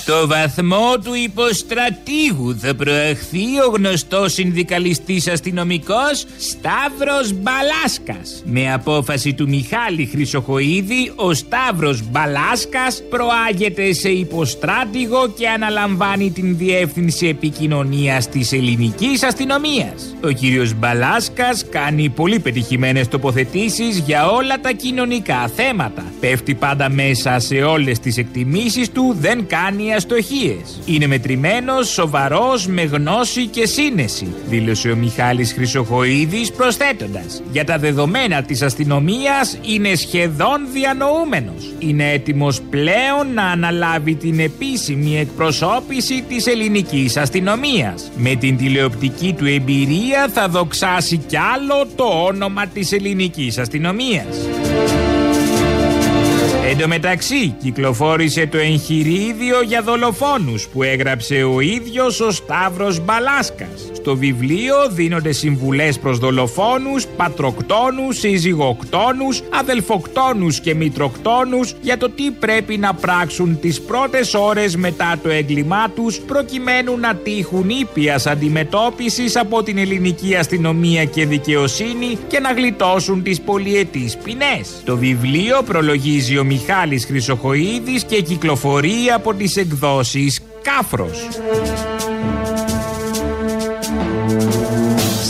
Στο 0.07 0.27
βαθμό 0.27 0.99
του 1.05 1.15
υποστρατήγου 1.15 2.59
θα 2.59 2.75
προαχθεί 2.75 3.61
ο 3.67 3.71
γνωστός 3.77 4.33
συνδικαλιστής 4.33 5.29
αστυνομικός 5.29 6.27
Σταύρος 6.39 7.33
Μπαλάσκας. 7.33 8.43
Με 8.45 8.73
απόφαση 8.73 9.35
του 9.35 9.49
Μιχάλη 9.49 10.07
Χρυσοχοίδη, 10.07 11.13
ο 11.15 11.35
Σταύρος 11.35 12.11
Μπαλάσκας 12.11 13.03
προάγεται 13.11 13.93
σε 13.93 14.09
υποστράτηγο 14.09 15.29
και 15.39 15.49
αναλαμβάνει 15.49 16.31
την 16.31 16.57
διεύθυνση 16.57 17.27
επικοινωνίας 17.29 18.29
της 18.29 18.53
ελληνικής 18.53 19.23
αστυνομίας. 19.23 20.17
Ο 20.25 20.29
κύριος 20.29 20.75
Μπαλάσκας 20.75 21.65
κάνει 21.71 22.09
πολύ 22.09 22.39
πετυχημένες 22.39 23.09
τοποθετήσεις 23.09 23.99
για 23.99 24.31
όλα 24.31 24.61
τα 24.61 24.73
κοινωνικά 24.73 25.51
θέματα. 25.57 26.05
Πέφτει 26.21 26.55
πάντα 26.55 26.91
μέσα 26.91 27.39
σε 27.39 27.55
όλες 27.55 27.99
τις 27.99 28.17
εκτιμήσεις 28.17 28.91
του, 28.91 29.17
δεν 29.21 29.47
κάνει 29.47 29.93
αστοχίες. 29.95 30.81
Είναι 30.85 31.07
μετρημένος, 31.07 31.89
σοβαρός, 31.89 32.67
με 32.67 32.83
γνώση 32.83 33.47
και 33.47 33.67
σύνεση, 33.67 34.35
δήλωσε 34.49 34.91
ο 34.91 34.97
Μιχάλης 34.97 35.53
Χρυσοχοίδης 35.53 36.53
προσθέτοντας. 36.53 37.43
Για 37.53 37.65
τα 37.65 37.79
δεδομένα 37.79 38.43
της 38.43 38.63
αστυνομίας 38.63 39.59
είναι 39.63 39.95
σχεδόν 39.95 40.67
διανοούμενος. 40.73 41.73
Είναι 41.79 42.11
έτοιμος 42.11 42.61
πλέον 42.71 43.33
να 43.35 43.45
αναλάβει 43.45 44.15
την 44.15 44.41
επίσημη 44.41 45.19
εκπροσώπηση 45.19 46.25
της 46.29 46.47
ελληνικής 46.47 47.17
αστυνομίας. 47.17 48.11
Με 48.17 48.35
την 48.35 48.57
τηλεοπτική 48.57 49.35
του 49.39 49.47
εμπειρία 49.47 50.29
θα 50.33 50.49
δοξάσει 50.49 51.17
κι 51.17 51.37
άλλο 51.37 51.87
το 51.97 52.05
όνομα 52.05 52.67
της 52.67 52.93
ελληνικής 52.93 53.59
αστυνομίας. 53.59 54.37
Εν 56.75 56.81
τω 56.81 56.89
μεταξύ, 56.89 57.55
κυκλοφόρησε 57.63 58.47
το 58.47 58.59
εγχειρίδιο 58.59 59.63
για 59.63 59.83
δολοφόνους 59.83 60.69
που 60.69 60.83
έγραψε 60.83 61.35
ο 61.35 61.61
ίδιος 61.61 62.21
ο 62.21 62.31
Σταύρος 62.31 63.05
Μπαλάσκας. 63.05 63.91
Στο 63.93 64.17
βιβλίο 64.17 64.75
δίνονται 64.91 65.33
συμβουλές 65.33 65.99
προς 65.99 66.19
δολοφόνους, 66.19 67.07
πατροκτόνους, 67.07 68.19
σύζυγοκτόνους, 68.19 69.43
αδελφοκτόνους 69.51 70.61
και 70.61 70.75
μητροκτόνους 70.75 71.75
για 71.81 71.97
το 71.97 72.11
τι 72.11 72.31
πρέπει 72.31 72.77
να 72.77 72.95
πράξουν 72.95 73.61
τις 73.61 73.81
πρώτες 73.81 74.35
ώρες 74.35 74.77
μετά 74.77 75.19
το 75.23 75.29
έγκλημά 75.29 75.91
τους 75.95 76.19
προκειμένου 76.19 76.99
να 76.99 77.15
τύχουν 77.15 77.69
ήπιας 77.69 78.27
αντιμετώπισης 78.27 79.37
από 79.37 79.63
την 79.63 79.79
ελληνική 79.79 80.35
αστυνομία 80.37 81.05
και 81.05 81.27
δικαιοσύνη 81.27 82.19
και 82.29 82.41
να 82.41 82.53
γλιτώσουν 82.53 83.23
τις 83.23 83.41
πολυετής 83.41 84.17
ποινές. 84.17 84.83
Το 84.85 84.97
βιβλίο 84.97 85.63
προλογίζει 85.63 86.39
ο 86.39 86.45
Μιχάλης 86.67 87.05
Χρυσοχοίδης 87.05 88.05
και 88.05 88.23
κυκλοφορεί 88.23 89.11
από 89.15 89.35
τις 89.35 89.57
εκδόσεις 89.57 90.41
Κάφρος. 90.63 91.29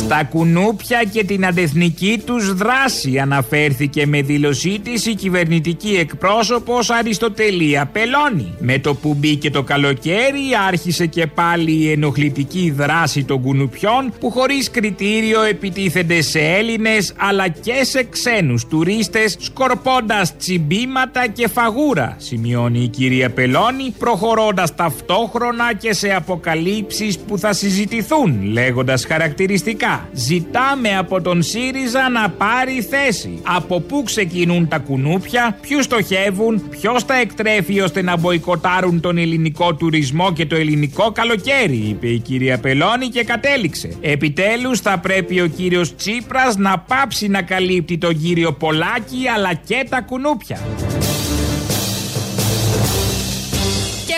Στα 0.04 0.24
κουνούπια 0.24 1.04
και 1.12 1.24
την 1.24 1.46
αντεθνική 1.46 2.22
τους 2.26 2.54
δράση 2.54 3.18
αναφέρθηκε 3.18 4.06
με 4.06 4.22
δήλωσή 4.22 4.80
της 4.84 5.06
η 5.06 5.14
κυβερνητική 5.14 5.96
εκπρόσωπος 6.00 6.90
Αριστοτελία 6.90 7.86
Πελώνη. 7.86 8.54
Με 8.58 8.78
το 8.78 8.94
που 8.94 9.14
μπήκε 9.14 9.50
το 9.50 9.62
καλοκαίρι 9.62 10.40
άρχισε 10.68 11.06
και 11.06 11.26
πάλι 11.26 11.72
η 11.72 11.90
ενοχλητική 11.90 12.72
δράση 12.76 13.24
των 13.24 13.42
κουνουπιών 13.42 14.12
που 14.20 14.30
χωρίς 14.30 14.70
κριτήριο 14.70 15.42
επιτίθενται 15.42 16.20
σε 16.20 16.40
Έλληνες 16.40 17.12
αλλά 17.16 17.48
και 17.48 17.84
σε 17.84 18.02
ξένους 18.10 18.66
τουρίστες 18.66 19.36
σκορπώντας 19.38 20.36
τσιμπήματα 20.36 21.26
και 21.26 21.48
φαγούρα, 21.48 22.16
σημειώνει 22.18 22.82
η 22.82 22.88
κυρία 22.88 23.30
Πελώνη 23.30 23.94
προχωρώντας 23.98 24.74
ταυτόχρονα 24.74 25.74
και 25.74 25.92
σε 25.92 26.14
αποκαλύψεις 26.14 27.18
που 27.18 27.38
θα 27.38 27.52
συζητηθούν 27.52 28.42
λέγοντας 28.42 29.04
χαρακτηριστικά 29.04 29.93
Ζητάμε 30.12 30.96
από 30.98 31.20
τον 31.20 31.42
ΣΥΡΙΖΑ 31.42 32.08
να 32.08 32.30
πάρει 32.30 32.80
θέση. 32.80 33.40
Από 33.42 33.80
πού 33.80 34.02
ξεκινούν 34.02 34.68
τα 34.68 34.78
κουνούπια, 34.78 35.58
ποιους 35.60 35.84
στοχεύουν, 35.84 36.68
ποιος 36.68 37.04
τα 37.04 37.14
εκτρέφει 37.14 37.80
ώστε 37.80 38.02
να 38.02 38.16
μποϊκοτάρουν 38.16 39.00
τον 39.00 39.18
ελληνικό 39.18 39.74
τουρισμό 39.74 40.32
και 40.32 40.46
το 40.46 40.56
ελληνικό 40.56 41.12
καλοκαίρι, 41.12 41.76
είπε 41.76 42.06
η 42.06 42.18
κυρία 42.18 42.58
Πελώνη 42.58 43.08
και 43.08 43.24
κατέληξε. 43.24 43.96
Επιτέλους 44.00 44.80
θα 44.80 44.98
πρέπει 44.98 45.40
ο 45.40 45.46
κύριος 45.46 45.96
Τσίπρας 45.96 46.56
να 46.56 46.78
πάψει 46.78 47.28
να 47.28 47.42
καλύπτει 47.42 47.98
τον 47.98 48.20
κύριο 48.20 48.52
Πολάκη 48.52 49.28
αλλά 49.34 49.54
και 49.54 49.86
τα 49.88 50.00
κουνούπια. 50.00 50.58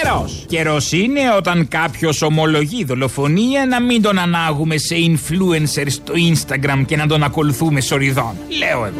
Καιρός. 0.06 0.44
Καιρός 0.48 0.92
είναι 0.92 1.20
όταν 1.36 1.68
κάποιος 1.68 2.22
ομολογεί 2.22 2.84
δολοφονία 2.84 3.66
να 3.66 3.80
μην 3.80 4.02
τον 4.02 4.18
ανάγουμε 4.18 4.76
σε 4.76 4.94
influencer 4.94 5.86
στο 5.88 6.12
Instagram 6.32 6.84
και 6.86 6.96
να 6.96 7.06
τον 7.06 7.22
ακολουθούμε 7.22 7.80
σοριδών. 7.80 8.36
Λέω 8.58 8.84
εγώ. 8.84 8.96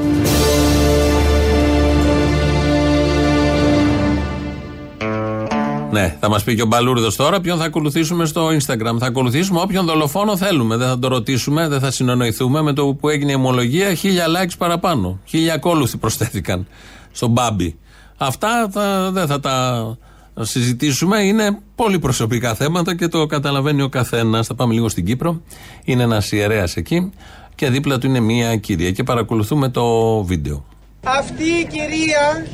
Ναι, 5.91 6.17
θα 6.21 6.29
μας 6.29 6.45
πει 6.45 6.55
και 6.55 6.63
ο 6.63 6.67
Μπαλούρδος 6.67 7.17
τώρα 7.17 7.41
ποιον 7.41 7.59
θα 7.59 7.65
ακολουθήσουμε 7.65 8.25
στο 8.25 8.49
Instagram. 8.49 8.99
Θα 8.99 9.07
ακολουθήσουμε 9.07 9.61
όποιον 9.61 9.85
δολοφόνο 9.87 10.37
θέλουμε. 10.37 10.77
Δεν 10.77 10.89
θα 10.89 10.99
το 10.99 11.09
ρωτήσουμε, 11.09 11.69
δεν 11.69 11.81
θα 11.81 11.91
συνονοηθούμε. 11.91 12.63
Με 12.63 12.73
το 12.73 12.87
που 12.87 13.09
έγινε 13.09 13.31
η 13.31 13.35
ομολογία, 13.35 13.95
χίλια 13.95 14.25
likes 14.27 14.55
παραπάνω. 14.59 15.21
Χίλια 15.25 15.55
ακόλουθοι 15.55 15.97
προσθέθηκαν 15.97 16.67
στον 17.13 17.31
Μπάμπι. 17.31 17.77
Αυτά 18.17 18.69
θα, 18.73 19.11
δεν 19.13 19.27
θα 19.27 19.41
τα 19.41 19.97
συζητήσουμε. 20.45 21.23
Είναι 21.23 21.59
πολύ 21.75 21.99
προσωπικά 21.99 22.55
θέματα 22.55 22.97
και 22.97 23.09
το 23.09 23.27
καταλαβαίνει 23.27 23.83
ο 23.83 23.89
καθένας. 23.89 24.47
Θα 24.47 24.55
πάμε 24.55 24.75
λίγο 24.75 24.89
στην 24.89 25.05
Κύπρο. 25.05 25.43
Είναι 25.85 26.03
ένας 26.03 26.33
ιερέας 26.33 26.77
εκεί 26.77 27.13
και 27.57 27.71
δίπλα 27.71 27.99
του 27.99 28.07
είναι 28.07 28.21
μία 28.21 28.57
κυρία 28.57 28.91
και 28.91 29.03
παρακολουθούμε 29.03 29.69
το 29.69 29.85
βίντεο. 30.23 30.65
Αυτή 31.05 31.45
η 31.45 31.67
κυρία, 31.75 32.47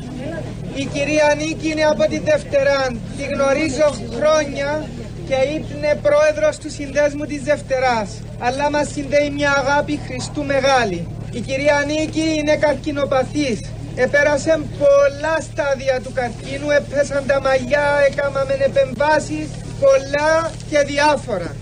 η 0.75 0.85
κυρία 0.85 1.35
Νίκη 1.37 1.69
είναι 1.71 1.83
από 1.83 2.03
τη 2.09 2.19
Δευτερά. 2.19 2.81
Τη 3.17 3.23
γνωρίζω 3.33 3.87
χρόνια 4.15 4.89
και 5.27 5.35
είναι 5.53 5.99
πρόεδρος 6.01 6.57
του 6.57 6.69
συνδέσμου 6.69 7.25
της 7.25 7.41
Δευτεράς. 7.43 8.09
Αλλά 8.39 8.69
μας 8.71 8.87
συνδέει 8.93 9.29
μια 9.29 9.51
αγάπη 9.51 9.99
Χριστού 10.07 10.43
μεγάλη. 10.45 11.07
Η 11.31 11.39
κυρία 11.39 11.83
Νίκη 11.87 12.25
είναι 12.39 12.55
καρκινοπαθής. 12.55 13.59
Επέρασε 13.95 14.59
πολλά 14.79 15.35
στάδια 15.41 15.99
του 16.03 16.11
καρκίνου, 16.13 16.69
έπεσαν 16.69 17.23
τα 17.27 17.41
μαλλιά, 17.41 17.87
έκαναμε 18.09 18.53
επεμβάσεις, 18.69 19.47
πολλά 19.79 20.51
και 20.69 20.79
διάφορα. 20.79 21.55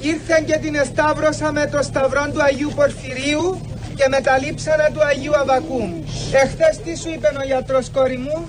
Ήρθαν 0.00 0.44
και 0.44 0.58
την 0.62 0.74
εσταύρωσα 0.74 1.52
με 1.52 1.66
το 1.72 1.82
σταυρό 1.82 2.24
του 2.32 2.42
Αγίου 2.42 2.72
Πορφυρίου 2.74 3.60
και 3.94 4.06
με 4.08 4.20
τα 4.20 4.38
λείψανα 4.38 4.88
του 4.92 5.02
Αγίου 5.04 5.36
Αβακούμ. 5.36 5.90
Εχθές 6.32 6.74
τι 6.84 6.96
σου 6.98 7.08
είπε 7.14 7.28
ο 7.42 7.44
γιατρός 7.44 7.90
κόρη 7.90 8.18
μου; 8.18 8.48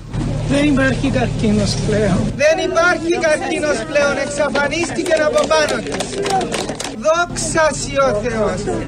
Δεν 0.49 0.63
υπάρχει 0.63 1.09
καρκίνος 1.09 1.75
πλέον. 1.87 2.33
Δεν 2.35 2.57
υπάρχει 2.69 3.11
καρκίνος 3.25 3.77
πλέον, 3.89 4.17
εξαφανίστηκε 4.25 5.13
από 5.13 5.47
πάνω 5.47 5.81
της. 5.83 6.09
Δόξα 7.05 7.69
σοι 7.79 7.95
ο 7.97 8.21
Θεός. 8.23 8.87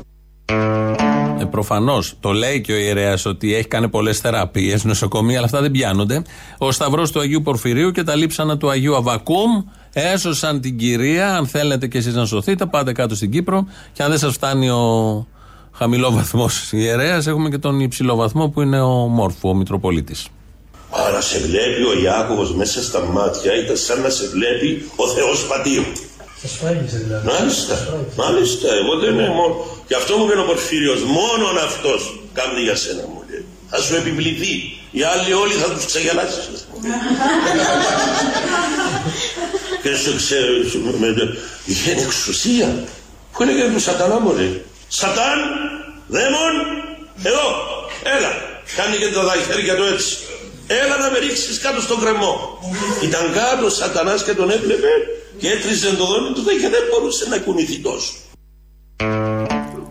Ε, 1.49 1.51
Προφανώς 1.51 2.13
το 2.19 2.31
λέει 2.31 2.61
και 2.61 2.73
ο 2.73 2.75
ιερέας 2.75 3.25
ότι 3.25 3.55
έχει 3.55 3.67
κάνει 3.67 3.89
πολλές 3.89 4.19
θεραπείες, 4.19 4.83
νοσοκομεία, 4.83 5.37
αλλά 5.37 5.45
αυτά 5.45 5.61
δεν 5.61 5.71
πιάνονται. 5.71 6.21
Ο 6.57 6.71
Σταυρός 6.71 7.11
του 7.11 7.19
Αγίου 7.19 7.41
Πορφυρίου 7.41 7.91
και 7.91 8.03
τα 8.03 8.15
λείψανα 8.15 8.57
του 8.57 8.69
Αγίου 8.69 8.95
Αβακούμ 8.95 9.63
έσωσαν 9.93 10.61
την 10.61 10.77
κυρία. 10.77 11.35
Αν 11.35 11.47
θέλετε 11.47 11.87
κι 11.87 11.97
εσείς 11.97 12.13
να 12.13 12.25
σωθείτε, 12.25 12.65
πάτε 12.65 12.91
κάτω 12.91 13.15
στην 13.15 13.31
Κύπρο. 13.31 13.67
Και 13.93 14.03
αν 14.03 14.09
δεν 14.09 14.19
σας 14.19 14.33
φτάνει 14.33 14.69
ο 14.69 15.27
χαμηλό 15.71 16.11
βαθμό 16.11 16.49
ιερέας, 16.71 17.27
έχουμε 17.27 17.49
και 17.49 17.57
τον 17.57 17.79
υψηλό 17.79 18.15
βαθμό 18.15 18.49
που 18.49 18.61
είναι 18.61 18.81
ο 18.81 18.89
Μόρφου, 18.89 19.49
ο 19.49 19.53
Μητροπολίτης. 19.53 20.27
Άρα 20.91 21.21
σε 21.21 21.39
βλέπει 21.39 21.83
ο 21.83 22.01
Ιάκωβος 22.03 22.55
μέσα 22.55 22.83
στα 22.83 23.01
μάτια 23.03 23.55
ήταν 23.63 23.77
σαν 23.77 24.01
να 24.01 24.09
σε 24.09 24.27
βλέπει 24.27 24.91
ο 24.95 25.07
Θεός 25.07 25.47
Πατήρ. 25.47 25.83
Σα 26.41 26.47
σφάγισε 26.47 26.97
δηλαδή. 26.97 27.27
Μάλιστα, 27.27 27.75
μάλιστα, 28.15 28.67
εγώ 28.73 28.95
δεν 28.95 29.13
είναι 29.13 29.29
μόνο. 29.29 29.55
Γι' 29.87 29.93
αυτό 29.93 30.17
μου 30.17 30.25
είπε 30.25 30.39
ο 30.39 30.43
Πορφύριος, 30.43 31.01
μόνον 31.03 31.57
αυτός 31.57 32.19
κάνει 32.33 32.61
για 32.61 32.75
σένα 32.75 33.03
μου 33.07 33.23
λέει. 33.29 33.45
Θα 33.69 33.81
σου 33.81 33.95
επιβληθεί. 33.95 34.53
Οι 34.91 35.03
άλλοι 35.03 35.33
όλοι 35.33 35.53
θα 35.53 35.69
τους 35.69 35.85
ξεγελάσεις. 35.85 36.45
και 39.83 39.95
σου 39.95 40.15
ξέρω, 40.15 40.51
με, 40.99 41.37
είχε 41.65 41.91
εξουσία. 41.91 42.83
Πού 43.31 43.43
έλεγε 43.43 43.69
του 43.73 43.79
σατανά 43.79 44.19
μου 44.19 44.33
λέει. 44.33 44.65
Σατάν, 44.87 45.39
δαίμον, 46.07 46.55
εδώ, 47.23 47.47
έλα. 48.17 48.31
Κάνει 48.75 48.97
και 48.97 49.07
τα 49.07 49.35
χέρια 49.47 49.75
του 49.75 49.83
έτσι. 49.93 50.17
Έλα 50.67 50.97
να 50.97 51.09
με 51.11 51.17
ρίξεις 51.19 51.59
κάτω 51.59 51.81
στον 51.81 51.99
κρεμό. 51.99 52.59
Ήταν 53.03 53.33
κάτω 53.33 53.65
ο 53.65 53.69
σατανάς 53.69 54.23
και 54.23 54.33
τον 54.33 54.49
έβλεπε 54.49 54.87
και 55.39 55.49
έτριζε 55.49 55.95
το 55.95 56.05
δόνι 56.05 56.33
του 56.33 56.43
και 56.43 56.69
δεν 56.69 56.81
μπορούσε 56.91 57.29
να 57.29 57.37
κουνηθεί 57.37 57.79
τόσο. 57.79 58.13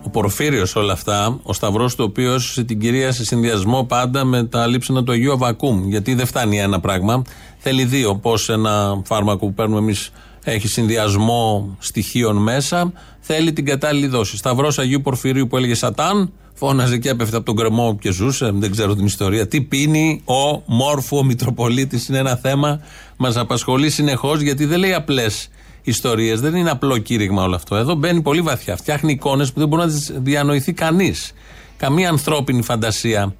Ο 0.03 0.11
Πορφύριος 0.11 0.77
όλα 0.77 0.93
αυτά, 0.93 1.41
ο 1.43 1.53
Σταυρός 1.53 1.95
του 1.95 2.05
οποίος 2.09 2.63
την 2.67 2.81
κυρία 2.81 3.13
σε 3.13 3.25
συνδυασμό 3.25 3.85
πάντα 3.85 4.25
με 4.25 4.45
τα 4.45 4.67
λείψανα 4.67 5.05
του 5.05 5.13
Αγίου 5.13 5.33
Αβακούμ. 5.33 5.89
Γιατί 5.89 6.15
δεν 6.15 6.27
φτάνει 6.27 6.59
ένα 6.61 6.81
πράγμα, 6.81 7.23
θέλει 7.59 7.85
δύο. 7.85 8.17
Πώς 8.17 8.49
ένα 8.49 9.03
φάρμακο 9.05 9.47
που 9.47 9.55
παίρνουμε 9.55 9.79
εμείς 9.79 10.11
έχει 10.45 10.69
συνδυασμό 10.69 11.77
στοιχείων 11.79 12.37
μέσα, 12.37 12.93
θέλει 13.31 13.53
την 13.53 13.65
κατάλληλη 13.65 14.07
δόση. 14.07 14.37
Σταυρός 14.37 14.79
Αγίου 14.79 15.01
Πορφυρίου 15.01 15.47
που 15.47 15.57
έλεγε 15.57 15.75
Σατάν, 15.75 16.33
φώναζε 16.55 16.99
και 16.99 17.09
έπεφτε 17.09 17.37
από 17.37 17.45
τον 17.45 17.57
κρεμό 17.57 17.97
και 18.01 18.13
ζούσε, 18.13 18.51
δεν 18.55 18.71
ξέρω 18.71 18.95
την 18.95 19.05
ιστορία. 19.05 19.49
Τι 19.49 19.61
πίνει 19.61 20.23
ο 20.25 20.63
Μόρφου, 20.67 21.17
ο 21.17 21.25
Μητροπολίτης, 21.25 22.09
είναι 22.09 22.19
ένα 22.19 22.37
θέμα, 22.37 22.81
μας 23.17 23.37
απασχολεί 23.37 23.91
συνεχώς 23.91 24.41
γιατί 24.41 24.65
δεν 24.65 24.79
λέει 24.79 24.95
απλές 24.95 25.49
ιστορίες, 25.83 26.41
δεν 26.41 26.55
είναι 26.55 26.71
απλό 26.71 26.99
κήρυγμα 26.99 27.43
όλο 27.43 27.55
αυτό. 27.55 27.77
Εδώ 27.77 27.95
μπαίνει 27.95 28.23
πολύ 28.23 28.41
βαθιά. 28.41 28.77
Φτιάχνει 28.77 29.13
εικόνες 29.13 29.53
που 29.53 29.59
δεν 29.59 29.69
μπορεί 29.69 29.83
να 29.83 29.89
τις 29.89 30.13
διανοηθεί 30.17 30.73
κανείς. 30.73 31.33
Καμία 31.77 32.09
ανθρώπινη 32.09 32.63
φαντασία 32.63 33.35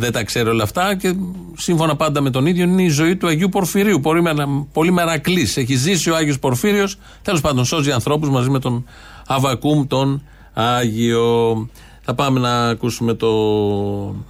δεν 0.00 0.12
τα 0.12 0.24
ξέρει 0.24 0.48
όλα 0.48 0.62
αυτά 0.62 0.94
και 0.94 1.14
σύμφωνα 1.56 1.96
πάντα 1.96 2.20
με 2.20 2.30
τον 2.30 2.46
ίδιο 2.46 2.64
είναι 2.64 2.82
η 2.82 2.88
ζωή 2.88 3.16
του 3.16 3.26
Αγίου 3.26 3.48
Πορφυρίου. 3.48 4.00
Πολύ, 4.00 4.22
μερα, 4.22 4.46
πολύ 4.72 4.92
μερακλής. 4.92 5.56
Έχει 5.56 5.74
ζήσει 5.74 6.10
ο 6.10 6.16
Άγιος 6.16 6.38
Πορφύριος, 6.38 6.98
τέλος 7.22 7.40
πάντων 7.40 7.64
σώζει 7.64 7.92
ανθρώπους 7.92 8.28
μαζί 8.28 8.50
με 8.50 8.58
τον 8.58 8.84
Αβακούμ 9.30 9.86
τον 9.86 10.22
Άγιο. 10.52 11.68
Θα 12.02 12.14
πάμε 12.14 12.40
να 12.40 12.68
ακούσουμε 12.68 13.14
το 13.14 13.28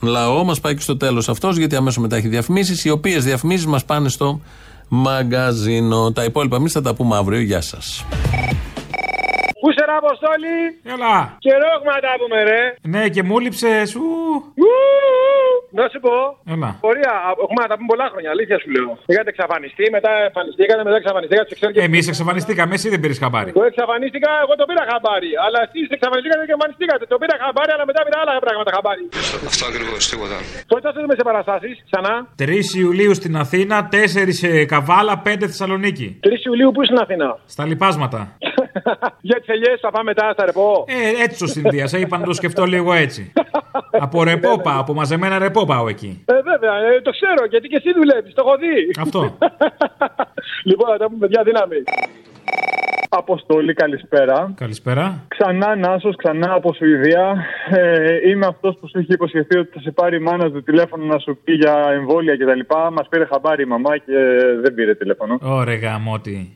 λαό. 0.01 0.45
Μας 0.45 0.61
πάει 0.61 0.75
και 0.75 0.81
στο 0.81 0.97
τέλος 0.97 1.29
αυτός, 1.29 1.57
γιατί 1.57 1.77
αμέσως 1.77 2.03
μετά 2.03 2.17
έχει 2.17 2.29
διαφημίσεις, 2.29 2.85
οι 2.85 2.91
οποίες 2.91 3.25
διαφημίσεις 3.25 3.67
μας 3.67 3.85
πάνε 3.85 4.09
στο 4.09 4.41
μαγκαζίνο. 4.89 6.13
Τα 6.13 6.25
υπόλοιπα 6.25 6.57
εμείς 6.57 6.73
θα 6.73 6.81
τα 6.81 6.95
πούμε 6.95 7.17
αύριο. 7.17 7.41
Γεια 7.41 7.61
σας. 7.61 8.05
Πού 9.61 9.69
σε 9.77 9.83
ρε 9.89 9.95
Αποστόλη; 10.03 10.57
Έλα. 10.95 11.15
Καιρό 11.47 11.69
έχουμε 11.77 11.93
να 11.97 12.01
τα 12.07 12.13
πούμε 12.21 12.39
ρε 12.51 12.61
Ναι 12.95 13.03
και 13.15 13.23
μου 13.29 13.37
λείψες 13.45 13.91
σου 13.93 14.05
Ου, 14.63 14.69
να 15.79 15.85
σου 15.93 15.99
πω. 16.07 16.15
Έλα. 16.55 16.71
Πορεία, 16.85 17.15
έχουμε 17.45 17.61
να 17.65 17.69
τα 17.73 17.77
πούμε 17.79 17.89
πολλά 17.93 18.07
χρόνια, 18.13 18.31
αλήθεια 18.35 18.57
σου 18.63 18.69
λέω. 18.75 18.91
Είχατε 19.11 19.31
εξαφανιστεί, 19.35 19.85
μετά 19.97 20.11
εμφανιστήκατε, 20.29 20.81
μετά 20.89 20.97
εξαφανιστήκατε, 21.03 21.47
σε 21.51 21.55
ξέρω 21.59 21.71
και. 21.75 21.81
Εμείς 21.89 22.05
εξαφανιστήκαμε, 22.13 22.73
εσύ 22.79 22.87
δεν 22.93 23.01
πήρες 23.03 23.19
χαμπάρι. 23.23 23.51
Εγώ 23.55 23.65
εξαφανίστηκα, 23.73 24.31
εγώ 24.45 24.53
το 24.61 24.65
πήρα 24.71 24.85
χαμπάρι. 24.91 25.31
Αλλά 25.45 25.59
εσείς 25.67 25.87
εξαφανιστήκατε 25.97 26.43
και 26.49 26.55
εμφανιστήκατε. 26.59 27.03
Το 27.13 27.17
πήρα 27.21 27.37
χαμπάρι, 27.43 27.71
αλλά 27.77 27.85
μετά 27.91 28.01
πήρα 28.07 28.19
άλλα 28.23 28.33
πράγματα 28.45 28.71
χαμπάρι. 28.77 29.05
Αυτό 29.51 29.65
ακριβώς, 29.71 30.01
τίποτα. 30.11 30.37
Πότε 30.71 30.83
θα 30.87 30.93
δούμε 31.03 31.15
σε 31.19 31.25
παραστάσεις, 31.29 31.75
ξανά; 31.89 32.15
3 32.43 32.65
Ιουλίου 32.83 33.13
στην 33.21 33.35
Αθήνα, 33.43 33.77
4 33.93 34.33
σε 34.41 34.49
Καβάλα, 34.73 35.15
5 35.27 35.47
Θεσσαλονίκη. 35.53 36.07
3 36.27 36.47
Ιουλίου 36.49 36.71
που 36.75 36.81
στην 36.89 36.99
Αθήνα; 37.05 37.29
Στα 37.55 37.65
λοιπάσματα. 37.71 38.21
Για 39.29 39.41
τι 39.41 39.53
ελιέ 39.53 39.77
θα 39.81 39.91
πάμε 39.91 40.05
μετά 40.05 40.33
στα 40.33 40.45
ρεπό. 40.45 40.85
Ε, 40.89 41.23
έτσι 41.23 41.39
το 41.39 41.47
συνδύασα. 41.47 41.99
Είπα 41.99 42.19
να 42.19 42.25
το 42.25 42.33
σκεφτώ 42.33 42.65
λίγο 42.65 42.93
έτσι. 42.93 43.33
από 44.05 44.23
ρεπό 44.23 44.61
πάω, 44.61 44.81
από 44.81 44.95
μαζεμένα 44.95 45.39
ρεπό 45.39 45.65
πάω 45.65 45.89
εκεί. 45.89 46.25
Ε, 46.27 46.35
βέβαια, 46.43 46.75
ε, 46.77 47.01
το 47.01 47.11
ξέρω 47.11 47.47
γιατί 47.51 47.69
και 47.69 47.77
εσύ 47.77 47.93
δουλεύεις, 47.93 48.35
το 48.35 48.43
έχω 48.47 48.57
δει. 48.57 49.01
Αυτό. 49.01 49.39
λοιπόν, 50.69 50.89
θα 50.89 50.97
τα 50.97 51.07
πούμε, 51.07 51.19
παιδιά, 51.19 51.43
δύναμη. 51.43 51.83
Αποστολή, 53.09 53.75
καλησπέρα. 53.75 54.53
Καλησπέρα. 54.57 55.25
Ξανά 55.29 55.77
Νάσος, 55.77 56.17
ξανά 56.17 56.53
από 56.53 56.73
Σουηδία. 56.75 57.37
Ε, 57.71 58.29
είμαι 58.29 58.47
αυτός 58.47 58.77
που 58.81 58.89
σου 58.89 58.99
είχε 58.99 59.13
υποσχεθεί 59.13 59.59
ότι 59.59 59.71
θα 59.75 59.81
σε 59.81 59.91
πάρει 59.91 60.17
η 60.17 60.19
μάνα 60.19 60.51
του 60.51 60.63
τηλέφωνο 60.63 61.05
να 61.05 61.19
σου 61.19 61.39
πει 61.45 61.53
για 61.53 61.75
εμβόλια 61.93 62.37
κτλ. 62.37 62.61
Μας 62.93 63.09
πήρε 63.09 63.25
χαμπάρι 63.25 63.63
η 63.63 63.67
μαμά 63.67 63.97
και 63.97 64.13
δεν 64.63 64.75
πήρε 64.75 64.95
τηλέφωνο. 64.95 65.39
Ωραία, 65.43 65.77
γαμότι. 65.77 66.53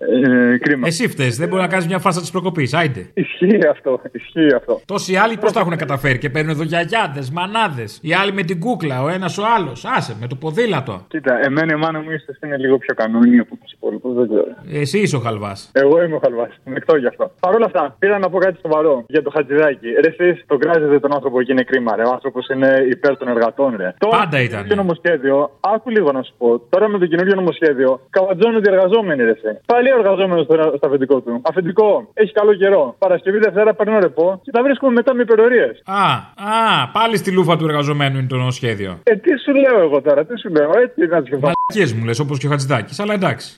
Ε, 0.52 0.58
κρίμα. 0.58 0.86
Εσύ 0.86 1.08
φταίει, 1.08 1.28
δεν 1.28 1.48
μπορεί 1.48 1.62
να 1.62 1.68
κάνεις 1.68 1.86
μια 1.86 1.98
φάρσα 1.98 2.20
της 2.20 2.30
προκοπής. 2.30 2.74
Άιντε. 2.74 3.06
Ισχύει 3.14 3.66
αυτό, 3.70 4.00
ισχύει 4.12 4.54
αυτό. 4.54 4.80
Τόσοι 4.86 5.16
άλλοι 5.16 5.36
πώς 5.38 5.52
τα 5.52 5.60
έχουν 5.60 5.76
καταφέρει 5.76 6.18
και 6.18 6.30
παίρνουν 6.30 6.50
εδώ 6.50 6.62
γιαγιάδες, 6.62 7.30
μανάδες. 7.30 7.98
Οι 8.02 8.14
άλλοι 8.14 8.32
με 8.32 8.42
την 8.42 8.60
κούκλα, 8.60 9.02
ο 9.02 9.08
ένας 9.08 9.38
ο 9.38 9.42
άλλος. 9.56 9.84
Άσε, 9.84 10.16
με 10.20 10.26
το 10.26 10.34
ποδήλατο. 10.34 11.04
Κοίτα, 11.08 11.40
εμένα 11.44 11.72
η 11.72 11.78
μάνα 11.78 12.00
μου 12.00 12.10
ίσως 12.10 12.36
είναι 12.44 12.56
λίγο 12.56 12.78
πιο 12.78 12.94
κανόνια 12.94 13.40
από 13.40 13.56
τους 13.62 13.72
υπόλοιπους, 13.72 14.14
δεν 14.14 14.28
ξέρω. 14.28 14.80
Εσύ 14.80 14.98
είσαι 14.98 15.16
ο 15.16 15.20
χαλβάς. 15.20 15.70
Εγώ 15.72 16.02
είμαι 16.02 16.14
ο 16.14 16.20
χαλβάς. 16.22 16.41
Μεκτό 16.64 16.96
γι' 16.96 17.06
αυτό. 17.06 17.30
Παρ' 17.40 17.54
όλα 17.54 17.66
αυτά, 17.66 17.96
πήρα 17.98 18.18
να 18.18 18.30
πω 18.30 18.38
κάτι 18.38 18.58
σοβαρό 18.62 19.04
για 19.06 19.22
το 19.22 19.30
χατζηδάκι. 19.34 19.88
Ρε, 20.02 20.08
εσείς 20.14 20.44
τον 20.46 20.58
κράζετε 20.58 21.00
τον 21.00 21.14
άνθρωπο 21.14 21.40
εκεί 21.40 21.52
είναι 21.52 21.62
κρίμα, 21.62 21.96
ρε. 21.96 22.02
Ο 22.02 22.12
άνθρωπος 22.12 22.48
είναι 22.48 22.86
υπέρ 22.90 23.16
των 23.16 23.28
εργατών, 23.28 23.74
ρε. 23.76 23.94
Πάντα 24.10 24.40
ήταν. 24.40 24.68
Το 24.68 24.74
νομοσχέδιο, 24.74 25.50
άκου 25.60 25.90
λίγο 25.90 26.12
να 26.12 26.22
σου 26.22 26.32
πω. 26.38 26.58
Τώρα 26.58 26.88
με 26.88 26.98
το 26.98 27.06
καινούργιο 27.06 27.34
νομοσχέδιο, 27.34 28.00
καβατζώνονται 28.10 28.70
οι 28.70 28.74
εργαζόμενοι, 28.74 29.22
ρε. 29.22 29.34
σε. 29.34 29.60
Πάλι 29.66 29.92
ο 29.92 29.96
εργαζόμενος 29.98 30.46
τώρα 30.46 30.62
στο 30.62 30.86
αφεντικό 30.86 31.20
του. 31.20 31.40
Αφεντικό, 31.50 32.08
έχει 32.14 32.32
καλό 32.32 32.54
καιρό. 32.54 32.94
Παρασκευή 32.98 33.38
Δευτέρα 33.38 33.74
παίρνω 33.74 33.98
ρεπό 33.98 34.40
και 34.42 34.50
τα 34.50 34.62
βρίσκουμε 34.62 34.92
μετά 34.92 35.14
με 35.14 35.22
υπερορίες. 35.22 35.82
Α, 35.86 36.02
α, 36.02 36.88
πάλι 36.92 37.16
στη 37.16 37.32
λούφα 37.32 37.56
του 37.56 37.64
εργαζομένου 37.64 38.18
είναι 38.18 38.26
το 38.28 38.36
νομοσχέδιο. 38.36 38.98
Ε, 39.02 39.16
τι 39.16 39.30
σου 39.38 39.52
λέω 39.54 39.80
εγώ 39.80 40.00
τώρα, 40.02 40.24
τι 40.24 40.38
σου 40.38 40.48
λέω, 40.48 40.70
έτσι 40.82 41.06
να 41.06 41.18
το 41.20 41.26
σκεφτώ. 41.26 41.50
Μαλακίε 41.68 41.96
μου 41.98 42.04
λες, 42.04 42.18
όπως 42.18 42.38
και 42.38 42.46
ο 42.46 42.50
Χατζηδάκης, 42.50 43.00
αλλά 43.00 43.14
εντάξει. 43.14 43.56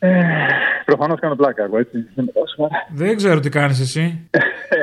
Προφανώς 0.85 1.21
κάνω 1.21 1.35
πλάκα 1.35 1.63
εγώ, 1.65 1.79
έτσι. 1.79 1.97
Δεν 2.15 2.25
με 2.25 2.31
πάω 2.35 2.45
σοβαρά. 2.57 2.87
Δεν 2.95 3.17
ξέρω 3.17 3.41
τι 3.41 3.49
κάνεις 3.49 3.81
εσύ. 3.81 4.29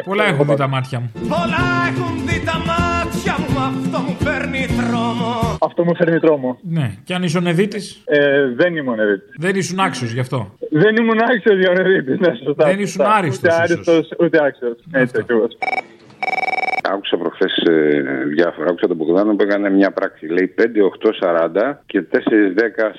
Πολλά 0.06 0.26
έχουν 0.26 0.46
δει 0.48 0.56
τα 0.56 0.68
μάτια 0.68 1.00
μου. 1.00 1.12
Πολλά 1.14 1.68
έχουν 1.90 2.28
δει 2.28 2.44
τα 2.46 2.58
μάτια 2.58 3.36
μου, 3.40 3.60
αυτό 3.60 4.00
μου 4.00 4.16
φέρνει 4.24 4.66
τρόμο. 4.66 5.58
Αυτό 5.62 5.84
μου 5.84 5.96
φέρνει 5.96 6.20
τρόμο. 6.20 6.58
Ναι, 6.62 6.92
και 7.04 7.14
αν 7.14 7.24
ήσουν 7.24 7.48
Οδύτη. 7.48 7.80
Ε, 8.06 8.48
δεν 8.56 8.76
ήμουν 8.76 9.00
Οδύτη. 9.00 9.24
Δεν 9.38 9.56
ήσουν 9.56 9.80
άξιος 9.80 10.12
γι' 10.12 10.20
αυτό. 10.20 10.56
Δεν 10.72 10.96
ήμουν 10.96 11.20
άξιος 11.20 11.60
για 11.60 11.72
Οδύτη. 11.72 12.12
Ναι, 12.12 12.34
σωστά. 12.46 12.66
Δεν 12.66 12.80
ήσουν 12.80 12.88
σωστά. 12.88 13.14
άριστος, 13.16 13.54
Ούτε 13.54 13.64
ίσως. 13.64 13.88
άριστο, 13.88 14.16
ούτε 14.24 14.46
άξιος. 14.46 14.78
Έτσι 14.92 15.16
ακριβώς. 15.20 15.58
Άκουσα 16.94 17.18
προχθές 17.18 17.64
διάφορα. 18.28 18.70
Άκουσα 18.70 18.88
τον 18.88 18.98
Μπογδάνο 18.98 19.36
που 19.36 19.44
έκανε 19.44 19.70
μια 19.70 19.92
πράξη. 19.92 20.26
Λέει 20.26 20.54
5, 20.58 20.62
8, 20.62 21.12
40 21.68 21.74
και 21.86 22.04
4, 22.12 22.18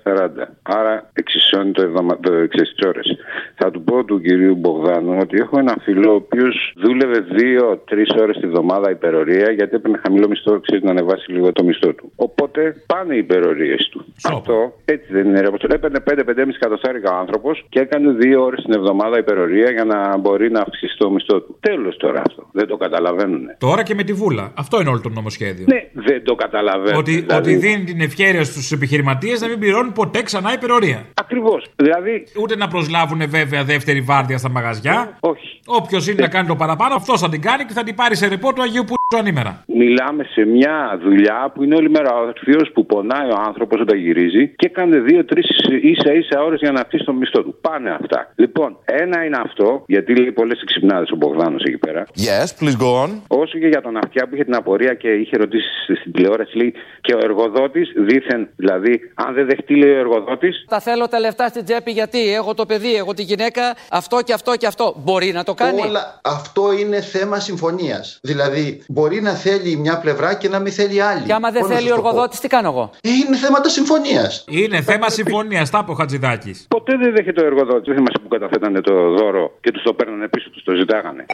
10, 0.04 0.12
40. 0.12 0.28
Άρα 0.62 1.10
εξισώνει 1.12 1.72
το, 1.72 1.82
εβδομα... 1.82 2.18
το 2.20 2.32
6 2.32 2.86
ώρες. 2.86 3.16
Θα 3.54 3.70
του 3.70 3.82
πω 3.82 4.04
του 4.04 4.20
κυρίου 4.20 4.54
Μπογδάνου 4.54 5.16
ότι 5.20 5.36
έχω 5.38 5.58
έναν 5.58 5.76
φίλο 5.82 6.10
ο 6.10 6.14
οποίος 6.14 6.74
δούλευε 6.76 7.24
2-3 7.30 8.20
ώρες 8.20 8.36
τη 8.36 8.46
βδομάδα 8.46 8.90
υπερορία 8.90 9.50
γιατί 9.50 9.74
έπαιρνε 9.74 10.00
χαμηλό 10.04 10.28
μισθό, 10.28 10.60
ξέρει 10.60 10.84
να 10.84 10.90
ανεβάσει 10.90 11.32
λίγο 11.32 11.52
το 11.52 11.64
μισθό 11.64 11.92
του. 11.92 12.12
Οπότε 12.16 12.76
πάνε 12.86 13.14
οι 13.14 13.18
υπερορίες 13.18 13.88
του. 13.90 14.04
Αυτό 14.24 14.72
έτσι 14.84 15.12
δεν 15.12 15.26
είναι. 15.26 15.40
ρε 15.40 15.46
Αποστολή. 15.46 15.74
Έπαιρνε 15.74 15.98
5-5,5 16.10 16.48
εκατοστάρικα 16.54 17.12
ο 17.12 17.18
άνθρωπος 17.18 17.66
και 17.68 17.80
έκανε 17.80 18.16
2 18.20 18.40
ώρες 18.40 18.62
την 18.62 18.74
εβδομάδα 18.74 19.18
υπερορία 19.18 19.70
για 19.70 19.84
να 19.84 20.18
μπορεί 20.18 20.50
να 20.50 20.60
αυξήσει 20.60 20.96
το 20.96 21.10
μισθό 21.10 21.40
του. 21.40 21.56
Τέλος 21.60 21.96
τώρα 21.96 22.22
αυτό. 22.26 22.48
Δεν 22.52 22.66
το 22.66 22.76
καταλαβαίνουν. 22.76 23.40
Τώρα 23.58 23.81
και 23.82 23.94
με 23.94 24.02
τη 24.02 24.12
βούλα. 24.12 24.52
Αυτό 24.54 24.80
είναι 24.80 24.90
όλο 24.90 25.00
το 25.00 25.08
νομοσχέδιο. 25.08 25.64
Ναι, 25.68 26.02
δεν 26.02 26.24
το 26.24 26.34
καταλαβαίνω. 26.34 26.98
Ότι, 26.98 27.12
Δηλαδή- 27.12 27.54
ότι 27.54 27.54
δίνει 27.66 27.84
την 27.84 28.00
ευκαιρία 28.00 28.44
στους 28.44 28.72
επιχειρηματίες 28.72 29.40
να 29.40 29.48
μην 29.48 29.58
πληρώνουν 29.58 29.92
ποτέ 29.92 30.22
ξανά 30.22 30.52
υπερορία. 30.52 31.06
Ακριβώς. 31.14 31.66
Δηλαδή. 31.76 32.24
Ούτε 32.40 32.56
να 32.56 32.68
προσλάβουν 32.68 33.22
βέβαια 33.28 33.64
δεύτερη 33.64 34.00
βάρδια 34.00 34.38
στα 34.38 34.48
μαγαζιά. 34.50 35.16
Όχι. 35.20 35.60
Όποιος 35.64 36.08
είναι 36.08 36.22
να 36.22 36.28
κάνει 36.28 36.46
το 36.48 36.56
παραπάνω, 36.56 36.94
αυτός 36.94 37.20
θα 37.20 37.28
την 37.28 37.40
κάνει 37.40 37.64
και 37.64 37.72
θα 37.72 37.82
την 37.82 37.94
πάρει 37.94 38.16
σε 38.16 38.26
ρεπό 38.26 38.52
του 38.52 38.62
Αγίου 38.62 38.84
Πού 38.84 38.94
ανήμερα. 39.16 39.64
Μιλάμε 39.66 40.24
σε 40.24 40.44
μια 40.44 40.98
δουλειά 41.02 41.50
που 41.54 41.62
είναι 41.62 41.74
όλη 41.74 41.90
μέρα 41.90 42.10
ο 42.14 42.32
θείο 42.44 42.60
που 42.74 42.86
πονάει 42.86 43.28
ο 43.30 43.36
άνθρωπος 43.46 43.80
όταν 43.80 43.98
γυρίζει 43.98 44.48
και 44.48 44.66
έκανε 44.66 44.98
δύο-τρει 44.98 45.42
ίσα 45.82 46.12
ίσα 46.12 46.42
ώρες 46.42 46.60
για 46.60 46.72
να 46.72 46.80
αυξήσει 46.80 47.04
το 47.04 47.12
μισθό 47.12 47.42
του. 47.42 47.58
Πάνε 47.60 47.90
αυτά. 47.90 48.32
Λοιπόν, 48.36 48.76
ένα 48.84 49.24
είναι 49.24 49.38
αυτό, 49.44 49.84
γιατί 49.86 50.16
λέει 50.16 50.32
πολλές 50.32 50.60
εξυπνάδες 50.60 51.10
ο 51.10 51.16
Μπογδάνος 51.16 51.62
εκεί 51.62 51.78
πέρα. 51.78 52.06
Yes, 52.16 52.64
please 52.64 52.78
go 52.84 53.04
on. 53.04 53.10
Όσο 53.26 53.58
και 53.58 53.66
για 53.66 53.82
τον 53.82 53.96
αυτιά 53.96 54.28
που 54.28 54.34
είχε 54.34 54.44
την 54.44 54.54
απορία 54.54 54.94
και 54.94 55.08
είχε 55.08 55.36
ρωτήσει 55.36 55.68
στην 56.00 56.12
τηλεόραση, 56.12 56.56
λέει 56.56 56.74
και 57.00 57.14
ο 57.14 57.18
εργοδότης 57.22 57.92
δήθεν, 57.96 58.48
δηλαδή, 58.56 59.00
αν 59.14 59.34
δεν 59.34 59.46
δεχτεί, 59.46 59.76
λέει 59.76 59.90
ο 59.90 59.98
εργοδότης, 59.98 60.64
Τα 60.68 60.80
θέλω 60.80 61.08
τα 61.08 61.20
λεφτά 61.20 61.48
στην 61.48 61.64
τσέπη 61.64 61.90
γιατί 61.90 62.34
έχω 62.34 62.54
το 62.54 62.66
παιδί, 62.66 62.94
έχω 62.94 63.14
τη 63.14 63.22
γυναίκα, 63.22 63.62
αυτό 63.90 64.20
και 64.24 64.32
αυτό 64.32 64.56
και 64.56 64.66
αυτό. 64.66 64.94
Μπορεί 65.04 65.32
να 65.32 65.44
το 65.44 65.54
κάνει. 65.54 65.80
Όλα, 65.80 66.20
αυτό 66.24 66.72
είναι 66.80 67.00
θέμα 67.00 67.38
συμφωνίας. 67.38 68.18
Δηλαδή, 68.22 68.82
μπορεί 69.02 69.20
να 69.20 69.30
θέλει 69.44 69.76
μια 69.76 69.98
πλευρά 69.98 70.34
και 70.34 70.48
να 70.48 70.58
μην 70.58 70.72
θέλει 70.72 71.00
άλλη. 71.00 71.22
Και 71.22 71.32
άμα 71.32 71.50
δεν 71.50 71.60
Πώς 71.60 71.70
να 71.70 71.76
θέλει 71.76 71.88
σας 71.88 71.96
ο 71.96 72.00
το 72.00 72.02
πω; 72.02 72.08
εργοδότης, 72.08 72.40
τι 72.40 72.48
κάνω 72.48 72.68
εγώ; 72.68 72.90
Ε, 73.02 73.08
Είναι 73.10 73.36
θέματα 73.36 73.68
συμφωνίας. 73.68 74.44
Είναι 74.48 74.80
θέμα 74.80 75.08
συμφωνίας. 75.08 75.70
Τα 75.70 75.78
είπε 75.82 75.90
ο 75.90 75.94
Χατζηδάκης. 75.94 76.66
ποτέ 76.68 76.96
δεν 76.96 77.12
δέχεται 77.16 77.40
ο 77.42 77.46
εργοδότης. 77.46 77.86
Δεν 77.86 77.94
θυμάσαι 77.96 78.18
που 78.22 78.28
καταθέτανε 78.28 78.80
το 78.80 78.94
δώρο 79.18 79.44
και 79.60 79.70
τους 79.70 79.82
το 79.82 79.92
παίρνανε 79.94 80.28
πίσω, 80.28 80.50
τους 80.50 80.62
το 80.62 80.72
ζητάγανε. 80.74 81.24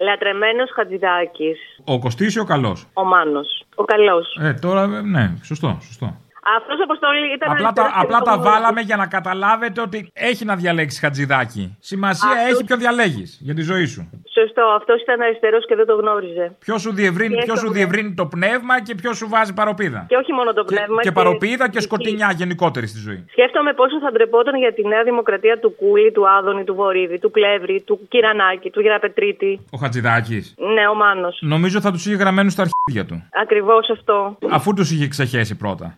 Λατρεμένος 0.00 0.70
Χατζηδάκης. 0.74 1.58
Ο 1.84 1.98
Κωστής 1.98 2.34
ή 2.34 2.38
ο 2.40 2.44
καλός; 2.44 2.86
Ο 2.92 3.04
Μάνος. 3.04 3.64
Ο 3.74 3.84
καλός. 3.84 4.38
Ε, 4.42 4.52
τώρα 4.60 4.82
ε, 4.82 5.00
ναι, 5.14 5.32
σωστό, 5.42 5.78
σωστό. 5.82 6.16
Αυτός 6.56 6.78
αποστολή 6.82 7.32
ήταν. 7.34 7.50
Απλά 7.52 7.72
τα, 7.72 7.82
αριστερός 7.82 7.92
και 7.92 8.00
απλά 8.04 8.18
τα 8.18 8.30
κομμουνιστής. 8.30 8.52
βάλαμε 8.52 8.80
για 8.80 8.96
να 8.96 9.06
καταλάβετε 9.06 9.80
ότι 9.80 9.98
έχει 10.12 10.44
να 10.44 10.54
διαλέξει 10.56 11.00
Χατζηδάκη. 11.00 11.76
Σημασία 11.80 12.30
Αυτό- 12.30 12.44
έχει 12.50 12.64
ποιο 12.64 12.76
διαλέγεις 12.76 13.38
για 13.46 13.54
τη 13.54 13.62
ζωή 13.62 13.86
σου. 13.86 14.10
Σωστό, 14.38 14.62
αυτός 14.78 15.02
ήταν 15.02 15.20
αριστερός 15.20 15.66
και 15.66 15.74
δεν 15.74 15.86
το 15.86 15.94
γνώριζε. 15.94 16.56
Ποιο 16.58 16.78
σου 16.78 16.92
διευρύνει, 16.92 17.34
Και 17.34 17.42
ποιο 17.44 17.54
το 17.54 17.60
σου 17.60 17.66
πνεύμα. 17.70 17.78
διευρύνει 17.90 18.14
το 18.14 18.26
πνεύμα 18.26 18.74
και 18.82 18.94
ποιο 18.94 19.12
σου 19.12 19.28
βάζει 19.28 19.52
παροπίδα. 19.54 20.04
Και 20.08 20.16
όχι 20.16 20.32
μόνο 20.32 20.52
το 20.52 20.64
πνεύμα. 20.64 21.00
Και 21.02 21.12
παροπίδα 21.12 21.68
και 21.68 21.80
σκοτεινιά 21.80 22.32
γενικότερη 22.36 22.86
στη 22.86 22.98
ζωή. 22.98 23.24
Σκέφτομαι 23.30 23.72
πόσο 23.72 23.98
θα 24.00 24.10
ντρεπόταν 24.12 24.54
για 24.56 24.72
τη 24.74 24.82
Νέα 24.86 25.02
Δημοκρατία 25.02 25.58
του 25.58 25.70
Κούλη, 25.80 26.12
του 26.12 26.28
Άδωνη, 26.28 26.64
του 26.64 26.74
Βορύδη, 26.74 27.18
του 27.18 27.30
Κλεύρη, 27.30 27.82
του 27.86 28.00
Κυρανάκη, 28.08 28.70
του 28.70 28.80
Γεραπετρίτη. 28.80 29.60
Ο 29.70 29.78
Χατζηδάκης. 29.78 30.54
Ναι, 30.74 30.88
ο 30.88 30.94
Μάνος. 30.94 31.38
Νομίζω 31.40 31.80
θα 31.80 31.90
τους 31.92 32.06
είχε 32.06 32.14
γραμμένους 32.16 32.52
στα 32.52 32.62
αρχίδια 32.66 33.04
του. 33.08 33.28
Ακριβώς 33.42 33.90
αυτό. 33.90 34.38
Αφού 34.50 34.72
τους 34.74 34.90
είχε 34.90 35.08
ξεχέσει 35.08 35.56
πρώτα. 35.56 35.96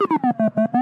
Thank 0.00 0.74
you. 0.74 0.79